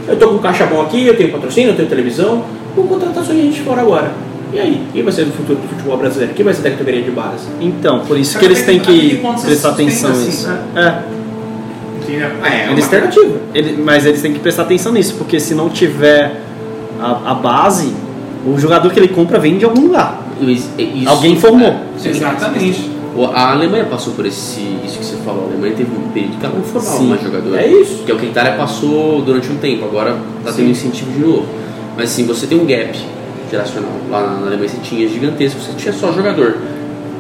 Eu 0.07 0.19
tô 0.19 0.29
com 0.29 0.39
caixa 0.39 0.67
bom 0.67 0.83
aqui, 0.83 1.07
eu 1.07 1.17
tenho 1.17 1.33
patrocínio, 1.33 1.71
eu 1.71 1.77
tenho 1.77 1.89
televisão, 1.89 2.45
vou 2.75 2.85
contratar 2.87 3.25
só 3.25 3.33
gente 3.33 3.61
fora 3.61 3.81
agora. 3.83 4.13
E 4.53 4.59
aí? 4.59 4.83
Quem 4.93 5.03
vai 5.03 5.13
ser 5.13 5.23
o 5.23 5.27
futuro 5.31 5.59
do 5.61 5.69
futebol 5.69 5.97
brasileiro? 5.97 6.35
Quem 6.35 6.45
vai 6.45 6.53
ser 6.55 6.63
da 6.63 6.71
categoria 6.71 7.03
de 7.03 7.11
base? 7.11 7.47
Então, 7.61 8.01
por 8.01 8.19
isso 8.19 8.39
que 8.39 8.45
eles 8.45 8.63
têm 8.65 8.81
que- 8.81 9.21
prestar 9.45 9.71
atenção 9.71 10.11
assim, 10.11 10.27
nisso. 10.27 10.49
né? 10.49 10.63
É. 10.77 11.21
É, 12.13 12.65
uma 12.65 12.73
Eles 12.73 12.89
têm-. 12.89 13.01
Ele- 13.55 13.83
mas 13.83 14.05
eles 14.05 14.21
têm 14.21 14.33
que 14.33 14.41
prestar 14.41 14.63
atenção 14.63 14.93
nisso, 14.93 15.15
porque 15.17 15.39
se 15.39 15.55
não 15.55 15.69
tiver 15.69 16.41
a, 17.01 17.31
a 17.31 17.35
base, 17.35 17.93
o 18.45 18.59
jogador 18.59 18.91
que 18.91 18.99
ele 18.99 19.09
compra 19.09 19.39
vem 19.39 19.57
de 19.59 19.65
algum 19.65 19.83
lugar. 19.83 20.21
Isso- 20.41 20.71
isso- 20.77 21.09
Alguém 21.09 21.37
formou. 21.37 21.69
é, 21.69 22.09
Exatamente. 22.09 22.91
O- 23.15 23.27
A 23.27 23.53
Alemanha 23.53 23.85
passou 23.85 24.13
por 24.15 24.25
esse, 24.27 24.61
isso 24.85 24.99
que 24.99 25.05
você 25.05 25.17
falou. 25.25 25.45
A 25.45 25.53
Alemanha 25.53 25.75
teve 25.77 25.91
um 25.97 26.09
período 26.11 26.39
que 26.39 26.45
ela 26.47 26.55
não 26.57 26.63
formava 26.65 26.97
Sim. 26.97 27.09
mais 27.09 27.23
jogador. 27.23 27.57
É 27.59 27.67
isso. 27.69 28.03
Que 28.05 28.11
é 28.11 28.15
o 28.15 28.19
que 28.19 28.27
a 28.27 28.29
Itália 28.29 28.53
passou 28.55 29.23
durante 29.23 29.51
um 29.51 29.57
tempo, 29.57 29.85
agora 29.85 30.17
está 30.41 30.53
tendo 30.53 30.71
incentivo 30.71 31.11
de 31.13 31.19
novo. 31.21 31.47
Mas 32.01 32.13
assim, 32.13 32.25
você 32.25 32.47
tem 32.47 32.59
um 32.59 32.65
gap 32.65 32.99
geracional. 33.51 33.91
Lá 34.09 34.23
na 34.23 34.47
Alemanha 34.47 34.71
você 34.71 34.79
tinha 34.79 35.07
gigantesco, 35.07 35.61
você 35.61 35.75
tinha 35.75 35.93
só 35.93 36.11
jogador 36.11 36.57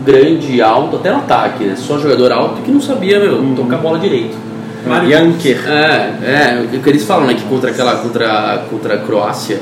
grande, 0.06 0.62
alto, 0.62 0.96
até 0.96 1.10
no 1.12 1.18
ataque, 1.18 1.64
né? 1.64 1.76
Só 1.76 1.98
jogador 1.98 2.32
alto 2.32 2.62
que 2.62 2.70
não 2.70 2.80
sabia, 2.80 3.20
meu, 3.20 3.54
tocar 3.54 3.76
a 3.76 3.78
bola 3.78 3.98
direito. 3.98 4.38
Mário 4.86 5.10
Janker. 5.10 5.68
É, 5.68 6.62
é, 6.62 6.66
o 6.74 6.80
que 6.80 6.88
eles 6.88 7.04
falam, 7.04 7.26
né? 7.26 7.34
Que 7.34 7.42
contra 7.42 7.70
aquela. 7.70 7.96
contra, 7.96 8.64
contra 8.70 8.94
a 8.94 8.98
Croácia, 9.00 9.60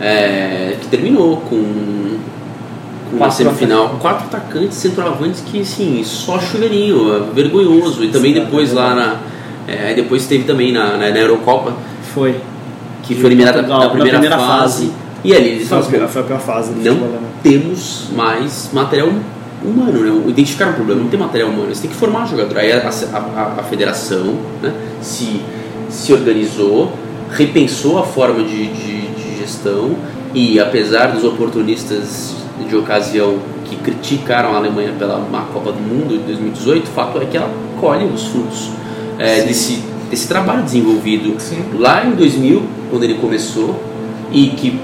é, 0.00 0.76
que 0.80 0.86
terminou 0.86 1.36
com, 1.42 2.16
com 3.10 3.16
uma 3.18 3.30
semifinal, 3.30 3.98
quatro 4.00 4.24
atacantes 4.28 4.78
centroavantes 4.78 5.42
que 5.42 5.60
assim, 5.60 6.02
só 6.02 6.40
chuveirinho, 6.40 7.16
é 7.16 7.34
vergonhoso. 7.34 8.02
E 8.02 8.08
também 8.08 8.32
depois 8.32 8.72
lá 8.72 8.94
na. 8.94 9.16
É, 9.68 9.92
depois 9.92 10.26
teve 10.26 10.44
também 10.44 10.72
na, 10.72 10.96
na, 10.96 11.10
na 11.10 11.18
Eurocopa, 11.18 11.74
Foi. 12.14 12.34
Que 13.06 13.14
foi 13.14 13.26
eliminada 13.26 13.58
Portugal, 13.58 13.78
na 13.78 13.84
na 13.86 13.90
primeira, 13.90 14.18
primeira 14.18 14.38
fase. 14.38 14.86
fase. 14.86 14.92
E 15.24 15.34
ali 15.34 15.48
eles 15.48 15.68
Foi 15.68 15.82
pior, 15.82 16.08
foi 16.08 16.20
a 16.22 16.24
pior 16.24 16.40
fase 16.40 16.70
não 16.70 16.76
futebol 16.76 17.08
alemão. 17.08 17.30
temos 17.42 18.08
mais 18.14 18.70
material 18.72 19.08
humano, 19.64 20.00
né? 20.00 20.24
Identificaram 20.28 20.72
o 20.72 20.74
problema, 20.74 21.00
não 21.02 21.08
tem 21.08 21.18
material 21.18 21.48
humano, 21.48 21.66
eles 21.68 21.80
têm 21.80 21.88
que 21.90 21.96
formar 21.96 22.26
jogador. 22.26 22.58
Aí 22.58 22.70
a, 22.72 22.76
a- 22.78 23.18
a- 23.18 23.54
a 23.60 23.62
federação 23.62 24.34
né, 24.62 24.72
se, 25.00 25.40
se 25.88 26.12
organizou, 26.12 26.92
repensou 27.30 27.98
a 27.98 28.02
forma 28.04 28.44
de, 28.44 28.66
de- 28.66 29.06
de 29.14 29.38
gestão 29.38 29.96
e 30.34 30.60
apesar 30.60 31.06
dos 31.12 31.24
oportunistas 31.24 32.34
de 32.68 32.76
ocasião 32.76 33.38
que 33.64 33.76
criticaram 33.76 34.52
a 34.52 34.56
Alemanha 34.58 34.92
pela 34.98 35.18
má 35.18 35.46
Copa 35.52 35.72
do 35.72 35.80
Mundo 35.80 36.18
de 36.18 36.24
2018, 36.24 36.84
o 36.84 36.90
fato 36.92 37.18
é 37.20 37.24
que 37.24 37.36
ela 37.36 37.50
colhe 37.80 38.04
os 38.04 38.24
frutos 38.26 38.68
é, 39.18 39.40
desse, 39.42 39.82
esse 40.14 40.26
trabalho 40.26 40.62
desenvolvido 40.62 41.34
Sim. 41.38 41.62
lá 41.78 42.06
em 42.06 42.12
2000, 42.12 42.62
quando 42.90 43.04
ele 43.04 43.14
começou, 43.14 43.80
e 44.32 44.48
que 44.48 44.80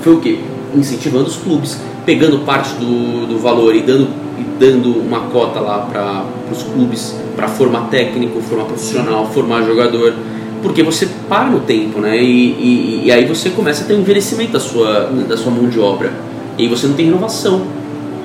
foi 0.00 0.14
o 0.14 0.20
quê? 0.20 0.38
Incentivando 0.74 1.26
os 1.26 1.36
clubes, 1.36 1.78
pegando 2.04 2.40
parte 2.40 2.74
do, 2.74 3.26
do 3.26 3.38
valor 3.38 3.74
e 3.74 3.82
dando, 3.82 4.08
e 4.38 4.42
dando 4.58 4.98
uma 5.00 5.20
cota 5.20 5.60
lá 5.60 5.78
para 5.90 6.24
os 6.50 6.62
clubes 6.62 7.14
para 7.36 7.48
formar 7.48 7.88
técnico, 7.88 8.40
formar 8.40 8.64
profissional, 8.64 9.26
formar 9.30 9.62
jogador. 9.62 10.14
Porque 10.62 10.82
você 10.82 11.08
para 11.28 11.48
no 11.48 11.60
tempo, 11.60 12.00
né? 12.00 12.22
E, 12.22 12.50
e, 12.50 13.02
e 13.06 13.12
aí 13.12 13.24
você 13.24 13.48
começa 13.48 13.84
a 13.84 13.86
ter 13.86 13.94
um 13.94 14.00
envelhecimento 14.00 14.52
da 14.52 14.60
sua, 14.60 15.10
da 15.26 15.36
sua 15.36 15.50
mão 15.50 15.68
de 15.68 15.80
obra. 15.80 16.12
E 16.58 16.62
aí 16.64 16.68
você 16.68 16.86
não 16.86 16.94
tem 16.94 17.06
inovação. 17.06 17.62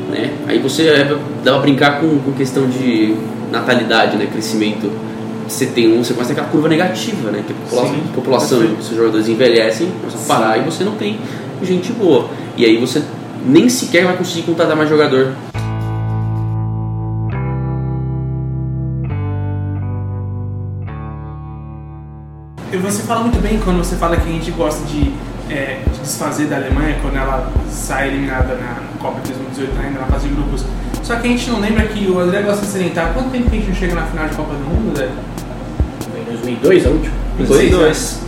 Né? 0.09 0.33
Aí 0.47 0.59
você 0.59 0.87
é, 0.87 1.17
dá 1.43 1.53
pra 1.53 1.61
brincar 1.61 2.01
com, 2.01 2.19
com 2.19 2.31
questão 2.33 2.67
de 2.67 3.15
natalidade, 3.51 4.17
né? 4.17 4.27
Crescimento. 4.31 4.91
Você 5.47 5.67
tem 5.67 5.93
um, 5.93 6.03
você 6.03 6.13
começa 6.13 6.31
aquela 6.31 6.47
curva 6.47 6.67
negativa, 6.67 7.29
né? 7.29 7.43
Que 7.45 7.53
a 7.53 7.55
população, 7.55 7.95
Sim, 7.95 8.03
população 8.13 8.59
os 8.79 8.85
seus 8.85 8.97
jogadores 8.97 9.27
envelhecem, 9.27 9.91
começam 9.99 10.21
a 10.21 10.25
parar 10.25 10.57
e 10.57 10.61
você 10.61 10.83
não 10.83 10.95
tem 10.95 11.19
gente 11.61 11.93
boa. 11.93 12.29
E 12.57 12.65
aí 12.65 12.77
você 12.77 13.03
nem 13.45 13.69
sequer 13.69 14.05
vai 14.05 14.17
conseguir 14.17 14.43
contratar 14.43 14.75
mais 14.75 14.89
jogador. 14.89 15.33
E 22.73 22.77
você 22.77 23.03
fala 23.03 23.21
muito 23.21 23.39
bem 23.39 23.59
quando 23.63 23.77
você 23.77 23.95
fala 23.95 24.17
que 24.17 24.27
a 24.27 24.31
gente 24.31 24.51
gosta 24.51 24.83
de, 24.85 25.13
é, 25.49 25.79
de 25.93 25.99
desfazer 25.99 26.47
da 26.47 26.57
Alemanha 26.57 26.97
quando 27.01 27.15
ela 27.15 27.51
sai 27.69 28.09
eliminada 28.09 28.55
na 28.55 28.81
Copa 28.99 29.21
de 29.21 29.31
2018 29.31 29.79
ainda 29.79 29.99
na 29.99 30.07
fase 30.07 30.27
de 30.27 30.33
grupos. 30.33 30.65
Só 31.05 31.15
que 31.17 31.27
a 31.27 31.29
gente 31.29 31.51
não 31.51 31.59
lembra 31.59 31.85
que 31.85 32.07
o 32.09 32.19
André 32.19 32.41
gosta 32.41 32.65
de 32.65 32.71
salientar 32.71 33.13
quanto 33.13 33.29
tempo 33.29 33.47
que 33.47 33.57
a 33.57 33.59
gente 33.59 33.69
não 33.69 33.75
chega 33.75 33.93
na 33.93 34.07
final 34.07 34.27
de 34.27 34.35
Copa 34.35 34.53
do 34.55 34.59
Mundo, 34.59 34.89
André? 34.89 35.07
Foi 36.11 36.19
em 36.19 36.23
2002 36.25 36.85
a 36.85 36.89
última? 36.89 37.13
2002. 37.37 38.19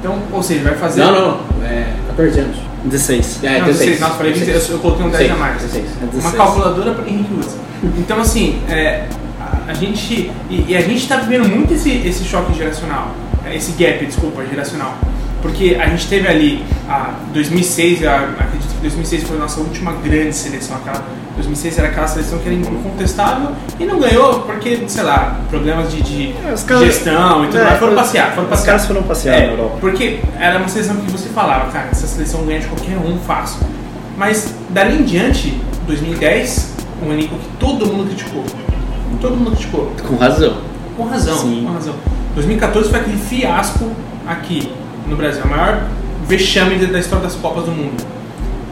Então, 0.00 0.18
ou 0.32 0.42
seja, 0.42 0.64
vai 0.64 0.74
fazer. 0.76 1.02
Não, 1.04 1.12
não, 1.12 1.66
é 1.66 1.92
14 2.08 2.40
anos. 2.40 2.56
16. 2.84 3.40
É, 3.44 3.58
Não, 3.60 3.66
16, 3.66 4.00
nossa, 4.00 4.14
falei 4.14 4.32
26, 4.32 4.70
eu 4.70 4.78
coloquei 4.78 5.06
um 5.06 5.10
10 5.10 5.30
a 5.30 5.34
mais. 5.36 5.62
16. 5.62 5.84
É 5.84 6.04
Uma 6.04 6.10
16. 6.10 6.34
calculadora 6.34 6.94
para 6.94 7.08
Henrique 7.08 7.34
usa. 7.38 7.56
Então, 7.98 8.18
assim, 8.20 8.60
é, 8.68 9.04
a, 9.38 9.70
a 9.70 9.74
gente. 9.74 10.32
E, 10.50 10.64
e 10.68 10.76
a 10.76 10.80
gente 10.80 10.96
está 11.02 11.18
vivendo 11.18 11.48
muito 11.48 11.74
esse, 11.74 11.90
esse 11.90 12.24
choque 12.24 12.54
geracional. 12.54 13.14
é, 13.44 13.54
Esse 13.54 13.72
gap, 13.72 14.04
desculpa, 14.06 14.42
geracional. 14.46 14.96
Porque 15.42 15.76
a 15.80 15.88
gente 15.88 16.06
teve 16.06 16.28
ali 16.28 16.64
a 16.88 17.14
2006, 17.34 18.06
a, 18.06 18.16
acredito 18.38 18.74
que 18.76 18.80
2006 18.82 19.24
foi 19.24 19.36
a 19.36 19.40
nossa 19.40 19.60
última 19.60 19.92
grande 19.94 20.32
seleção. 20.34 20.76
Aquela, 20.76 21.04
2006 21.34 21.78
era 21.78 21.88
aquela 21.88 22.06
seleção 22.06 22.38
que 22.38 22.46
era 22.48 22.54
incontestável 22.54 23.48
e 23.80 23.84
não 23.84 23.98
ganhou 23.98 24.40
porque, 24.42 24.84
sei 24.86 25.02
lá, 25.02 25.40
problemas 25.50 25.90
de, 25.90 26.00
de 26.00 26.34
É, 26.48 26.52
os 26.52 26.62
caras- 26.62 26.84
gestão 26.84 27.44
e 27.44 27.48
tudo 27.48 27.58
É, 27.58 27.64
mais. 27.64 27.78
Foram 27.80 27.92
os- 27.92 27.98
passear, 27.98 28.30
foram 28.30 28.44
os 28.44 28.50
passear. 28.50 28.66
caras 28.66 28.86
foram 28.86 29.02
passear 29.02 29.34
É, 29.34 29.46
na 29.46 29.52
Europa. 29.52 29.76
Porque 29.80 30.20
era 30.38 30.58
uma 30.58 30.68
seleção 30.68 30.96
que 30.96 31.10
você 31.10 31.28
falava, 31.30 31.70
cara, 31.72 31.88
essa 31.90 32.06
seleção 32.06 32.44
ganha 32.44 32.60
de 32.60 32.66
qualquer 32.68 32.96
um 32.98 33.18
fácil. 33.26 33.58
Mas 34.16 34.54
dali 34.70 35.00
em 35.00 35.04
diante, 35.04 35.58
2010, 35.88 36.72
um 37.04 37.12
elenco 37.12 37.34
que 37.36 37.48
todo 37.58 37.86
mundo 37.86 38.06
criticou. 38.06 38.44
Todo 39.20 39.36
mundo 39.36 39.50
criticou. 39.52 39.92
Com 40.06 40.16
razão. 40.16 40.56
Com 40.96 41.04
razão, 41.04 41.36
Sim. 41.38 41.64
com 41.66 41.72
razão. 41.72 41.94
2014 42.36 42.90
foi 42.90 43.00
aquele 43.00 43.16
fiasco 43.18 43.90
aqui 44.26 44.70
no 45.06 45.16
Brasil, 45.16 45.42
o 45.44 45.48
maior 45.48 45.82
vexame 46.26 46.76
da 46.86 46.98
história 46.98 47.24
das 47.24 47.34
Copas 47.34 47.64
do 47.64 47.72
Mundo. 47.72 48.02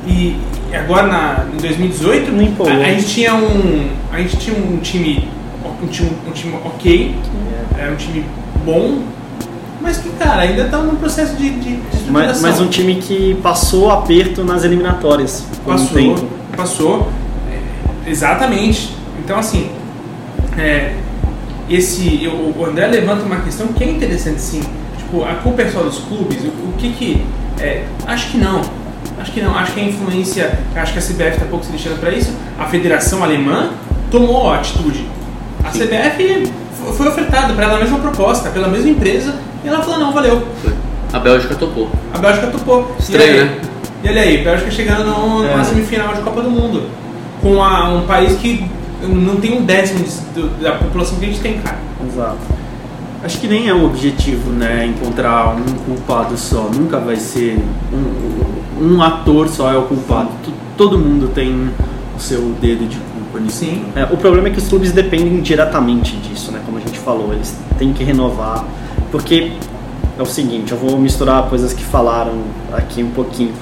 E 0.07 0.37
agora 0.73 1.07
na, 1.07 1.47
em 1.53 1.57
2018 1.59 2.33
Não 2.33 2.43
empolgou. 2.43 2.75
a, 2.75 2.87
a 2.87 2.91
gente 2.91 3.07
tinha 3.07 3.35
um 3.35 3.91
a 4.13 4.19
gente 4.19 4.37
tinha 4.39 4.57
um 4.57 4.79
time 4.79 5.29
um 5.83 5.87
time, 5.87 6.11
um 6.27 6.31
time 6.31 6.55
ok, 6.65 7.15
era 7.79 7.93
um 7.93 7.97
time 7.97 8.25
bom, 8.65 9.03
mas 9.81 9.99
que 9.99 10.11
cara 10.11 10.43
ainda 10.43 10.63
está 10.63 10.79
num 10.79 10.97
processo 10.97 11.35
de, 11.37 11.51
de, 11.51 11.77
de 11.77 12.11
Mas, 12.11 12.41
mas 12.43 12.61
um 12.61 12.69
time 12.69 12.97
que 12.97 13.35
passou 13.43 13.91
aperto 13.91 14.45
nas 14.45 14.65
eliminatórias 14.65 15.47
por 15.65 15.75
um 15.75 15.79
Passou, 15.79 16.29
passou. 16.57 17.09
É, 18.07 18.11
Exatamente. 18.11 18.95
Então, 19.25 19.39
assim, 19.39 19.71
é, 20.59 20.95
esse, 21.69 22.29
o 22.29 22.65
André 22.65 22.87
levanta 22.89 23.25
uma 23.25 23.41
questão 23.41 23.69
que 23.69 23.85
é 23.85 23.91
interessante, 23.91 24.41
sim. 24.41 24.61
Tipo, 25.11 25.25
a 25.25 25.35
culpa 25.43 25.63
é 25.63 25.69
só 25.69 25.81
dos 25.81 25.99
clubes? 25.99 26.39
O, 26.45 26.69
o 26.69 26.75
que 26.79 26.91
que... 26.93 27.27
é, 27.59 27.85
acho 28.07 28.31
que 28.31 28.39
não. 28.39 28.61
Acho 29.19 29.33
que 29.33 29.41
não. 29.41 29.55
Acho 29.57 29.73
que 29.73 29.81
a 29.81 29.85
influência... 29.85 30.59
Acho 30.77 30.93
que 30.93 30.99
a 30.99 31.03
CBF 31.03 31.31
está 31.33 31.47
pouco 31.47 31.65
se 31.65 31.73
lixando 31.73 31.97
para 31.97 32.11
isso. 32.11 32.33
A 32.59 32.67
Federação 32.67 33.23
Alemã 33.25 33.71
tomou 34.11 34.51
a 34.51 34.57
atitude. 34.57 35.05
A 35.65 35.71
Sim. 35.73 35.81
CBF 35.81 36.53
foi 36.97 37.09
ofertada 37.09 37.53
para 37.55 37.65
ela 37.67 37.77
a 37.77 37.81
mesma 37.81 37.99
proposta, 37.99 38.51
pela 38.51 38.69
mesma 38.69 38.89
empresa, 38.89 39.35
e 39.65 39.69
ela 39.69 39.83
falou, 39.83 39.99
não, 39.99 40.13
valeu. 40.13 40.43
Foi. 40.63 40.73
A 41.13 41.19
Bélgica 41.19 41.55
topou. 41.57 41.91
A 42.15 42.19
Bélgica 42.19 42.47
topou. 42.47 42.95
Estranho, 42.99 43.25
e 43.27 43.29
aí, 43.41 43.45
né? 43.45 43.59
E 44.05 44.09
olha 44.09 44.23
aí, 44.23 44.45
Bélgica 44.45 44.71
chegando 44.71 45.05
no- 45.05 45.45
É. 45.45 45.51
numa 45.53 45.65
semifinal 45.65 46.15
de 46.15 46.23
Copa 46.23 46.41
do 46.41 46.51
Mundo. 46.51 46.85
Com 47.43 47.63
a- 47.63 47.89
um 47.91 48.07
país 48.07 48.39
que 48.39 48.65
não 49.03 49.37
tem 49.37 49.53
um 49.59 49.65
décimo 49.65 50.05
de- 50.05 50.41
do- 50.41 50.63
da 50.63 50.73
população 50.73 51.19
que 51.19 51.25
a 51.25 51.29
gente 51.29 51.41
tem, 51.41 51.59
cara. 51.59 51.77
Exato. 52.07 52.39
Acho 53.23 53.39
que 53.39 53.47
nem 53.47 53.69
é 53.69 53.75
um 53.75 53.85
objetivo, 53.85 54.51
né? 54.51 54.87
Encontrar 54.87 55.55
um 55.55 55.75
culpado 55.85 56.37
só. 56.39 56.71
Nunca 56.75 56.99
vai 56.99 57.17
ser 57.17 57.63
um, 57.93 58.95
um 58.95 59.03
ator 59.03 59.49
só 59.49 59.71
é 59.71 59.77
o 59.77 59.83
culpado. 59.83 60.29
Tu- 60.45 60.53
Todo 60.77 60.99
mundo 60.99 61.29
tem 61.35 61.69
o 62.17 62.19
seu 62.21 62.41
dedo 62.59 62.89
de 62.89 62.97
culpa 62.97 63.39
nisso. 63.39 63.59
Sim. 63.59 63.85
É, 63.95 64.05
o 64.05 64.17
problema 64.17 64.49
é 64.49 64.51
que 64.51 64.59
os 64.59 64.67
clubes 64.69 64.93
dependem 64.93 65.43
diretamente 65.43 66.17
disso, 66.17 66.51
né? 66.51 66.61
Como 66.65 66.79
a 66.79 66.81
gente 66.81 66.99
falou, 66.99 67.35
eles 67.35 67.55
têm 67.79 67.93
que 67.93 68.03
renovar. 68.03 68.65
Porque 69.13 69.53
é 70.19 70.23
o 70.23 70.27
seguinte, 70.27 70.73
eu 70.73 70.79
vou 70.79 70.99
misturar 70.99 71.43
coisas 71.51 71.75
que 71.75 71.85
falaram 71.85 72.33
aqui 72.73 73.03
um 73.03 73.11
pouquinho. 73.11 73.53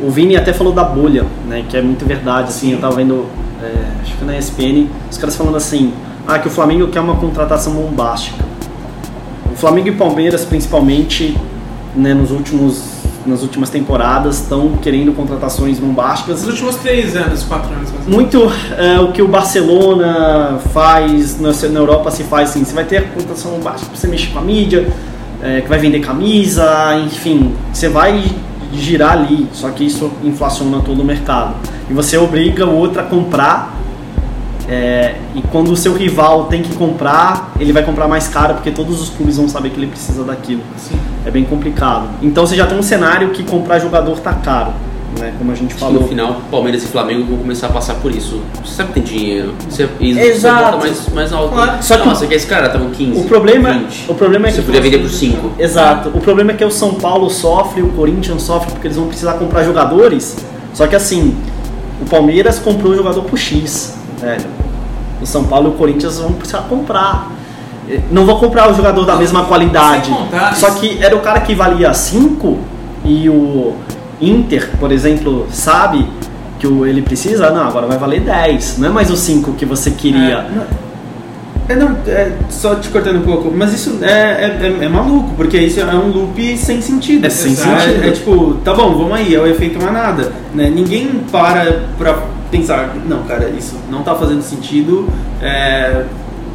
O 0.00 0.08
Vini 0.12 0.36
até 0.36 0.52
falou 0.52 0.72
da 0.72 0.84
bolha, 0.84 1.26
né? 1.48 1.64
Que 1.68 1.76
é 1.76 1.82
muito 1.82 2.06
verdade, 2.06 2.50
assim, 2.50 2.68
Sim. 2.68 2.72
eu 2.74 2.80
tava 2.80 2.94
vendo, 2.94 3.26
é, 3.60 3.72
acho 4.02 4.14
que 4.16 4.24
na 4.24 4.38
ESPN, 4.38 4.86
os 5.10 5.18
caras 5.18 5.34
falando 5.36 5.56
assim, 5.56 5.92
ah, 6.28 6.38
que 6.38 6.46
o 6.46 6.50
Flamengo 6.50 6.86
quer 6.86 7.00
uma 7.00 7.16
contratação 7.16 7.72
bombástica. 7.72 8.44
O 9.52 9.56
Flamengo 9.56 9.88
e 9.88 9.92
Palmeiras, 9.92 10.44
principalmente, 10.44 11.36
né, 11.94 12.14
nos 12.14 12.30
últimos, 12.30 12.82
nas 13.26 13.42
últimas 13.42 13.68
temporadas, 13.70 14.40
estão 14.40 14.76
querendo 14.80 15.12
contratações 15.12 15.78
bombásticas 15.78 16.40
Nos 16.40 16.48
últimos 16.48 16.76
três 16.76 17.16
anos, 17.16 17.42
quatro 17.42 17.72
anos, 17.74 17.90
menos. 17.90 18.06
muito 18.06 18.50
é, 18.78 18.98
o 19.00 19.12
que 19.12 19.20
o 19.20 19.28
Barcelona 19.28 20.58
faz, 20.72 21.40
na, 21.40 21.50
na 21.50 21.78
Europa 21.80 22.10
se 22.10 22.24
faz 22.24 22.50
assim, 22.50 22.64
você 22.64 22.74
vai 22.74 22.84
ter 22.84 22.98
a 22.98 23.02
contratação 23.02 23.58
baixa, 23.60 23.84
você 23.94 24.06
mexe 24.06 24.28
com 24.28 24.38
a 24.38 24.42
mídia, 24.42 24.88
é, 25.42 25.60
que 25.60 25.68
vai 25.68 25.78
vender 25.78 26.00
camisa, 26.00 26.96
enfim, 27.04 27.52
você 27.72 27.88
vai 27.88 28.24
girar 28.72 29.12
ali, 29.12 29.48
só 29.52 29.70
que 29.70 29.84
isso 29.84 30.10
inflaciona 30.22 30.80
todo 30.80 31.02
o 31.02 31.04
mercado. 31.04 31.54
E 31.88 31.92
você 31.92 32.16
obriga 32.16 32.66
o 32.66 32.76
outro 32.76 33.00
a 33.00 33.04
comprar, 33.04 33.74
é, 34.70 35.16
e 35.34 35.42
quando 35.42 35.72
o 35.72 35.76
seu 35.76 35.92
rival 35.94 36.44
tem 36.44 36.62
que 36.62 36.72
comprar, 36.76 37.52
ele 37.58 37.72
vai 37.72 37.82
comprar 37.82 38.06
mais 38.06 38.28
caro, 38.28 38.54
porque 38.54 38.70
todos 38.70 39.00
os 39.02 39.08
clubes 39.10 39.36
vão 39.36 39.48
saber 39.48 39.70
que 39.70 39.80
ele 39.80 39.88
precisa 39.88 40.22
daquilo. 40.22 40.62
Sim. 40.76 40.96
É 41.26 41.30
bem 41.30 41.44
complicado. 41.44 42.08
Então 42.22 42.46
você 42.46 42.54
já 42.54 42.66
tem 42.66 42.78
um 42.78 42.82
cenário 42.82 43.30
que 43.30 43.42
comprar 43.42 43.80
jogador 43.80 44.20
tá 44.20 44.32
caro, 44.32 44.72
né? 45.18 45.34
Como 45.36 45.50
a 45.50 45.54
gente 45.56 45.72
Acho 45.74 45.80
falou. 45.80 46.02
no 46.02 46.06
final, 46.08 46.40
Palmeiras 46.52 46.84
e 46.84 46.86
Flamengo 46.86 47.24
vão 47.24 47.38
começar 47.38 47.66
a 47.66 47.70
passar 47.70 47.94
por 47.96 48.12
isso. 48.14 48.40
Você 48.64 48.74
sabe 48.76 48.92
que 48.92 49.00
tem 49.00 49.02
dinheiro. 49.02 49.54
Você, 49.68 49.88
e 49.98 50.14
você 50.14 50.20
Exato. 50.20 50.64
bota 50.64 50.76
mais, 50.76 51.08
mais 51.08 51.32
alto. 51.32 51.52
Claro. 51.52 51.82
Só 51.82 51.96
que- 51.98 52.06
Nossa, 52.06 52.26
que 52.28 52.34
esse 52.34 52.46
cara 52.46 52.68
tava 52.68 52.84
com 52.84 52.90
15. 52.92 53.20
O 53.20 53.24
problema, 53.24 53.72
20. 53.72 54.04
o 54.08 54.14
problema 54.14 54.46
é 54.46 54.50
que 54.50 54.56
Você 54.56 54.62
podia 54.62 54.80
vender 54.80 54.98
por 54.98 55.10
5. 55.10 55.50
Exato. 55.58 56.10
O 56.10 56.20
problema 56.20 56.52
é 56.52 56.54
que 56.54 56.64
o 56.64 56.70
São 56.70 56.94
Paulo 56.94 57.28
sofre, 57.28 57.82
o 57.82 57.88
Corinthians 57.88 58.42
sofre 58.42 58.70
porque 58.70 58.86
eles 58.86 58.96
vão 58.96 59.08
precisar 59.08 59.32
comprar 59.32 59.64
jogadores. 59.64 60.36
Só 60.72 60.86
que 60.86 60.94
assim, 60.94 61.36
o 62.00 62.04
Palmeiras 62.08 62.60
comprou 62.60 62.92
o 62.92 62.96
jogador 62.96 63.22
por 63.24 63.36
X, 63.36 63.98
velho. 64.20 64.44
O 65.22 65.26
São 65.26 65.44
Paulo 65.44 65.68
e 65.68 65.70
o 65.70 65.74
Corinthians 65.74 66.18
vão 66.18 66.32
precisar 66.32 66.60
comprar. 66.68 67.30
Eh, 67.88 68.00
Não 68.10 68.24
vão 68.24 68.38
comprar 68.38 68.70
o 68.70 68.74
jogador 68.74 69.04
da 69.04 69.16
mesma 69.16 69.44
qualidade. 69.44 70.10
Só 70.54 70.70
que 70.72 70.98
era 71.02 71.14
o 71.16 71.20
cara 71.20 71.40
que 71.40 71.54
valia 71.54 71.92
5 71.92 72.58
e 73.04 73.28
o 73.28 73.74
Inter, 74.20 74.70
por 74.78 74.92
exemplo, 74.92 75.46
sabe 75.50 76.06
que 76.58 76.66
ele 76.66 77.00
precisa, 77.02 77.50
não, 77.50 77.66
agora 77.66 77.86
vai 77.86 77.96
valer 77.98 78.20
10. 78.20 78.78
Não 78.78 78.88
é 78.88 78.90
mais 78.92 79.10
o 79.10 79.16
5 79.16 79.52
que 79.54 79.64
você 79.64 79.90
queria. 79.90 80.46
É, 81.68 81.76
não, 81.76 81.96
é, 82.06 82.32
só 82.48 82.74
te 82.74 82.88
cortando 82.88 83.16
um 83.18 83.22
pouco, 83.22 83.50
mas 83.54 83.72
isso 83.72 83.98
é, 84.02 84.10
é, 84.10 84.60
é- 84.80 84.84
é 84.86 84.88
maluco, 84.88 85.30
porque 85.36 85.56
isso 85.56 85.78
é 85.80 85.84
um 85.94 86.08
loop 86.08 86.56
sem 86.58 86.82
sentido. 86.82 87.26
É 87.26 87.30
sem 87.30 87.52
Exato. 87.52 87.80
sentido. 87.82 88.04
É, 88.04 88.08
é 88.08 88.10
tipo, 88.10 88.54
tá 88.64 88.74
bom, 88.74 88.92
vamos 88.96 89.12
aí, 89.12 89.34
é 89.34 89.38
o 89.38 89.46
efeito 89.46 89.80
manada. 89.80 90.32
Né? 90.52 90.68
Ninguém 90.68 91.20
para 91.30 91.82
pra 91.96 92.18
pensar, 92.50 92.94
não, 93.06 93.22
cara, 93.24 93.48
isso 93.50 93.76
não 93.90 94.02
tá 94.02 94.14
fazendo 94.14 94.42
sentido. 94.42 95.08
é, 95.40 96.04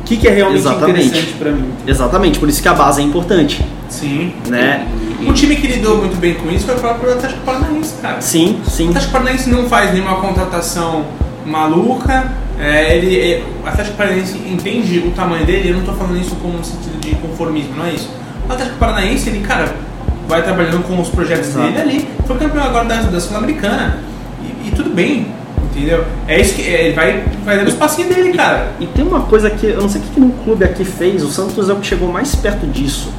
O 0.02 0.04
que, 0.04 0.18
que 0.18 0.28
é 0.28 0.32
realmente 0.32 0.60
Exatamente. 0.60 1.08
interessante 1.08 1.34
pra 1.40 1.52
mim? 1.52 1.70
Exatamente, 1.88 2.40
por 2.40 2.48
isso 2.50 2.62
que 2.62 2.68
a 2.68 2.74
base 2.74 3.02
é 3.02 3.04
importante, 3.04 3.66
Sim. 3.90 4.34
né? 4.48 4.88
O 5.28 5.34
time 5.34 5.56
que 5.56 5.66
lidou 5.68 5.98
muito 5.98 6.16
bem 6.18 6.36
com 6.36 6.50
isso 6.52 6.66
foi 6.66 6.76
o 6.76 6.80
próprio 6.80 7.14
Atlético 7.14 7.42
Paranaense, 7.42 7.96
cara. 8.02 8.22
Sim, 8.22 8.60
O 8.66 8.70
sim. 8.70 8.88
Atlético 8.90 9.12
Paranaense 9.14 9.50
não 9.50 9.68
faz 9.68 9.92
nenhuma 9.94 10.18
contratação 10.18 11.06
maluca. 11.46 12.32
é, 12.60 12.98
ele, 12.98 13.20
é, 13.20 13.44
o 13.64 13.68
Atlético 13.68 13.98
Paranaense 13.98 14.38
entende 14.48 15.00
o 15.00 15.12
tamanho 15.12 15.46
dele. 15.46 15.70
Eu 15.70 15.74
não 15.74 15.80
estou 15.82 15.96
falando 15.96 16.20
isso 16.20 16.36
como 16.36 16.60
um 16.60 16.64
sentido 16.64 17.00
de 17.00 17.16
conformismo, 17.16 17.76
não 17.76 17.86
é 17.86 17.92
isso. 17.94 18.10
O 18.48 18.52
Atlético 18.52 18.78
Paranaense, 18.78 19.30
ele, 19.30 19.40
cara, 19.40 19.74
vai 20.28 20.42
trabalhando 20.44 20.84
com 20.84 21.00
os 21.02 21.10
projetos 21.10 21.48
Exato. 21.50 21.66
dele 21.68 21.80
ali. 21.82 22.10
Foi 22.28 22.38
campeão 22.38 22.64
agora 22.64 22.86
da, 22.86 23.02
da 23.02 23.20
Sul-Americana. 23.20 23.98
E, 24.44 24.68
e 24.68 24.72
tudo 24.72 24.90
bem, 24.92 25.28
entendeu? 25.76 26.06
É 26.28 26.40
isso 26.40 26.54
que 26.56 26.62
é, 26.62 26.86
ele 26.88 26.94
vai, 26.96 27.24
vai 27.44 27.58
dando 27.58 27.68
os 27.68 27.74
passinhos 27.76 28.14
dele, 28.16 28.34
cara. 28.34 28.72
E 28.80 28.86
tem 28.88 29.06
uma 29.06 29.22
coisa 29.22 29.50
que 29.50 29.66
eu 29.68 29.82
não 29.82 29.90
sei 29.90 30.02
o 30.02 30.04
que 30.04 30.10
que 30.12 30.20
um 30.22 30.30
clube 30.44 30.64
aqui 30.64 30.86
fez, 30.86 31.24
o 31.24 31.28
Santos 31.30 31.70
é 31.70 31.74
o 31.74 31.78
que 31.78 31.88
chegou 31.88 32.12
mais 32.12 32.34
perto 32.36 32.66
disso. 32.68 33.12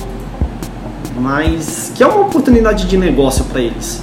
Mas 1.19 1.93
que 1.95 2.03
é 2.03 2.07
uma 2.07 2.21
oportunidade 2.23 2.87
de 2.87 2.97
negócio 2.97 3.45
para 3.45 3.61
eles. 3.61 4.03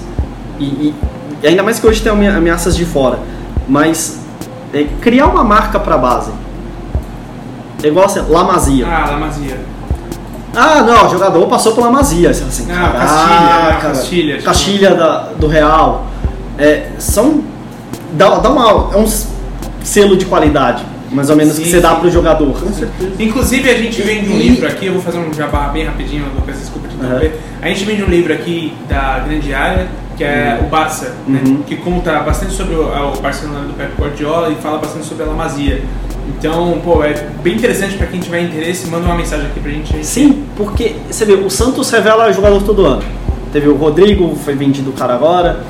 E, 0.59 0.63
e- 0.65 0.95
e 1.43 1.47
ainda 1.47 1.61
mais 1.63 1.79
que 1.79 1.85
hoje 1.85 2.01
tem 2.01 2.11
amea- 2.11 2.35
ameaças 2.35 2.75
de 2.75 2.85
fora. 2.85 3.19
Mas 3.67 4.19
é, 4.73 4.85
criar 5.01 5.27
uma 5.27 5.43
marca 5.43 5.79
para 5.79 5.97
base. 5.97 6.31
É 7.83 7.87
igual 7.87 8.05
assim, 8.05 8.21
La 8.29 8.43
Masia. 8.43 8.87
Ah, 8.87 9.09
La 9.11 9.17
Masia. 9.17 9.57
Ah, 10.55 10.81
não, 10.83 11.07
o 11.07 11.09
jogador 11.09 11.45
passou 11.47 11.73
pela 11.73 11.91
Masia. 11.91 12.29
Assim, 12.29 12.45
assim, 12.47 12.67
Ah, 12.71 12.91
Castilha, 12.93 13.63
né? 13.73 13.79
Castilha, 13.81 14.33
tipo. 14.35 14.45
Castilha 14.45 14.95
da, 14.95 15.17
do 15.37 15.47
Real. 15.47 16.05
É, 16.57 16.87
são. 16.97 17.43
Dá, 18.13 18.35
dá 18.39 18.49
uma, 18.49 18.93
é 18.93 18.97
um 18.97 19.07
selo 19.83 20.15
de 20.15 20.25
qualidade, 20.25 20.83
mais 21.11 21.29
ou 21.29 21.35
menos, 21.35 21.55
Sim, 21.55 21.63
que 21.63 21.69
você 21.71 21.79
dá 21.79 21.95
sim. 21.95 22.01
pro 22.01 22.11
jogador. 22.11 22.55
Inclusive, 23.19 23.69
a 23.69 23.75
gente 23.75 24.01
vende 24.01 24.29
um 24.29 24.37
livro 24.37 24.67
aqui, 24.67 24.85
eu 24.87 24.93
vou 24.93 25.01
fazer 25.01 25.19
um 25.19 25.33
jabá 25.33 25.67
bem 25.69 25.85
rapidinho, 25.85 26.25
Lucas, 26.35 26.57
desculpa 26.57 26.87
te 26.87 26.95
interromper. 26.95 27.39
A 27.61 27.67
gente 27.67 27.85
vende 27.85 28.03
um 28.03 28.07
livro 28.07 28.33
aqui 28.33 28.73
da 28.87 29.19
grande 29.19 29.53
área, 29.53 29.87
que 30.15 30.23
é 30.23 30.59
o 30.61 30.69
Barça, 30.69 31.15
né? 31.27 31.41
Uhum. 31.45 31.63
que 31.63 31.75
conta 31.77 32.19
bastante 32.19 32.53
sobre 32.53 32.75
o, 32.75 32.83
o 32.83 33.21
Barcelona 33.21 33.65
do 33.65 33.73
Pep 33.73 33.91
Guardiola 33.99 34.49
e 34.49 34.55
fala 34.55 34.77
bastante 34.77 35.05
sobre 35.05 35.23
a 35.23 35.27
La 35.27 35.33
Masia. 35.33 35.81
Então, 36.27 36.79
pô, 36.83 37.03
é 37.03 37.13
bem 37.43 37.55
interessante 37.55 37.97
pra 37.97 38.07
quem 38.07 38.19
tiver 38.19 38.41
interesse, 38.41 38.87
manda 38.87 39.05
uma 39.05 39.15
mensagem 39.15 39.47
aqui 39.47 39.59
pra 39.59 39.71
gente. 39.71 40.05
Sim, 40.05 40.45
porque 40.55 40.95
você 41.09 41.25
vê, 41.25 41.33
o 41.33 41.49
Santos 41.49 41.89
revela 41.89 42.31
jogador 42.31 42.61
todo 42.61 42.85
ano. 42.85 43.03
Teve 43.51 43.67
o 43.67 43.75
Rodrigo, 43.75 44.35
foi 44.43 44.55
vendido 44.55 44.91
o 44.91 44.93
cara 44.93 45.13
agora. 45.13 45.63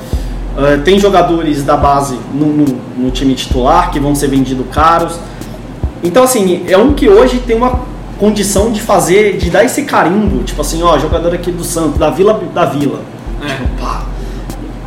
Ah, 0.56 0.78
tem 0.84 0.98
jogadores 0.98 1.62
da 1.64 1.76
base 1.76 2.16
no, 2.32 2.46
no- 2.46 2.78
no 2.96 3.10
time 3.10 3.34
titular 3.34 3.90
que 3.90 3.98
vão 3.98 4.14
ser 4.14 4.28
vendidos 4.28 4.64
caros. 4.72 5.18
Então, 6.02 6.22
assim, 6.22 6.64
é 6.68 6.76
um 6.78 6.92
que 6.92 7.08
hoje 7.08 7.38
tem 7.46 7.56
uma 7.56 7.80
condição 8.18 8.70
de 8.70 8.80
fazer, 8.80 9.36
de 9.36 9.50
dar 9.50 9.64
esse 9.64 9.82
carimbo, 9.82 10.44
tipo 10.44 10.60
assim, 10.60 10.82
ó, 10.82 10.96
jogador 10.98 11.34
aqui 11.34 11.50
do 11.50 11.64
Santos, 11.64 11.98
da 11.98 12.10
Vila 12.10 12.40
da 12.54 12.64
Vila. 12.66 13.00
É. 13.42 13.48
Tipo, 13.48 13.68
pá. 13.80 14.04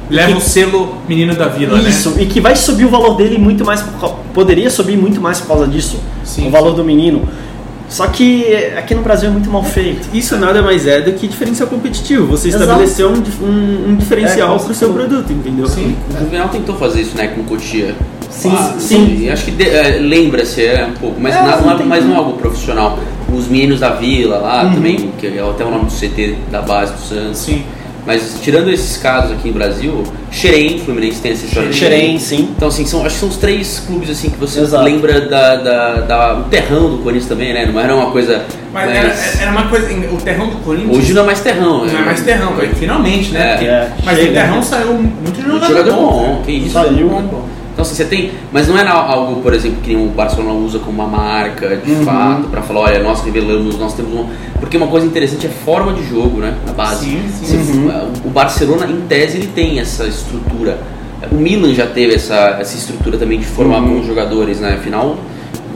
Leva 0.09 0.37
o 0.37 0.39
selo 0.39 0.93
menino 1.05 1.35
da 1.35 1.49
vila, 1.49 1.77
Isso, 1.79 2.11
né? 2.11 2.23
e 2.23 2.25
que 2.27 2.39
vai 2.39 2.55
subir 2.55 2.85
o 2.85 2.89
valor 2.89 3.17
dele 3.17 3.37
muito 3.37 3.65
mais, 3.65 3.83
poderia 4.33 4.69
subir 4.69 4.95
muito 4.97 5.19
mais 5.19 5.41
por 5.41 5.47
causa 5.49 5.67
disso, 5.67 5.99
Sim. 6.23 6.47
o 6.47 6.49
valor 6.49 6.71
do 6.73 6.81
menino. 6.81 7.27
Só 7.89 8.05
que 8.07 8.45
aqui 8.77 8.93
no 8.93 9.01
Brasil 9.01 9.29
é 9.29 9.31
muito 9.31 9.49
mal 9.49 9.63
feito. 9.63 10.09
Isso 10.13 10.35
nada 10.37 10.61
mais 10.61 10.85
é 10.85 10.99
do 11.01 11.13
que 11.13 11.27
diferencial 11.27 11.69
competitivo. 11.69 12.25
Você 12.27 12.49
Exato. 12.49 12.63
estabeleceu 12.65 13.09
um, 13.09 13.23
um- 13.45 13.89
um 13.91 13.95
diferencial 13.95 14.55
É, 14.57 14.59
para 14.59 14.71
o 14.71 14.75
seu 14.75 14.93
produto, 14.93 15.31
entendeu? 15.31 15.67
Sim. 15.67 15.95
O 16.13 16.19
Juvenal 16.19 16.49
tentou 16.49 16.75
fazer 16.75 17.01
isso, 17.01 17.15
né, 17.15 17.27
com 17.27 17.41
o 17.41 17.43
Cotia. 17.45 17.95
Sim, 18.29 18.51
Ah, 18.55 18.75
sim. 18.77 19.17
e 19.21 19.29
Acho 19.29 19.45
que 19.45 19.51
de- 19.51 19.69
é, 19.69 19.99
lembra-se 20.01 20.61
é, 20.65 20.85
um 20.85 20.93
pouco, 20.99 21.15
mas, 21.19 21.33
É, 21.33 21.41
nada- 21.41 21.61
não 21.61 21.71
é, 21.79 21.83
mas 21.85 22.03
não 22.05 22.13
é 22.13 22.17
algo 22.17 22.33
profissional. 22.33 22.99
Os 23.33 23.47
meninos 23.47 23.79
da 23.79 23.89
vila 23.91 24.37
lá 24.37 24.63
Uhum. 24.65 24.73
também, 24.73 25.11
que 25.17 25.25
é 25.27 25.39
até 25.49 25.63
o 25.65 25.71
nome 25.71 25.85
do 25.85 25.91
CT 25.91 26.35
da 26.51 26.61
base 26.61 26.93
do 26.93 26.99
Santos. 26.99 27.37
Sim. 27.39 27.63
Mas 28.07 28.37
tirando 28.41 28.69
esses 28.71 28.95
casos 28.95 29.33
aqui 29.33 29.49
no 29.49 29.55
Brasil, 29.55 30.01
Xerém, 30.31 30.79
Fluminense 30.79 31.19
tem 31.21 31.33
essa 31.33 31.45
história. 31.45 31.69
de 31.69 31.75
Xerém, 31.75 32.17
sim. 32.17 32.49
Então, 32.55 32.69
assim, 32.69 32.85
são, 32.85 33.05
acho 33.05 33.15
que 33.15 33.19
são 33.19 33.27
os 33.29 33.35
três 33.35 33.83
clubes 33.85 34.09
assim 34.09 34.29
que 34.29 34.37
você 34.37 34.61
Exato. 34.61 34.81
lembra 34.85 35.19
da, 35.27 35.55
da, 35.57 35.93
da- 35.95 36.33
o 36.39 36.43
terrão 36.43 36.89
do 36.89 36.99
Corinthians 36.99 37.27
também, 37.27 37.53
né? 37.53 37.65
Não 37.65 37.77
era 37.79 37.93
uma 37.93 38.09
coisa. 38.11 38.45
Mas 38.73 38.85
mais- 38.85 39.35
era, 39.35 39.41
era 39.43 39.51
uma 39.51 39.67
coisa. 39.67 39.87
O 40.11 40.17
terrão 40.21 40.47
do 40.49 40.55
Corinthians. 40.63 40.97
Hoje 40.97 41.13
não 41.13 41.23
é 41.23 41.25
mais 41.25 41.41
terrão. 41.41 41.85
não 41.85 41.99
é 41.99 42.05
mais 42.05 42.21
terrão. 42.21 42.53
Finalmente, 42.79 43.31
né? 43.33 43.41
É. 43.41 43.51
Porque- 43.51 43.65
É, 43.65 43.91
mas 44.05 44.17
chega, 44.17 44.29
do 44.29 44.33
terrão 44.35 44.55
né? 44.55 44.61
saiu 44.61 44.93
muito 44.93 45.21
Muito 45.21 45.41
jogador, 45.45 45.67
jogador 45.67 45.91
bom. 45.93 46.07
bom, 46.37 46.41
que 46.45 46.51
isso. 46.53 46.69
Saiu. 46.71 47.09
Bom, 47.09 47.21
bom. 47.23 47.45
Assim, 47.87 47.95
você 48.03 48.05
tem, 48.05 48.31
mas 48.51 48.67
não 48.67 48.77
era 48.77 48.91
algo, 48.91 49.41
por 49.41 49.53
exemplo, 49.53 49.79
que 49.81 49.95
o 49.95 50.07
Barcelona 50.07 50.53
usa 50.53 50.79
como 50.79 51.01
uma 51.03 51.07
marca 51.07 51.75
de 51.77 51.91
Uhum. 51.91 52.03
fato 52.05 52.47
para 52.49 52.61
falar, 52.61 52.81
olha, 52.81 52.99
nós 52.99 53.21
revelamos, 53.23 53.77
nós 53.77 53.93
temos 53.93 54.13
um, 54.13 54.25
porque 54.59 54.77
uma 54.77 54.87
coisa 54.87 55.05
interessante 55.05 55.47
é 55.47 55.49
a 55.49 55.53
forma 55.53 55.93
de 55.93 56.07
jogo, 56.07 56.39
né, 56.39 56.55
na 56.65 56.73
base. 56.73 57.05
Sim, 57.05 57.23
sim. 57.63 57.85
Uhum. 57.85 58.11
O 58.25 58.29
Barcelona 58.29 58.85
em 58.85 59.01
tese 59.07 59.37
ele 59.37 59.47
tem 59.47 59.79
essa 59.79 60.05
estrutura. 60.05 60.77
O 61.31 61.35
Milan 61.35 61.73
já 61.73 61.87
teve 61.87 62.13
essa, 62.15 62.57
essa 62.59 62.77
estrutura 62.77 63.17
também 63.17 63.39
de 63.39 63.45
formar 63.45 63.79
Uhum. 63.81 63.97
bons 63.99 64.05
jogadores, 64.05 64.59
né? 64.59 64.75
Afinal, 64.79 65.17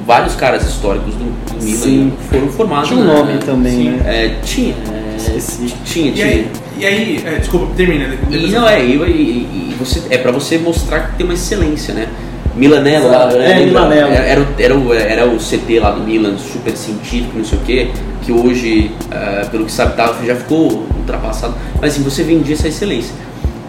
vários 0.05 0.35
caras 0.35 0.63
históricos 0.67 1.13
do, 1.15 1.23
do 1.25 1.63
Milan 1.63 1.77
Sim. 1.77 2.13
foram 2.29 2.47
formados. 2.49 2.89
Tinha 2.89 2.99
um 2.99 3.05
né? 3.05 3.13
nome 3.13 3.37
também, 3.39 3.71
Sim. 3.71 3.89
né? 3.89 4.01
É, 4.05 4.35
tinha, 4.43 4.73
é, 4.73 5.00
Esqueci. 5.27 5.73
tinha, 5.85 6.09
E 6.09 6.13
tinha. 6.13 6.25
aí, 6.25 6.47
e 6.77 6.85
aí 6.85 7.23
é, 7.25 7.39
desculpa, 7.39 7.67
termina. 7.75 8.05
E 8.05 8.25
depois 8.31 8.51
não 8.53 8.67
é, 8.67 8.83
e, 8.83 8.93
e- 8.95 9.69
e 9.71 9.75
você, 9.79 10.01
é 10.09 10.17
pra 10.17 10.31
você 10.31 10.57
mostrar 10.57 10.99
que 11.11 11.17
tem 11.17 11.25
uma 11.25 11.33
excelência, 11.33 11.93
né? 11.93 12.07
Milanello 12.55 13.09
lá, 13.09 13.27
né? 13.27 13.61
É? 13.61 13.65
Milanello. 13.65 14.11
Era, 14.11 14.25
era, 14.25 14.41
o, 14.41 14.47
era, 14.59 14.75
o, 14.77 14.93
era 14.93 15.25
o 15.27 15.37
CT 15.37 15.79
lá 15.79 15.91
do 15.91 16.01
Milan, 16.01 16.37
super 16.37 16.75
científico, 16.75 17.37
não 17.37 17.45
sei 17.45 17.57
o 17.57 17.61
quê, 17.61 17.87
que 18.23 18.31
hoje, 18.31 18.91
eh, 19.09 19.47
pelo 19.49 19.65
que 19.65 19.71
sabe, 19.71 19.95
tá, 19.95 20.13
já 20.25 20.35
ficou 20.35 20.85
ultrapassado. 20.97 21.55
Mas 21.81 21.93
assim, 21.93 22.03
você 22.03 22.23
vendia 22.23 22.53
essa 22.53 22.67
excelência. 22.67 23.13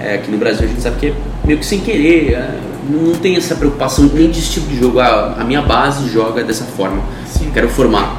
É, 0.01 0.15
aqui 0.15 0.31
no 0.33 0.37
Brasil 0.37 0.65
a 0.65 0.69
gente 0.69 0.83
sabe 0.83 0.97
que 0.99 1.07
é 1.07 1.13
meio 1.45 1.59
que 1.61 1.65
sem 1.67 1.79
querer, 1.79 2.33
eh, 2.33 2.51
não 2.91 3.13
tem 3.15 3.37
essa 3.37 3.55
preocupação 3.55 4.11
nem 4.13 4.29
de 4.29 4.41
estilo 4.41 4.67
de 4.67 4.77
jogo. 4.81 4.99
Ah, 4.99 5.37
a 5.39 5.45
minha 5.45 5.63
base 5.63 6.09
joga 6.11 6.43
dessa 6.43 6.65
forma, 6.65 7.03
Sim. 7.27 7.51
quero 7.55 7.69
formar. 7.69 8.19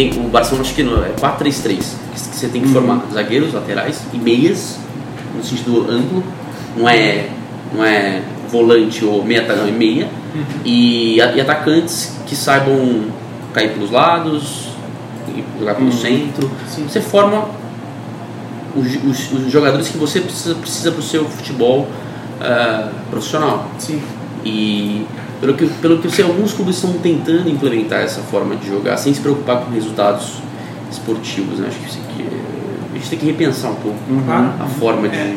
Tem, 0.00 0.10
o 0.18 0.28
Barcelona 0.30 0.64
acho 0.64 0.74
que 0.74 0.82
no- 0.82 1.04
é 1.04 1.10
4-3-3, 1.20 1.94
que 2.14 2.18
você 2.18 2.48
tem 2.48 2.62
que 2.62 2.68
formar 2.68 3.04
zagueiros, 3.12 3.52
laterais 3.52 4.00
e 4.14 4.16
meias, 4.16 4.78
no 5.36 5.44
sentido 5.44 5.90
amplo, 5.90 6.24
não 6.74 6.88
é, 6.88 7.28
não 7.74 7.84
é 7.84 8.22
volante 8.50 9.04
ou 9.04 9.22
meia, 9.22 9.42
não, 9.54 9.68
é 9.68 9.70
meia, 9.70 10.08
e, 10.64 11.20
a- 11.20 11.32
e 11.32 11.40
atacantes 11.42 12.14
que 12.26 12.34
saibam 12.34 13.08
cair 13.52 13.74
pelos 13.74 13.90
lados, 13.90 14.70
e 15.28 15.44
jogar 15.58 15.74
pelo 15.74 15.92
centro. 15.92 16.50
Sim. 16.66 16.86
Você 16.88 17.02
forma 17.02 17.50
os, 18.74 18.86
os- 19.04 19.32
os 19.32 19.52
jogadores 19.52 19.88
que 19.88 19.98
você 19.98 20.20
precisa, 20.22 20.54
precisa 20.54 20.92
para 20.92 21.00
o 21.00 21.02
seu 21.02 21.26
futebol 21.26 21.86
ah, 22.40 22.88
profissional. 23.10 23.66
Sim. 23.78 24.00
E 24.46 25.06
pelo 25.40 25.54
que, 25.54 25.66
pelo 25.66 25.98
que 25.98 26.06
eu 26.06 26.10
sei, 26.10 26.24
alguns 26.24 26.52
clubes 26.52 26.76
estão 26.76 26.92
tentando 26.94 27.48
implementar 27.48 28.00
essa 28.00 28.20
forma 28.20 28.56
de 28.56 28.68
jogar 28.68 28.96
sem 28.96 29.12
se 29.14 29.20
preocupar 29.20 29.60
com 29.64 29.70
resultados 29.72 30.34
esportivos. 30.90 31.58
Né? 31.58 31.68
Acho 31.68 31.78
que, 31.78 31.88
isso 31.88 31.98
aqui 32.10 32.22
é- 32.22 32.90
a 32.92 32.98
gente 32.98 33.10
tem 33.10 33.18
que 33.18 33.26
repensar 33.26 33.70
um 33.70 33.76
pouco 33.76 33.98
Claro. 34.26 34.52
a 34.60 34.66
forma 34.66 35.08
de. 35.08 35.16
É. 35.16 35.36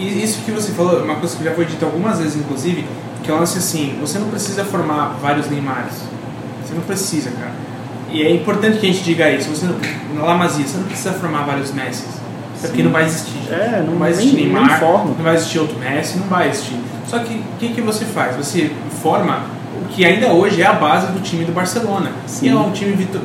Isso 0.00 0.40
que 0.44 0.50
você 0.50 0.72
falou, 0.72 0.98
é 1.00 1.02
uma 1.02 1.14
coisa 1.16 1.36
que 1.36 1.44
já 1.44 1.52
foi 1.52 1.64
dita 1.64 1.86
algumas 1.86 2.18
vezes, 2.18 2.36
inclusive, 2.36 2.84
que 3.22 3.30
é 3.30 3.34
o 3.34 3.38
lance 3.38 3.56
assim, 3.58 3.96
você 4.00 4.18
não 4.18 4.28
precisa 4.28 4.64
formar 4.64 5.16
vários 5.22 5.48
Neymares. 5.48 5.94
Você 6.64 6.74
não 6.74 6.82
precisa, 6.82 7.30
cara. 7.30 7.52
E 8.12 8.22
é 8.22 8.30
importante 8.30 8.78
que 8.78 8.86
a 8.86 8.92
gente 8.92 9.04
diga 9.04 9.30
isso. 9.30 9.48
Você 9.50 9.66
não, 9.66 9.76
na 10.14 10.22
Lamazia, 10.26 10.66
você 10.66 10.76
não 10.76 10.84
precisa 10.84 11.12
formar 11.12 11.44
vários 11.44 11.72
Messi. 11.72 12.04
Até 12.66 12.72
porque 12.72 12.82
não 12.82 12.90
vai 12.92 13.04
existir. 13.04 13.52
É, 13.52 13.84
não- 13.86 13.98
vai 13.98 14.10
existir 14.10 14.34
nem- 14.34 14.44
Neymar, 14.52 14.80
forma. 14.80 15.04
não 15.16 15.24
vai 15.24 15.34
existir 15.34 15.58
outro 15.58 15.78
Messi, 15.78 16.18
não 16.18 16.26
vai 16.26 16.48
existir. 16.48 16.76
Só 17.06 17.18
que 17.20 17.34
o 17.34 17.42
que, 17.58 17.68
que 17.70 17.80
você 17.80 18.04
faz? 18.04 18.36
Você 18.36 18.70
forma 19.02 19.40
o 19.82 19.88
que 19.88 20.04
ainda 20.04 20.28
hoje 20.32 20.60
é 20.62 20.66
a 20.66 20.72
base 20.72 21.06
do 21.08 21.20
time 21.20 21.44
do 21.44 21.52
Barcelona. 21.52 22.10
E 22.42 22.48
é 22.48 22.54
um 22.54 22.70
time 22.72 22.92
vito- 22.92 23.20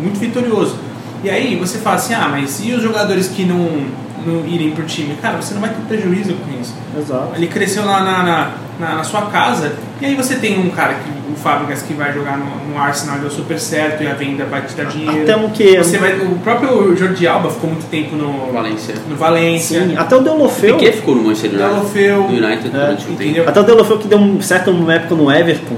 muito 0.00 0.18
vitorioso. 0.18 0.76
E 1.22 1.30
aí 1.30 1.54
você 1.56 1.78
fala 1.78 1.96
assim, 1.96 2.14
ah, 2.14 2.28
mas 2.30 2.60
e 2.64 2.72
os 2.72 2.82
jogadores 2.82 3.28
que 3.28 3.44
não, 3.44 3.86
não 4.26 4.44
irem 4.46 4.72
pro 4.72 4.84
time? 4.84 5.14
Cara, 5.22 5.40
você 5.40 5.54
não 5.54 5.60
vai 5.60 5.70
ter 5.70 5.82
prejuízo 5.86 6.34
com 6.34 6.60
isso. 6.60 6.74
Exato. 6.98 7.28
Ele 7.36 7.46
cresceu 7.46 7.84
na, 7.84 8.00
na, 8.02 8.22
na, 8.24 8.50
na- 8.82 8.96
na 8.96 9.04
sua 9.04 9.22
casa, 9.22 9.72
e 10.00 10.06
aí 10.06 10.14
você 10.16 10.34
tem 10.36 10.58
um 10.58 10.68
cara, 10.70 10.94
que, 10.94 11.32
o 11.32 11.36
Fábricas, 11.36 11.82
que 11.82 11.94
vai 11.94 12.12
jogar 12.12 12.36
no, 12.36 12.44
no 12.72 12.78
Arsenal, 12.78 13.18
deu 13.20 13.30
super 13.30 13.58
certo, 13.58 14.02
e 14.02 14.06
a 14.06 14.12
venda 14.14 14.44
vai 14.44 14.62
te 14.62 14.74
dar 14.74 14.84
dinheiro. 14.84 15.22
Até 15.22 15.36
o 15.36 15.48
que? 15.50 15.78
Você 15.78 15.98
vai, 15.98 16.14
o 16.18 16.38
próprio 16.42 16.94
Jordi 16.96 17.26
Alba 17.26 17.48
ficou 17.50 17.70
muito 17.70 17.86
tempo 17.88 18.14
no, 18.16 18.52
Valência. 18.52 18.94
no 19.08 19.16
Valência. 19.16 19.80
Sim, 19.86 19.96
até 19.96 20.16
o 20.16 20.20
Deulofeu. 20.20 20.76
Piquet 20.76 20.92
ficou 20.96 21.14
no 21.14 21.22
Manchester 21.24 21.50
United, 21.50 21.72
Deulofeu, 21.74 22.22
do 22.24 22.32
United 22.46 22.66
é, 22.66 22.70
durante 22.70 23.08
um 23.08 23.12
entendeu? 23.12 23.34
tempo. 23.34 23.48
Até 23.50 23.60
o 23.60 23.62
Deulofeu 23.64 23.98
que 23.98 24.08
deu 24.08 24.18
um 24.18 24.40
certo 24.42 24.70
época 24.90 25.14
no 25.14 25.30
Everton. 25.32 25.76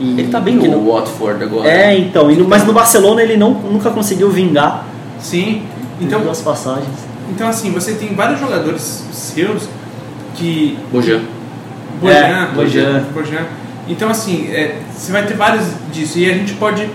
E- 0.00 0.20
Ele 0.20 0.28
tá 0.28 0.40
bem 0.40 0.58
que 0.58 0.68
no 0.68 0.76
não- 0.82 0.92
Watford 0.92 1.42
agora. 1.42 1.68
É, 1.68 1.96
então. 1.98 2.30
e 2.30 2.36
no- 2.36 2.48
mas 2.48 2.64
no 2.66 2.72
Barcelona 2.72 3.22
ele 3.22 3.36
não, 3.36 3.50
nunca 3.54 3.90
conseguiu 3.90 4.28
vingar 4.30 4.84
Sim. 5.20 5.62
então, 6.00 6.18
Então, 6.18 6.20
duas 6.22 6.40
passagens. 6.40 6.88
então, 7.30 7.48
assim, 7.48 7.70
você 7.72 7.92
tem 7.94 8.14
vários 8.14 8.38
jogadores 8.40 9.04
seus 9.12 9.68
que 10.34 10.76
Bojan. 10.92 11.20
Bojan, 12.04 12.16
É, 12.16 12.48
Bojan. 12.54 13.04
Bojan. 13.14 13.46
Então, 13.88 14.08
assim, 14.10 14.48
é, 14.50 14.78
você 14.94 15.12
vai 15.12 15.26
ter 15.26 15.34
vários 15.34 15.64
disso. 15.92 16.18
E 16.18 16.30
a 16.30 16.34
gente 16.34 16.54
pode 16.54 16.88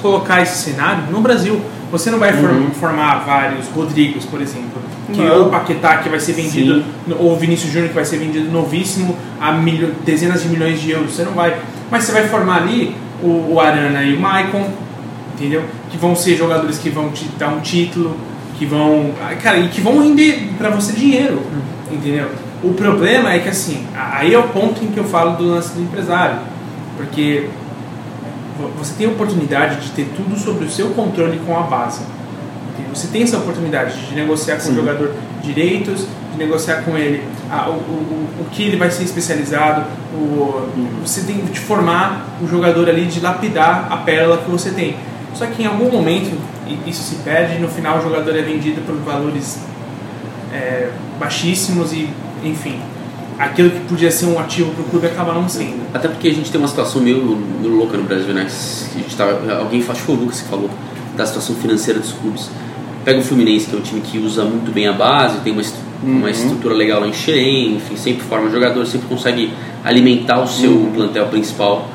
colocar 0.00 0.40
esse 0.42 0.70
cenário 0.70 1.04
no 1.10 1.20
Brasil. 1.20 1.60
Você 1.92 2.10
não 2.10 2.18
vai 2.18 2.32
Uhum. 2.32 2.70
formar 2.70 3.24
vários 3.26 3.66
Rodrigos, 3.68 4.24
por 4.24 4.40
exemplo. 4.40 4.80
Que, 5.12 5.20
ou 5.22 5.46
o 5.46 5.50
Paquetá 5.50 5.96
que 5.98 6.08
vai 6.08 6.20
ser 6.20 6.34
vendido, 6.34 6.76
Sim. 6.76 7.14
ou 7.18 7.32
o 7.32 7.36
Vinícius 7.36 7.72
Júnior 7.72 7.88
que 7.88 7.94
vai 7.96 8.04
ser 8.04 8.18
vendido 8.18 8.48
novíssimo 8.50 9.16
a 9.40 9.50
milho- 9.52 9.92
dezenas 10.04 10.42
de 10.42 10.48
milhões 10.48 10.80
de 10.80 10.92
euros. 10.92 11.12
Você 11.12 11.24
não 11.24 11.32
vai. 11.32 11.56
Mas 11.90 12.04
você 12.04 12.12
vai 12.12 12.28
formar 12.28 12.58
ali 12.62 12.94
o, 13.22 13.54
o 13.54 13.60
Arana 13.60 14.04
e 14.04 14.14
o 14.14 14.20
Maicon, 14.20 14.68
entendeu? 15.34 15.64
Que 15.90 15.96
vão 15.98 16.14
ser 16.14 16.36
jogadores 16.36 16.78
que 16.78 16.88
vão 16.90 17.10
te 17.10 17.24
dar 17.38 17.48
um 17.48 17.60
título. 17.60 18.16
que 18.56 18.66
vão, 18.66 19.12
ah, 19.22 19.34
cara, 19.42 19.56
e 19.58 19.68
que 19.68 19.80
vão 19.80 20.02
render 20.02 20.50
pra 20.58 20.68
você 20.68 20.92
dinheiro, 20.92 21.40
entendeu? 21.90 22.28
O 22.62 22.74
problema 22.74 23.32
é 23.32 23.38
que 23.38 23.48
assim, 23.48 23.86
aí 23.94 24.34
é 24.34 24.38
o 24.38 24.48
ponto 24.48 24.84
em 24.84 24.88
que 24.88 24.98
eu 24.98 25.04
falo 25.04 25.36
do 25.36 25.44
lance 25.50 25.72
do 25.72 25.80
empresário, 25.82 26.38
porque 26.96 27.48
vo- 28.58 28.68
você 28.78 28.92
tem 28.98 29.06
a 29.06 29.10
oportunidade 29.10 29.80
de 29.80 29.90
ter 29.92 30.10
tudo 30.14 30.38
sobre 30.38 30.66
o 30.66 30.70
seu 30.70 30.88
controle 30.90 31.40
com 31.46 31.56
a 31.58 31.62
base. 31.62 32.00
Você 32.94 33.06
tem 33.08 33.22
essa 33.22 33.38
oportunidade 33.38 33.98
de 34.06 34.14
negociar 34.14 34.56
com 34.56 34.70
o 34.70 34.74
jogador 34.74 35.12
direitos, 35.42 36.06
de 36.32 36.38
negociar 36.38 36.82
com 36.82 36.96
ele 36.98 37.22
ah, 37.50 37.68
o, 37.68 37.72
o, 37.72 38.28
o- 38.40 38.44
que 38.52 38.62
ele 38.64 38.76
vai 38.76 38.90
ser 38.90 39.04
especializado, 39.04 39.84
o, 40.12 40.68
você 41.04 41.22
tem 41.22 41.36
de 41.38 41.60
formar 41.60 42.26
o 42.42 42.46
jogador 42.48 42.88
ali, 42.90 43.06
de 43.06 43.20
lapidar 43.20 43.86
a 43.90 43.96
pérola 43.98 44.38
que 44.38 44.50
você 44.50 44.70
tem. 44.70 44.96
Só 45.34 45.46
que 45.46 45.62
em 45.62 45.66
algum 45.66 45.90
momento 45.90 46.36
isso 46.86 47.02
se 47.02 47.14
perde 47.16 47.56
e 47.56 47.58
no 47.58 47.68
final 47.68 47.98
o 47.98 48.02
jogador 48.02 48.36
é 48.36 48.42
vendido 48.42 48.80
por 48.82 48.96
valores 48.96 49.58
é, 50.52 50.90
baixíssimos 51.18 51.92
e, 51.92 52.08
enfim, 52.44 52.78
aquilo 53.38 53.70
que 53.70 53.80
podia 53.80 54.10
ser 54.10 54.26
um 54.26 54.38
ativo 54.38 54.70
para 54.72 54.82
o 54.82 54.84
clube 54.84 55.06
acaba 55.06 55.32
não 55.32 55.48
sendo. 55.48 55.80
Até 55.94 56.08
porque 56.08 56.28
a 56.28 56.32
gente 56.34 56.50
tem 56.50 56.60
uma 56.60 56.68
situação 56.68 57.00
meio, 57.00 57.22
meio 57.60 57.74
louca 57.76 57.96
no 57.96 58.04
Brasil, 58.04 58.34
né? 58.34 58.46
Que 58.92 58.98
A 58.98 59.02
gente 59.02 59.16
tá, 59.16 59.24
alguém, 59.58 59.80
acho 59.80 59.88
que 59.92 60.00
foi 60.06 60.14
o 60.14 60.18
Lucas 60.18 60.40
que 60.42 60.48
falou 60.48 60.70
da 61.16 61.26
situação 61.26 61.54
financeira 61.56 61.98
dos 62.00 62.12
clubes. 62.12 62.50
Pega 63.04 63.18
o 63.18 63.22
Fluminense, 63.22 63.66
que 63.66 63.74
é 63.74 63.78
um 63.78 63.82
time 63.82 64.00
que 64.02 64.18
usa 64.18 64.44
muito 64.44 64.70
bem 64.72 64.86
a 64.86 64.92
base, 64.92 65.38
tem 65.38 65.52
uma, 65.52 65.62
estru- 65.62 65.80
uma 66.02 66.30
estrutura 66.30 66.74
legal 66.74 67.00
lá 67.00 67.06
em 67.08 67.12
Xerém, 67.14 67.76
enfim, 67.76 67.96
sempre 67.96 68.22
forma 68.24 68.50
jogador, 68.50 68.86
sempre 68.86 69.08
consegue 69.08 69.52
alimentar 69.82 70.40
o 70.42 70.46
seu 70.46 70.90
plantel 70.94 71.26
principal 71.28 71.88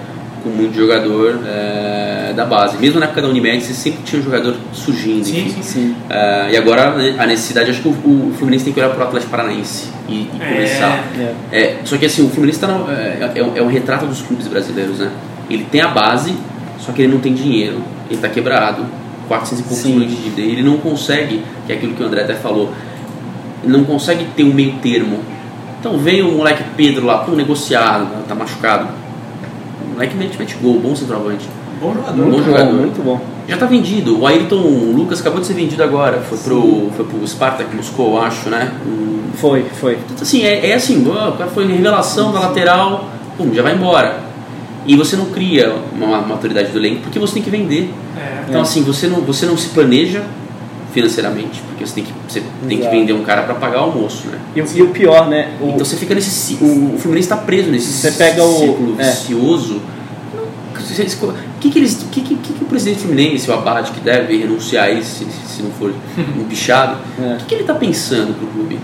com 0.43 0.49
muito 0.49 0.75
jogador 0.75 1.39
é, 1.45 2.14
da 2.35 2.45
base. 2.45 2.77
Mesmo 2.77 2.99
na 2.99 3.05
época 3.05 3.21
da 3.21 3.27
Unimed, 3.27 3.63
você 3.63 3.73
sempre 3.73 4.01
tinha 4.03 4.21
um 4.21 4.23
jogador 4.25 4.55
surgindo. 4.73 5.23
Sim, 5.25 5.49
sim, 5.49 5.61
sim. 5.63 5.95
É, 6.09 6.51
e 6.51 6.57
agora 6.57 6.91
né, 6.95 7.15
a 7.17 7.25
necessidade, 7.25 7.71
acho 7.71 7.81
que 7.81 7.87
o, 7.87 7.91
o 7.91 8.33
Fluminense 8.37 8.65
tem 8.65 8.73
que 8.73 8.79
olhar 8.79 8.89
para 8.89 9.03
o 9.03 9.07
Atlético 9.07 9.31
Paranaense 9.31 9.89
e, 10.07 10.13
e 10.13 10.29
É. 10.39 10.45
começar. 10.53 11.03
É, 11.51 11.75
só 11.83 11.97
que 11.97 12.05
assim, 12.05 12.25
o 12.25 12.29
Fluminense 12.29 12.59
tá 12.59 12.67
no- 12.67 12.91
é, 12.91 13.31
é, 13.35 13.43
um- 13.43 13.57
é 13.57 13.61
um 13.61 13.67
retrato 13.67 14.05
dos 14.05 14.21
clubes 14.21 14.47
brasileiros, 14.47 14.99
né? 14.99 15.09
Ele 15.49 15.65
tem 15.71 15.81
a 15.81 15.87
base, 15.87 16.35
só 16.79 16.91
que 16.91 17.01
ele 17.01 17.11
não 17.13 17.19
tem 17.19 17.33
dinheiro, 17.33 17.81
ele 18.09 18.19
tá 18.19 18.27
quebrado, 18.29 18.85
400 19.27 19.59
e 19.65 19.67
poucos 19.67 19.85
milhões 19.85 20.09
de 20.11 20.15
dívida, 20.17 20.41
ele 20.41 20.61
não 20.63 20.77
consegue, 20.77 21.41
que 21.65 21.71
é 21.73 21.75
aquilo 21.75 21.93
que 21.95 22.03
o 22.03 22.05
André 22.05 22.21
até 22.23 22.35
falou, 22.35 22.71
ele 23.63 23.71
não 23.73 23.83
consegue 23.83 24.25
ter 24.35 24.43
um 24.43 24.53
meio 24.53 24.73
termo. 24.81 25.19
Então 25.79 25.97
veio 25.97 26.29
o 26.29 26.37
moleque 26.37 26.63
Pedro 26.75 27.05
lá, 27.05 27.19
pô, 27.19 27.31
negociado, 27.33 28.07
tá 28.27 28.33
machucado. 28.35 28.87
O 29.85 29.93
moleque 29.93 30.15
mete, 30.15 30.37
mete 30.37 30.55
gol, 30.61 30.79
bom 30.79 30.95
centroavante. 30.95 31.47
Bom 31.81 31.93
jogador. 31.93 32.15
Bom 32.23 32.29
Muito 32.29 32.37
bom, 32.45 32.51
jogador. 32.51 32.73
muito 32.73 33.03
bom. 33.03 33.21
Já 33.47 33.57
tá 33.57 33.65
vendido, 33.67 34.19
o 34.19 34.25
Ayrton 34.25 34.55
Lucas 34.95 35.21
acabou 35.21 35.39
de 35.39 35.45
ser 35.47 35.53
vendido 35.53 35.83
agora, 35.83 36.19
foi 36.21 36.37
pro, 36.39 36.89
foi 36.95 37.05
pro 37.05 37.27
Spartak 37.27 37.75
Moscou, 37.75 38.19
acho, 38.19 38.49
né? 38.49 38.71
Foi, 39.35 39.65
foi. 39.79 39.93
então, 39.93 40.21
assim, 40.23 40.41
é, 40.43 40.69
é 40.71 40.73
assim, 40.73 41.05
o 41.07 41.11
cara 41.33 41.49
foi 41.51 41.67
revelação 41.67 42.31
da 42.31 42.39
lateral, 42.39 43.09
pum, 43.37 43.53
já 43.53 43.61
vai 43.61 43.75
embora. 43.75 44.23
E 44.87 44.95
você 44.95 45.15
não 45.15 45.25
cria 45.25 45.73
uma 45.95 46.21
maturidade 46.21 46.69
do 46.71 46.77
elenco 46.79 47.01
porque 47.01 47.19
você 47.19 47.33
tem 47.35 47.43
que 47.43 47.49
vender. 47.49 47.91
É. 48.17 48.45
Então, 48.49 48.61
assim, 48.61 48.81
você 48.83 49.07
não, 49.07 49.21
você 49.21 49.45
não 49.45 49.57
se 49.57 49.69
planeja 49.69 50.23
financeiramente, 50.93 51.61
porque 51.67 51.85
você 51.85 51.93
tem 51.95 52.03
que, 52.05 52.13
você 52.27 52.41
tem 52.67 52.79
que 52.79 52.87
vender 52.87 53.13
um 53.13 53.23
cara 53.23 53.43
para 53.43 53.55
pagar 53.55 53.81
o 53.81 53.83
almoço, 53.85 54.27
né? 54.27 54.37
E, 54.55 54.61
o- 54.61 54.67
e 54.75 54.81
o 54.81 54.87
pior, 54.89 55.27
né? 55.27 55.51
O, 55.59 55.65
Então 55.69 55.85
você 55.85 55.97
fica 55.97 56.15
nesse. 56.15 56.53
O, 56.63 56.95
o 56.95 56.97
Fluminense 56.97 57.25
está 57.27 57.35
preso 57.37 57.69
nesse 57.69 57.91
Você 57.91 58.11
pega 58.11 58.43
o- 58.43 58.57
círculo 58.59 58.95
é. 58.99 59.03
vicioso. 59.03 59.81
O 61.29 61.59
que, 61.59 61.69
que, 61.69 61.79
eles, 61.79 62.01
o 62.03 62.07
que, 62.07 62.21
que, 62.21 62.35
que 62.35 62.63
o 62.63 62.67
presidente 62.67 62.99
Fluminense, 62.99 63.49
o 63.49 63.53
Abate, 63.53 63.91
que 63.91 63.99
deve 63.99 64.37
renunciar 64.37 64.85
aí 64.85 65.03
se, 65.03 65.25
se 65.25 65.63
não 65.63 65.71
for 65.71 65.93
empichado, 66.37 66.97
É. 67.19 67.33
o 67.33 67.37
que, 67.37 67.45
que 67.45 67.53
ele 67.55 67.61
está 67.61 67.73
pensando 67.73 68.37
pro 68.37 68.47
clube? 68.47 68.79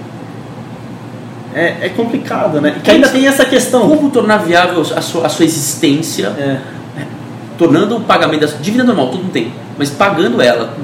é, 1.54 1.78
é 1.82 1.90
complicado, 1.90 2.62
né? 2.62 2.80
Que 2.84 2.92
ainda 2.92 3.10
tem 3.10 3.28
essa 3.28 3.46
questão. 3.46 3.88
Como 3.90 4.10
tornar 4.10 4.38
viável 4.38 4.82
a 4.82 5.02
sua, 5.02 5.26
a 5.26 5.30
sua 5.30 5.46
existência, 5.46 6.28
É, 6.28 6.60
tornando 7.58 7.98
o 7.98 8.02
pagamento 8.02 8.42
da 8.48 8.48
dívida 8.58 8.84
normal, 8.84 9.10
todo 9.10 9.22
mundo 9.22 9.32
tem, 9.32 9.54
mas 9.78 9.90
pagando 9.90 10.42
ela. 10.42 10.76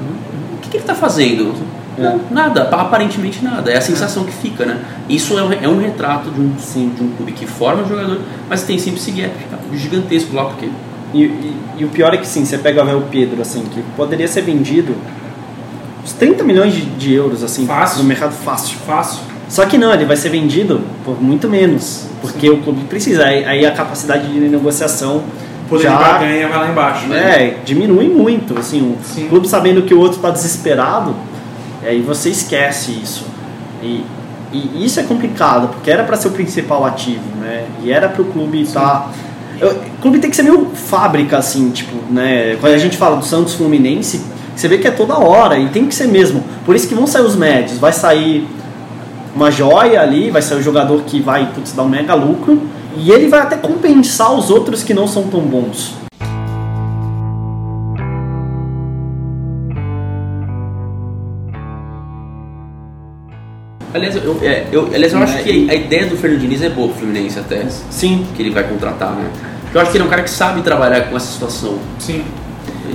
O 0.54 0.58
que, 0.58 0.68
que 0.68 0.76
ele 0.76 0.82
está 0.84 0.94
fazendo? 0.94 1.54
É. 1.98 2.02
Não, 2.02 2.20
nada, 2.30 2.62
aparentemente 2.62 3.42
nada. 3.42 3.72
É 3.72 3.76
a 3.78 3.80
sensação 3.80 4.24
que 4.24 4.32
fica, 4.32 4.64
né? 4.64 4.78
Isso 5.08 5.36
é 5.36 5.42
um, 5.42 5.52
é 5.52 5.68
um 5.68 5.78
retrato 5.80 6.30
de 6.30 6.40
um, 6.40 6.52
sim, 6.58 6.92
de 6.96 7.02
um 7.02 7.08
clube 7.10 7.32
que 7.32 7.46
forma 7.46 7.82
jogador, 7.84 8.20
mas 8.48 8.62
tem 8.62 8.78
sempre 8.78 9.00
esse 9.00 9.10
gap 9.10 9.32
gigantesco 9.74 10.36
lá, 10.36 10.44
porque 10.44 10.68
E, 11.14 11.22
e- 11.24 11.56
e 11.78 11.84
o 11.84 11.88
pior 11.88 12.12
é 12.12 12.16
que 12.18 12.26
sim, 12.26 12.44
você 12.44 12.58
pega 12.58 12.84
o 12.96 13.02
Pedro, 13.02 13.40
assim, 13.40 13.62
que 13.72 13.82
poderia 13.96 14.28
ser 14.28 14.42
vendido 14.42 14.94
uns 16.04 16.12
30 16.12 16.44
milhões 16.44 16.74
de, 16.74 16.82
de 16.82 17.14
euros, 17.14 17.42
assim, 17.42 17.66
Fácil. 17.66 17.98
no 18.02 18.04
mercado 18.04 18.32
fácil. 18.32 18.78
Fácil. 18.86 19.20
Só 19.48 19.64
que 19.64 19.78
não, 19.78 19.92
ele 19.92 20.04
vai 20.04 20.16
ser 20.16 20.28
vendido 20.28 20.82
por 21.04 21.20
muito 21.22 21.48
menos, 21.48 22.06
porque 22.20 22.50
o 22.50 22.58
clube 22.58 22.82
precisa. 22.84 23.24
Aí 23.24 23.44
aí 23.44 23.64
a 23.66 23.70
capacidade 23.72 24.30
de 24.30 24.38
negociação 24.40 25.22
poder 25.70 25.84
já 25.84 25.96
de 25.96 26.02
barganha 26.02 26.48
vai 26.48 26.58
lá 26.58 26.70
embaixo. 26.70 27.12
é, 27.14 27.56
diminui 27.64 28.08
muito. 28.08 28.58
Assim, 28.58 28.82
o 28.82 28.96
Sim. 29.02 29.26
clube 29.28 29.48
sabendo 29.48 29.82
que 29.82 29.94
o 29.94 29.98
outro 30.00 30.16
está 30.16 30.30
desesperado, 30.30 31.14
aí 31.82 32.02
você 32.02 32.28
esquece 32.28 32.92
isso. 32.92 33.24
E, 33.82 34.04
e 34.52 34.84
isso 34.84 35.00
é 35.00 35.02
complicado, 35.04 35.68
porque 35.68 35.90
era 35.90 36.04
para 36.04 36.16
ser 36.18 36.28
o 36.28 36.32
principal 36.32 36.84
ativo, 36.84 37.22
né? 37.40 37.64
E 37.82 37.90
era 37.90 38.08
para 38.08 38.20
o 38.20 38.26
clube 38.26 38.60
estar. 38.60 39.10
O 39.60 40.00
clube 40.00 40.18
tem 40.18 40.30
que 40.30 40.36
ser 40.36 40.44
meio 40.44 40.70
fábrica, 40.72 41.36
assim, 41.36 41.70
tipo, 41.70 41.96
né? 42.10 42.56
Quando 42.60 42.74
a 42.74 42.78
gente 42.78 42.96
fala 42.96 43.16
do 43.16 43.24
Santos 43.24 43.54
Fluminense, 43.54 44.20
você 44.54 44.68
vê 44.68 44.78
que 44.78 44.86
é 44.86 44.90
toda 44.90 45.18
hora, 45.18 45.58
e 45.58 45.68
tem 45.68 45.86
que 45.86 45.94
ser 45.94 46.06
mesmo. 46.06 46.44
Por 46.64 46.76
isso 46.76 46.88
que 46.88 46.94
vão 46.94 47.06
sair 47.06 47.22
os 47.22 47.36
médios, 47.36 47.78
vai 47.78 47.92
sair 47.92 48.46
uma 49.34 49.50
joia 49.50 50.00
ali, 50.00 50.30
vai 50.30 50.42
sair 50.42 50.58
o 50.58 50.62
jogador 50.62 51.02
que 51.02 51.20
vai 51.20 51.50
putz, 51.52 51.72
dar 51.72 51.82
um 51.82 51.88
mega 51.88 52.14
lucro, 52.14 52.62
e 52.96 53.10
ele 53.10 53.28
vai 53.28 53.40
até 53.40 53.56
compensar 53.56 54.32
os 54.32 54.50
outros 54.50 54.82
que 54.82 54.94
não 54.94 55.06
são 55.06 55.24
tão 55.24 55.40
bons. 55.40 55.94
Aliás, 63.94 64.16
eu, 64.16 64.38
é, 64.42 64.66
eu, 64.70 64.86
aliás, 64.86 65.12
eu 65.12 65.18
acho 65.20 65.42
que 65.42 65.70
a 65.70 65.74
ideia 65.74 66.06
do 66.06 66.16
Fernando 66.16 66.40
Diniz 66.40 66.62
é 66.62 66.68
boa 66.68 66.88
pro 66.88 66.98
Fluminense 66.98 67.38
até, 67.38 67.66
Sim, 67.90 68.26
que 68.36 68.42
ele 68.42 68.50
vai 68.50 68.64
contratar, 68.64 69.12
né? 69.12 69.30
Eu 69.72 69.80
acho 69.80 69.90
que 69.90 69.96
ele 69.96 70.04
é 70.04 70.06
um 70.06 70.10
cara 70.10 70.22
que 70.22 70.30
sabe 70.30 70.62
trabalhar 70.62 71.08
com 71.08 71.16
essa 71.16 71.32
situação. 71.32 71.78
Sim. 71.98 72.22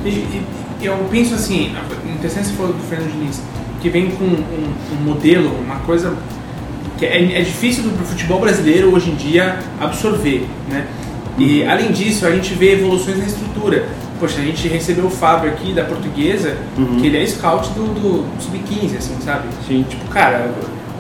E, 0.06 0.10
e- 0.10 0.44
eu 0.82 0.98
penso 1.10 1.34
assim, 1.34 1.74
interessante 2.14 2.48
você 2.48 2.54
falou 2.54 2.74
do 2.74 2.80
Fernando 2.90 3.12
Diniz, 3.12 3.42
que 3.82 3.90
vem 3.90 4.12
com 4.12 4.26
um, 4.26 4.74
um 4.92 5.04
modelo, 5.04 5.50
uma 5.62 5.78
coisa 5.78 6.14
que 6.98 7.06
é, 7.06 7.40
é 7.40 7.42
difícil 7.42 7.84
do, 7.84 8.06
futebol 8.06 8.40
brasileiro 8.40 8.94
hoje 8.94 9.10
em 9.12 9.16
dia 9.16 9.60
absorver, 9.80 10.46
né? 10.70 10.86
E 11.38 11.64
além 11.64 11.92
disso, 11.92 12.28
a 12.28 12.32
gente 12.32 12.54
vê 12.54 12.74
evoluções 12.74 13.18
na 13.18 13.26
estrutura. 13.26 13.86
Poxa, 14.20 14.40
a 14.40 14.44
gente 14.44 14.68
recebeu 14.68 15.06
o 15.06 15.10
Fábio 15.10 15.50
aqui 15.50 15.74
da 15.74 15.84
portuguesa, 15.84 16.56
que 17.00 17.08
ele 17.08 17.18
é 17.18 17.26
scout 17.26 17.70
do, 17.72 17.86
do 17.94 18.42
Sub-15, 18.42 18.98
assim, 18.98 19.18
sabe? 19.22 19.48
Sim. 19.68 19.86
Tipo, 19.90 20.08
cara, 20.10 20.52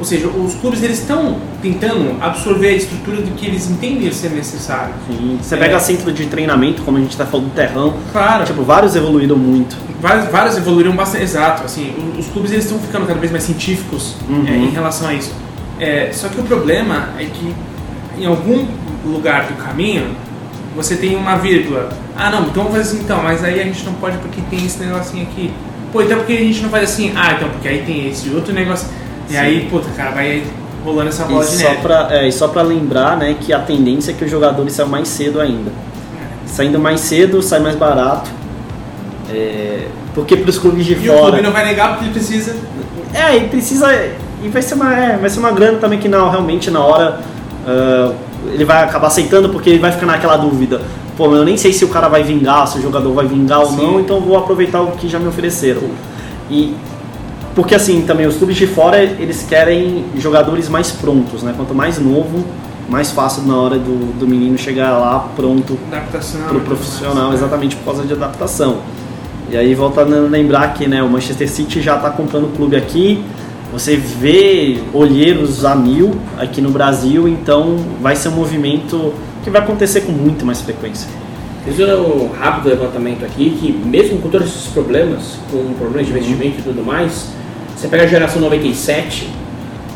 ou 0.03 0.05
seja, 0.05 0.27
os 0.27 0.53
clubes 0.55 0.83
eles 0.83 0.99
estão 0.99 1.37
tentando 1.61 2.21
absorver 2.21 2.67
a 2.67 2.71
estrutura 2.73 3.21
do 3.21 3.31
que 3.35 3.45
eles 3.45 3.69
entendem 3.69 4.11
ser 4.11 4.31
necessário. 4.31 4.93
sim. 5.07 5.39
Você 5.41 5.55
É. 5.55 5.57
pega 5.57 5.79
centro 5.79 6.11
de 6.11 6.25
treinamento, 6.25 6.81
como 6.81 6.97
a 6.97 6.99
gente 6.99 7.15
tá 7.15 7.25
falando 7.25 7.45
do 7.47 7.55
terrão, 7.55 7.93
Claro. 8.11 8.43
tipo, 8.43 8.63
vários 8.63 8.97
evoluíram 8.97 9.37
muito. 9.37 9.77
Vários, 10.01 10.25
vários 10.29 10.57
evoluíram 10.57 10.93
bastante, 10.93 11.23
exato. 11.23 11.63
Assim, 11.63 11.93
o- 11.97 12.19
os 12.19 12.27
clubes 12.27 12.51
eles 12.51 12.65
estão 12.65 12.77
ficando 12.79 13.05
cada 13.07 13.17
vez 13.17 13.31
mais 13.31 13.45
científicos 13.45 14.15
Uhum. 14.29 14.43
é, 14.45 14.51
em 14.51 14.71
relação 14.71 15.07
a 15.07 15.13
isso. 15.13 15.33
É, 15.79 16.09
só 16.11 16.27
que 16.27 16.37
o 16.41 16.43
problema 16.43 17.11
é 17.17 17.23
que 17.23 17.55
em 18.21 18.25
algum 18.25 18.65
lugar 19.05 19.45
do 19.45 19.53
caminho 19.53 20.07
você 20.75 20.97
tem 20.97 21.15
uma 21.15 21.37
vírgula. 21.37 21.87
Ah, 22.17 22.29
não, 22.29 22.41
então 22.47 22.63
vamos 22.63 22.77
fazer 22.77 22.89
assim 22.89 22.99
então, 23.05 23.23
mas 23.23 23.41
aí 23.41 23.61
a 23.61 23.63
gente 23.63 23.85
não 23.85 23.93
pode 23.93 24.17
porque 24.17 24.41
tem 24.49 24.65
esse 24.65 24.83
negocinho 24.83 25.23
aqui. 25.23 25.49
Pô, 25.93 26.01
então 26.01 26.17
por 26.17 26.25
que 26.25 26.33
a 26.33 26.37
gente 26.43 26.61
não 26.61 26.69
faz 26.69 26.83
assim? 26.91 27.13
Ah, 27.15 27.33
então 27.37 27.47
porque 27.49 27.67
aí 27.69 27.83
tem 27.85 28.09
esse 28.09 28.29
outro 28.31 28.53
negócio. 28.53 28.87
E 29.29 29.37
aí, 29.37 29.67
puta, 29.69 29.87
cara, 29.95 30.11
vai 30.11 30.43
rolando 30.83 31.09
essa 31.09 31.23
bola 31.25 31.43
E 31.43 31.47
de 31.47 31.53
só, 31.57 31.69
neve. 31.69 31.81
pra, 31.81 32.07
é, 32.11 32.27
e 32.27 32.31
só 32.31 32.47
pra 32.47 32.61
lembrar, 32.61 33.17
né, 33.17 33.35
que 33.39 33.53
a 33.53 33.59
tendência 33.59 34.11
é 34.11 34.13
que 34.13 34.25
os 34.25 34.31
jogadores 34.31 34.73
saiam 34.73 34.89
mais 34.89 35.07
cedo 35.07 35.39
ainda. 35.39 35.71
Saindo 36.45 36.77
mais 36.79 36.99
cedo, 36.99 37.41
sai 37.41 37.59
mais 37.59 37.75
barato. 37.75 38.29
É, 39.31 39.87
porque 40.13 40.35
pros 40.37 40.57
clubes 40.59 40.85
de 40.85 40.93
E 40.93 41.09
o 41.09 41.13
fora. 41.13 41.21
clube 41.31 41.41
não 41.41 41.51
vai 41.51 41.65
negar 41.65 41.89
porque 41.89 42.05
ele 42.05 42.13
precisa. 42.13 42.55
É, 43.13 43.37
e 43.37 43.47
precisa. 43.47 43.87
E 44.43 44.49
vai 44.49 44.61
ser 44.61 44.75
uma, 44.75 44.93
é, 44.93 45.17
vai 45.17 45.29
ser 45.29 45.39
uma 45.39 45.51
grana 45.51 45.77
também 45.79 45.97
que 45.99 46.07
não, 46.09 46.29
realmente 46.29 46.69
na 46.69 46.81
hora 46.81 47.19
ah, 47.65 48.11
ele 48.53 48.65
vai 48.65 48.83
acabar 48.83 49.07
aceitando 49.07 49.49
porque 49.49 49.69
ele 49.69 49.79
vai 49.79 49.91
ficar 49.91 50.05
naquela 50.05 50.35
dúvida. 50.35 50.81
Pô, 51.15 51.33
eu 51.35 51.45
nem 51.45 51.55
sei 51.55 51.71
se 51.71 51.85
o 51.85 51.87
cara 51.87 52.07
vai 52.09 52.23
vingar, 52.23 52.67
se 52.67 52.77
o 52.79 52.81
jogador 52.81 53.13
vai 53.13 53.25
vingar 53.25 53.61
ou 53.61 53.67
Sim. 53.67 53.77
não, 53.77 53.99
então 53.99 54.19
vou 54.19 54.37
aproveitar 54.37 54.81
o 54.81 54.91
que 54.91 55.07
já 55.07 55.17
me 55.19 55.27
ofereceram. 55.27 55.81
E 56.49 56.75
porque 57.55 57.75
assim, 57.75 58.01
também 58.01 58.25
os 58.25 58.37
clubes 58.37 58.55
de 58.55 58.65
fora, 58.65 59.01
eles 59.03 59.43
querem 59.43 60.05
jogadores 60.17 60.67
mais 60.69 60.91
prontos, 60.91 61.43
né? 61.43 61.53
Quanto 61.55 61.75
mais 61.75 61.99
novo, 61.99 62.43
mais 62.89 63.11
fácil 63.11 63.43
na 63.43 63.55
hora 63.55 63.77
do, 63.77 64.17
do 64.19 64.27
menino 64.27 64.57
chegar 64.57 64.97
lá 64.97 65.29
pronto 65.35 65.77
Adaptação. 65.91 66.41
pro 66.47 66.59
profissional, 66.61 67.33
exatamente 67.33 67.75
por 67.75 67.85
causa 67.85 68.03
de 68.03 68.13
adaptação. 68.13 68.77
E 69.51 69.57
aí 69.57 69.75
voltando 69.75 70.15
a 70.15 70.19
lembrar 70.21 70.73
que 70.73 70.87
né, 70.87 71.03
o 71.03 71.09
Manchester 71.09 71.49
City 71.49 71.81
já 71.81 71.95
está 71.95 72.09
comprando 72.09 72.45
o 72.45 72.49
clube 72.49 72.75
aqui. 72.75 73.23
Você 73.71 73.95
vê 73.95 74.79
olheiros 74.93 75.65
a 75.65 75.75
mil 75.75 76.15
aqui 76.37 76.61
no 76.61 76.69
Brasil, 76.69 77.27
então 77.27 77.77
vai 78.01 78.15
ser 78.15 78.29
um 78.29 78.33
movimento 78.33 79.13
que 79.43 79.49
vai 79.49 79.61
acontecer 79.61 80.01
com 80.01 80.11
muito 80.11 80.45
mais 80.45 80.61
frequência. 80.61 81.07
Fiz 81.65 81.79
um 81.79 82.29
rápido 82.39 82.69
levantamento 82.69 83.23
aqui 83.23 83.57
que 83.59 83.71
mesmo 83.71 84.19
com 84.19 84.29
todos 84.29 84.47
esses 84.47 84.67
problemas, 84.67 85.37
com 85.51 85.73
problemas 85.73 86.07
de 86.07 86.13
investimento 86.13 86.59
e 86.59 86.61
tudo 86.61 86.83
mais, 86.83 87.29
você 87.83 87.89
pega 87.89 88.03
a 88.03 88.07
geração 88.07 88.41
97, 88.41 89.27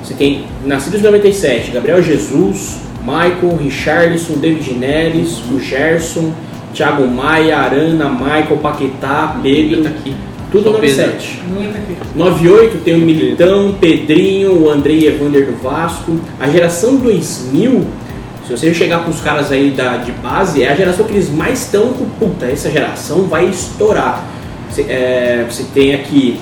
você 0.04 0.14
tem 0.14 0.44
nascidos 0.66 1.00
em 1.00 1.04
97, 1.04 1.72
Gabriel 1.72 2.04
Jesus, 2.04 2.80
Michael, 3.00 3.56
Richarlison, 3.56 4.34
David 4.40 4.74
Neres, 4.74 5.42
o 5.50 5.58
Gerson, 5.58 6.34
Thiago 6.74 7.08
Maia, 7.08 7.58
Arana, 7.60 8.10
Michael, 8.10 8.58
Paquetá, 8.62 9.40
Pedro, 9.42 9.84
Tá 9.84 9.90
aqui. 9.90 10.14
tudo 10.52 10.64
Só 10.66 10.80
Pedro. 10.80 10.98
97. 10.98 11.42
Ninguém 11.48 11.72
tá 11.72 11.80
aqui. 11.80 11.98
98 12.14 12.78
tem 12.80 12.96
o 12.96 12.98
Militão, 12.98 13.78
Pedrinho, 13.80 14.64
o 14.64 14.70
Andrei 14.70 15.08
Evander 15.08 15.46
do 15.46 15.56
Vasco. 15.64 16.20
A 16.42 16.50
geração 16.50 16.98
2000, 16.98 17.88
se 18.46 18.52
você 18.52 18.74
chegar 18.74 19.06
com 19.06 19.12
os 19.12 19.22
caras 19.22 19.50
aí 19.50 19.72
da, 19.72 19.96
de 19.96 20.12
base, 20.12 20.62
é 20.62 20.70
a 20.70 20.76
geração 20.76 21.06
que 21.06 21.14
eles 21.14 21.30
mais 21.30 21.64
estão 21.64 21.94
com 21.94 22.04
puta, 22.20 22.48
essa 22.48 22.70
geração 22.70 23.28
vai 23.28 23.46
estourar. 23.46 24.26
Você, 24.70 24.82
é, 24.90 25.46
você 25.50 25.64
tem 25.74 25.96
aqui 25.96 26.38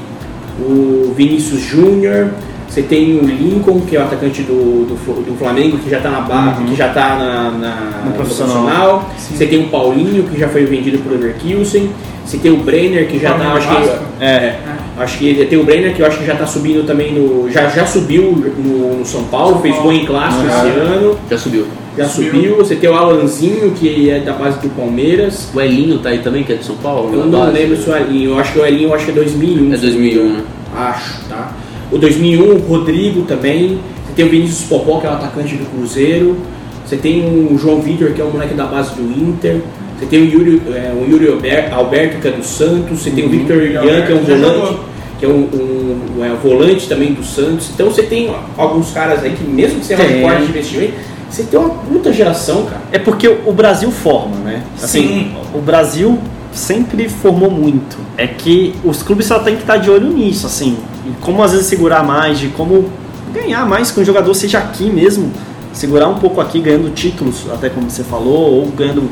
o 0.59 1.13
Vinícius 1.15 1.61
Júnior, 1.61 2.29
você 2.67 2.81
tem 2.81 3.17
o 3.17 3.23
Lincoln, 3.25 3.81
que 3.81 3.95
é 3.95 3.99
o 3.99 4.03
atacante 4.03 4.41
do, 4.41 4.85
do, 4.85 4.95
do 5.31 5.37
Flamengo, 5.37 5.77
que 5.77 5.89
já 5.89 5.97
está 5.97 6.09
na 6.09 6.21
base, 6.21 6.63
que 6.63 6.75
já 6.75 6.89
tá 6.89 7.15
na, 7.15 7.51
na- 7.51 8.01
No 8.05 8.11
profissional. 8.13 8.53
profissional. 8.65 9.09
Você 9.17 9.45
tem 9.45 9.59
o 9.63 9.67
Paulinho, 9.69 10.23
que 10.23 10.39
já 10.39 10.47
foi 10.49 10.65
vendido 10.65 10.97
pro 10.99 11.13
Leverkusen. 11.13 11.89
Você 12.25 12.37
tem 12.37 12.51
o 12.51 12.57
Brenner, 12.57 13.07
que 13.07 13.19
já 13.19 13.31
está, 13.31 13.53
acho 13.53 13.67
que, 13.67 13.73
Vasco? 13.73 14.03
é, 14.19 14.55
Acho 14.97 15.17
que 15.19 15.45
tem 15.45 15.59
o 15.59 15.63
Brenner 15.63 15.93
que 15.93 16.01
eu 16.01 16.05
acho 16.07 16.17
que 16.17 16.25
já 16.25 16.35
tá 16.35 16.47
subindo 16.47 16.85
também 16.87 17.13
no. 17.13 17.49
Já, 17.51 17.67
já 17.69 17.85
subiu 17.85 18.31
no, 18.57 18.97
no 18.99 19.05
São 19.05 19.25
Paulo, 19.25 19.59
fez 19.61 19.75
gol 19.77 19.91
em 19.93 20.05
clássico 20.05 20.45
esse 20.47 20.79
ano. 20.79 21.17
Já 21.29 21.37
subiu. 21.37 21.65
Já 21.97 22.05
Subiu. 22.07 22.31
subiu. 22.33 22.55
Você 22.57 22.75
tem 22.75 22.89
o 22.89 22.93
Alanzinho, 22.93 23.71
que 23.71 24.09
é 24.09 24.19
da 24.19 24.33
base 24.33 24.59
do 24.59 24.69
Palmeiras. 24.75 25.49
O 25.53 25.61
Elinho 25.61 25.99
tá 25.99 26.09
aí 26.09 26.19
também, 26.19 26.43
que 26.43 26.51
é 26.53 26.55
de 26.55 26.65
São 26.65 26.75
Paulo? 26.77 27.13
Eu 27.13 27.25
não 27.25 27.39
base? 27.39 27.53
lembro 27.53 27.77
se 27.77 27.89
o 27.89 27.95
Elinho, 27.95 28.31
eu 28.31 28.39
acho 28.39 28.53
que 28.53 28.59
o 28.59 28.65
Elinho 28.65 28.89
eu 28.89 28.93
acho 28.95 29.05
que 29.05 29.11
é 29.11 29.13
2001. 29.15 29.73
É 29.73 29.77
2001, 29.77 30.23
né? 30.33 30.43
Acho, 30.75 31.19
tá? 31.29 31.53
O 31.91 31.97
2001, 31.97 32.43
o 32.43 32.57
Rodrigo 32.57 33.21
também. 33.23 33.79
Você 34.07 34.13
tem 34.15 34.25
o 34.25 34.29
Vinícius 34.29 34.67
Popó, 34.67 34.99
que 34.99 35.07
é 35.07 35.09
o 35.09 35.13
atacante 35.13 35.55
do 35.55 35.65
Cruzeiro. 35.65 36.37
Você 36.85 36.97
tem 36.97 37.21
o 37.51 37.57
João 37.57 37.81
Vitor, 37.81 38.11
que 38.11 38.21
é 38.21 38.23
o 38.23 38.29
moleque 38.29 38.53
da 38.53 38.65
base 38.65 38.93
do 38.95 39.01
Inter. 39.01 39.61
Você 39.97 40.05
tem 40.07 40.19
o 40.23 40.25
Yuri, 40.25 40.61
é, 40.73 40.91
o 40.93 41.09
Yuri 41.09 41.29
Alber- 41.29 41.73
Alberto, 41.73 42.17
que 42.21 42.27
é 42.27 42.31
do 42.31 42.43
Santos. 42.43 42.99
Você 42.99 43.09
tem 43.11 43.25
o 43.25 43.29
Victor 43.29 43.61
Ian, 43.63 44.01
que 44.05 44.11
é 44.11 44.15
um 44.15 44.19
volante. 44.23 44.77
Que 45.17 45.25
é 45.25 45.29
um, 45.29 45.47
um- 45.53 46.23
é, 46.25 46.31
um 46.31 46.35
volante 46.35 46.89
também 46.89 47.13
do 47.13 47.23
Santos. 47.23 47.69
Então 47.73 47.89
você 47.89 48.03
tem 48.03 48.29
alguns 48.57 48.91
caras 48.91 49.23
aí 49.23 49.31
que, 49.31 49.43
mesmo 49.45 49.79
que 49.79 49.85
seja 49.85 50.03
mais 50.03 50.11
Tem. 50.13 50.21
forte 50.21 50.41
de 50.43 50.49
investimento, 50.49 50.93
você 51.35 51.43
tem 51.43 51.59
uma 51.59 51.69
puta 51.69 52.13
geração, 52.13 52.63
cara. 52.63 52.81
É 52.93 52.97
porque 52.99 53.27
o 53.27 53.51
Brasil 53.51 53.91
forma, 53.91 54.37
né? 54.37 54.63
Assim, 54.81 55.01
Sim. 55.01 55.35
o 55.53 55.59
Brasil 55.59 56.17
sempre 56.53 57.09
formou 57.09 57.51
muito. 57.51 57.97
É 58.17 58.25
que 58.25 58.73
os 58.85 59.03
clubes 59.03 59.25
só 59.25 59.39
tem 59.39 59.55
que 59.55 59.61
estar 59.61 59.75
de 59.75 59.91
olho 59.91 60.07
nisso, 60.07 60.45
assim. 60.47 60.77
E 61.05 61.11
como 61.19 61.43
às 61.43 61.51
vezes 61.51 61.67
segurar 61.67 62.03
mais, 62.03 62.39
de 62.39 62.47
como 62.49 62.89
ganhar 63.33 63.65
mais 63.65 63.91
com 63.91 63.99
o 63.99 64.05
jogador, 64.05 64.33
seja 64.33 64.59
aqui 64.59 64.89
mesmo, 64.89 65.29
segurar 65.73 66.07
um 66.07 66.15
pouco 66.15 66.39
aqui, 66.39 66.61
ganhando 66.61 66.89
títulos, 66.93 67.47
até 67.51 67.69
como 67.69 67.89
você 67.89 68.03
falou, 68.03 68.53
ou 68.53 68.67
ganhando 68.67 69.09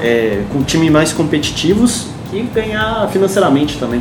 é, 0.00 0.42
com 0.52 0.62
time 0.62 0.88
mais 0.88 1.12
competitivos 1.12 2.06
e 2.32 2.42
ganhar 2.42 3.08
financeiramente 3.10 3.76
também. 3.76 4.00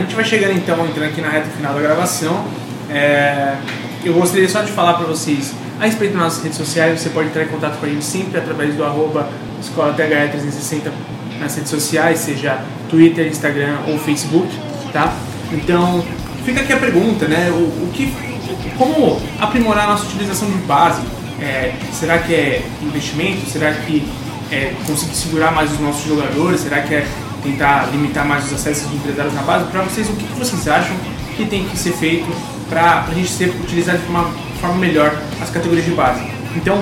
Gente 0.00 0.14
vai 0.14 0.24
chegando 0.24 0.52
então, 0.52 0.86
entrando 0.86 1.08
aqui 1.08 1.20
na 1.20 1.28
reta 1.28 1.48
final 1.50 1.74
da 1.74 1.80
gravação. 1.80 2.44
É, 2.88 3.56
eu 4.04 4.14
gostaria 4.14 4.48
só 4.48 4.62
de 4.62 4.72
falar 4.72 4.94
para 4.94 5.06
vocês 5.06 5.52
a 5.80 5.84
respeito 5.84 6.12
das 6.12 6.22
nossas 6.22 6.42
redes 6.42 6.58
sociais. 6.58 7.00
Você 7.00 7.10
pode 7.10 7.28
entrar 7.28 7.44
em 7.44 7.48
contato 7.48 7.78
com 7.78 7.86
a 7.86 7.88
gente 7.88 8.04
sempre 8.04 8.38
através 8.38 8.74
do 8.74 8.84
arroba 8.84 9.28
Escola 9.60 9.94
THE360 9.94 10.90
nas 11.38 11.54
redes 11.54 11.70
sociais, 11.70 12.18
seja 12.18 12.62
Twitter, 12.88 13.26
Instagram 13.26 13.78
ou 13.88 13.98
Facebook, 13.98 14.48
tá? 14.92 15.14
Então, 15.52 16.04
fica 16.44 16.60
aqui 16.60 16.72
a 16.72 16.76
pergunta, 16.76 17.26
né? 17.26 17.50
O, 17.50 17.84
o 17.84 17.90
que, 17.92 18.12
como 18.76 19.20
aprimorar 19.40 19.84
a 19.84 19.92
nossa 19.92 20.04
utilização 20.04 20.50
de 20.50 20.58
base? 20.58 21.02
É, 21.40 21.72
será 21.92 22.18
que 22.18 22.34
é 22.34 22.62
investimento? 22.82 23.48
Será 23.48 23.72
que 23.72 24.06
é 24.52 24.74
conseguir 24.86 25.14
segurar 25.14 25.52
mais 25.52 25.72
os 25.72 25.80
nossos 25.80 26.04
jogadores? 26.06 26.60
Será 26.60 26.82
que 26.82 26.94
é 26.94 27.06
tentar 27.42 27.88
limitar 27.90 28.24
mais 28.26 28.46
os 28.46 28.54
acessos 28.54 28.88
de 28.90 28.96
empresários 28.96 29.34
na 29.34 29.42
base? 29.42 29.64
Para 29.66 29.82
vocês, 29.82 30.08
o 30.08 30.12
que 30.12 30.24
que 30.24 30.38
vocês 30.38 30.66
acham 30.68 30.96
que 31.36 31.44
tem 31.46 31.64
que 31.64 31.76
ser 31.76 31.92
feito 31.92 32.30
para 32.68 33.04
a 33.08 33.14
gente 33.14 33.28
ser 33.28 33.48
utilizado 33.48 33.98
de 33.98 34.08
uma 34.08 34.30
forma 34.60 34.76
melhor 34.76 35.12
as 35.40 35.50
categorias 35.50 35.84
de 35.84 35.92
base? 35.92 36.20
Então, 36.56 36.80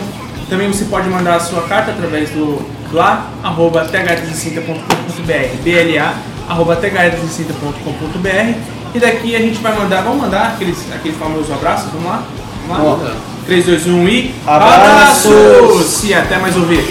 também 0.49 0.69
você 0.69 0.87
pode 0.87 1.09
mandar 1.09 1.37
a 1.37 1.41
sua 1.41 1.63
carta 1.63 1.93
através 1.93 2.31
do 2.31 2.61
bla.th360.com.br 2.91 5.63
bla 5.63 6.15
arroba 6.49 6.77
th360.com.br 6.77 8.59
e 8.95 8.99
daqui 8.99 9.37
a 9.37 9.41
gente 9.41 9.59
vai 9.61 9.77
mandar, 9.77 10.01
vamos 10.03 10.23
mandar 10.23 10.55
aqueles, 10.55 10.79
aqueles 10.95 11.19
famosos 11.19 11.53
abraços, 11.53 11.93
vamos 11.93 12.09
lá? 12.09 12.23
Vamos 12.67 12.85
lá? 12.85 12.97
Manda. 12.97 13.13
3, 13.47 13.67
2, 13.67 13.87
1 13.87 14.09
e 14.09 14.35
Abraços! 14.47 15.33
abraços! 15.33 16.05
E 16.05 16.15
até 16.15 16.39
mais 16.39 16.57
ouvir. 16.57 16.85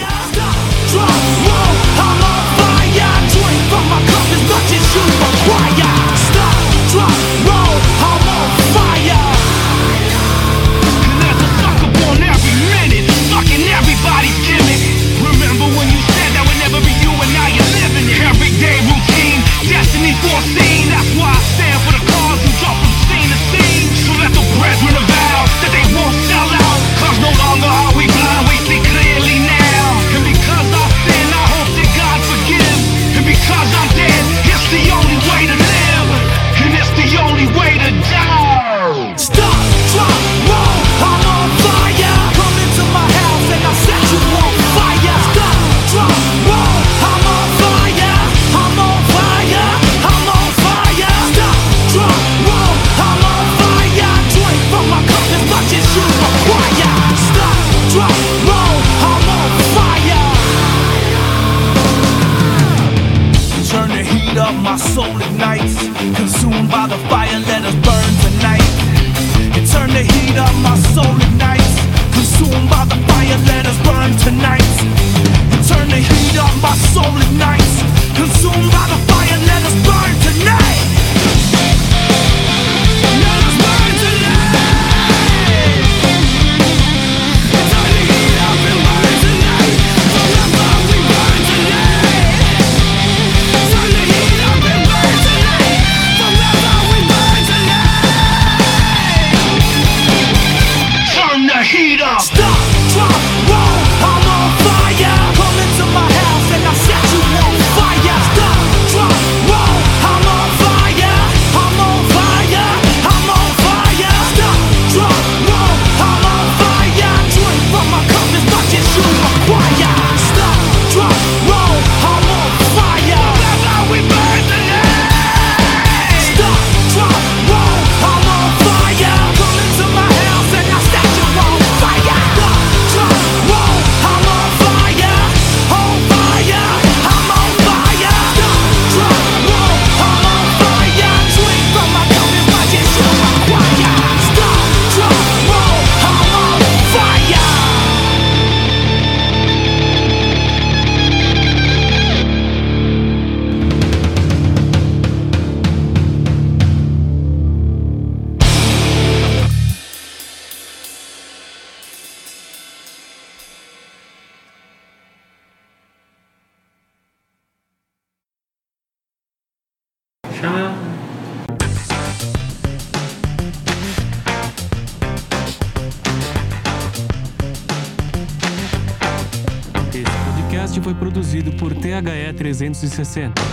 1960. 182.83 183.46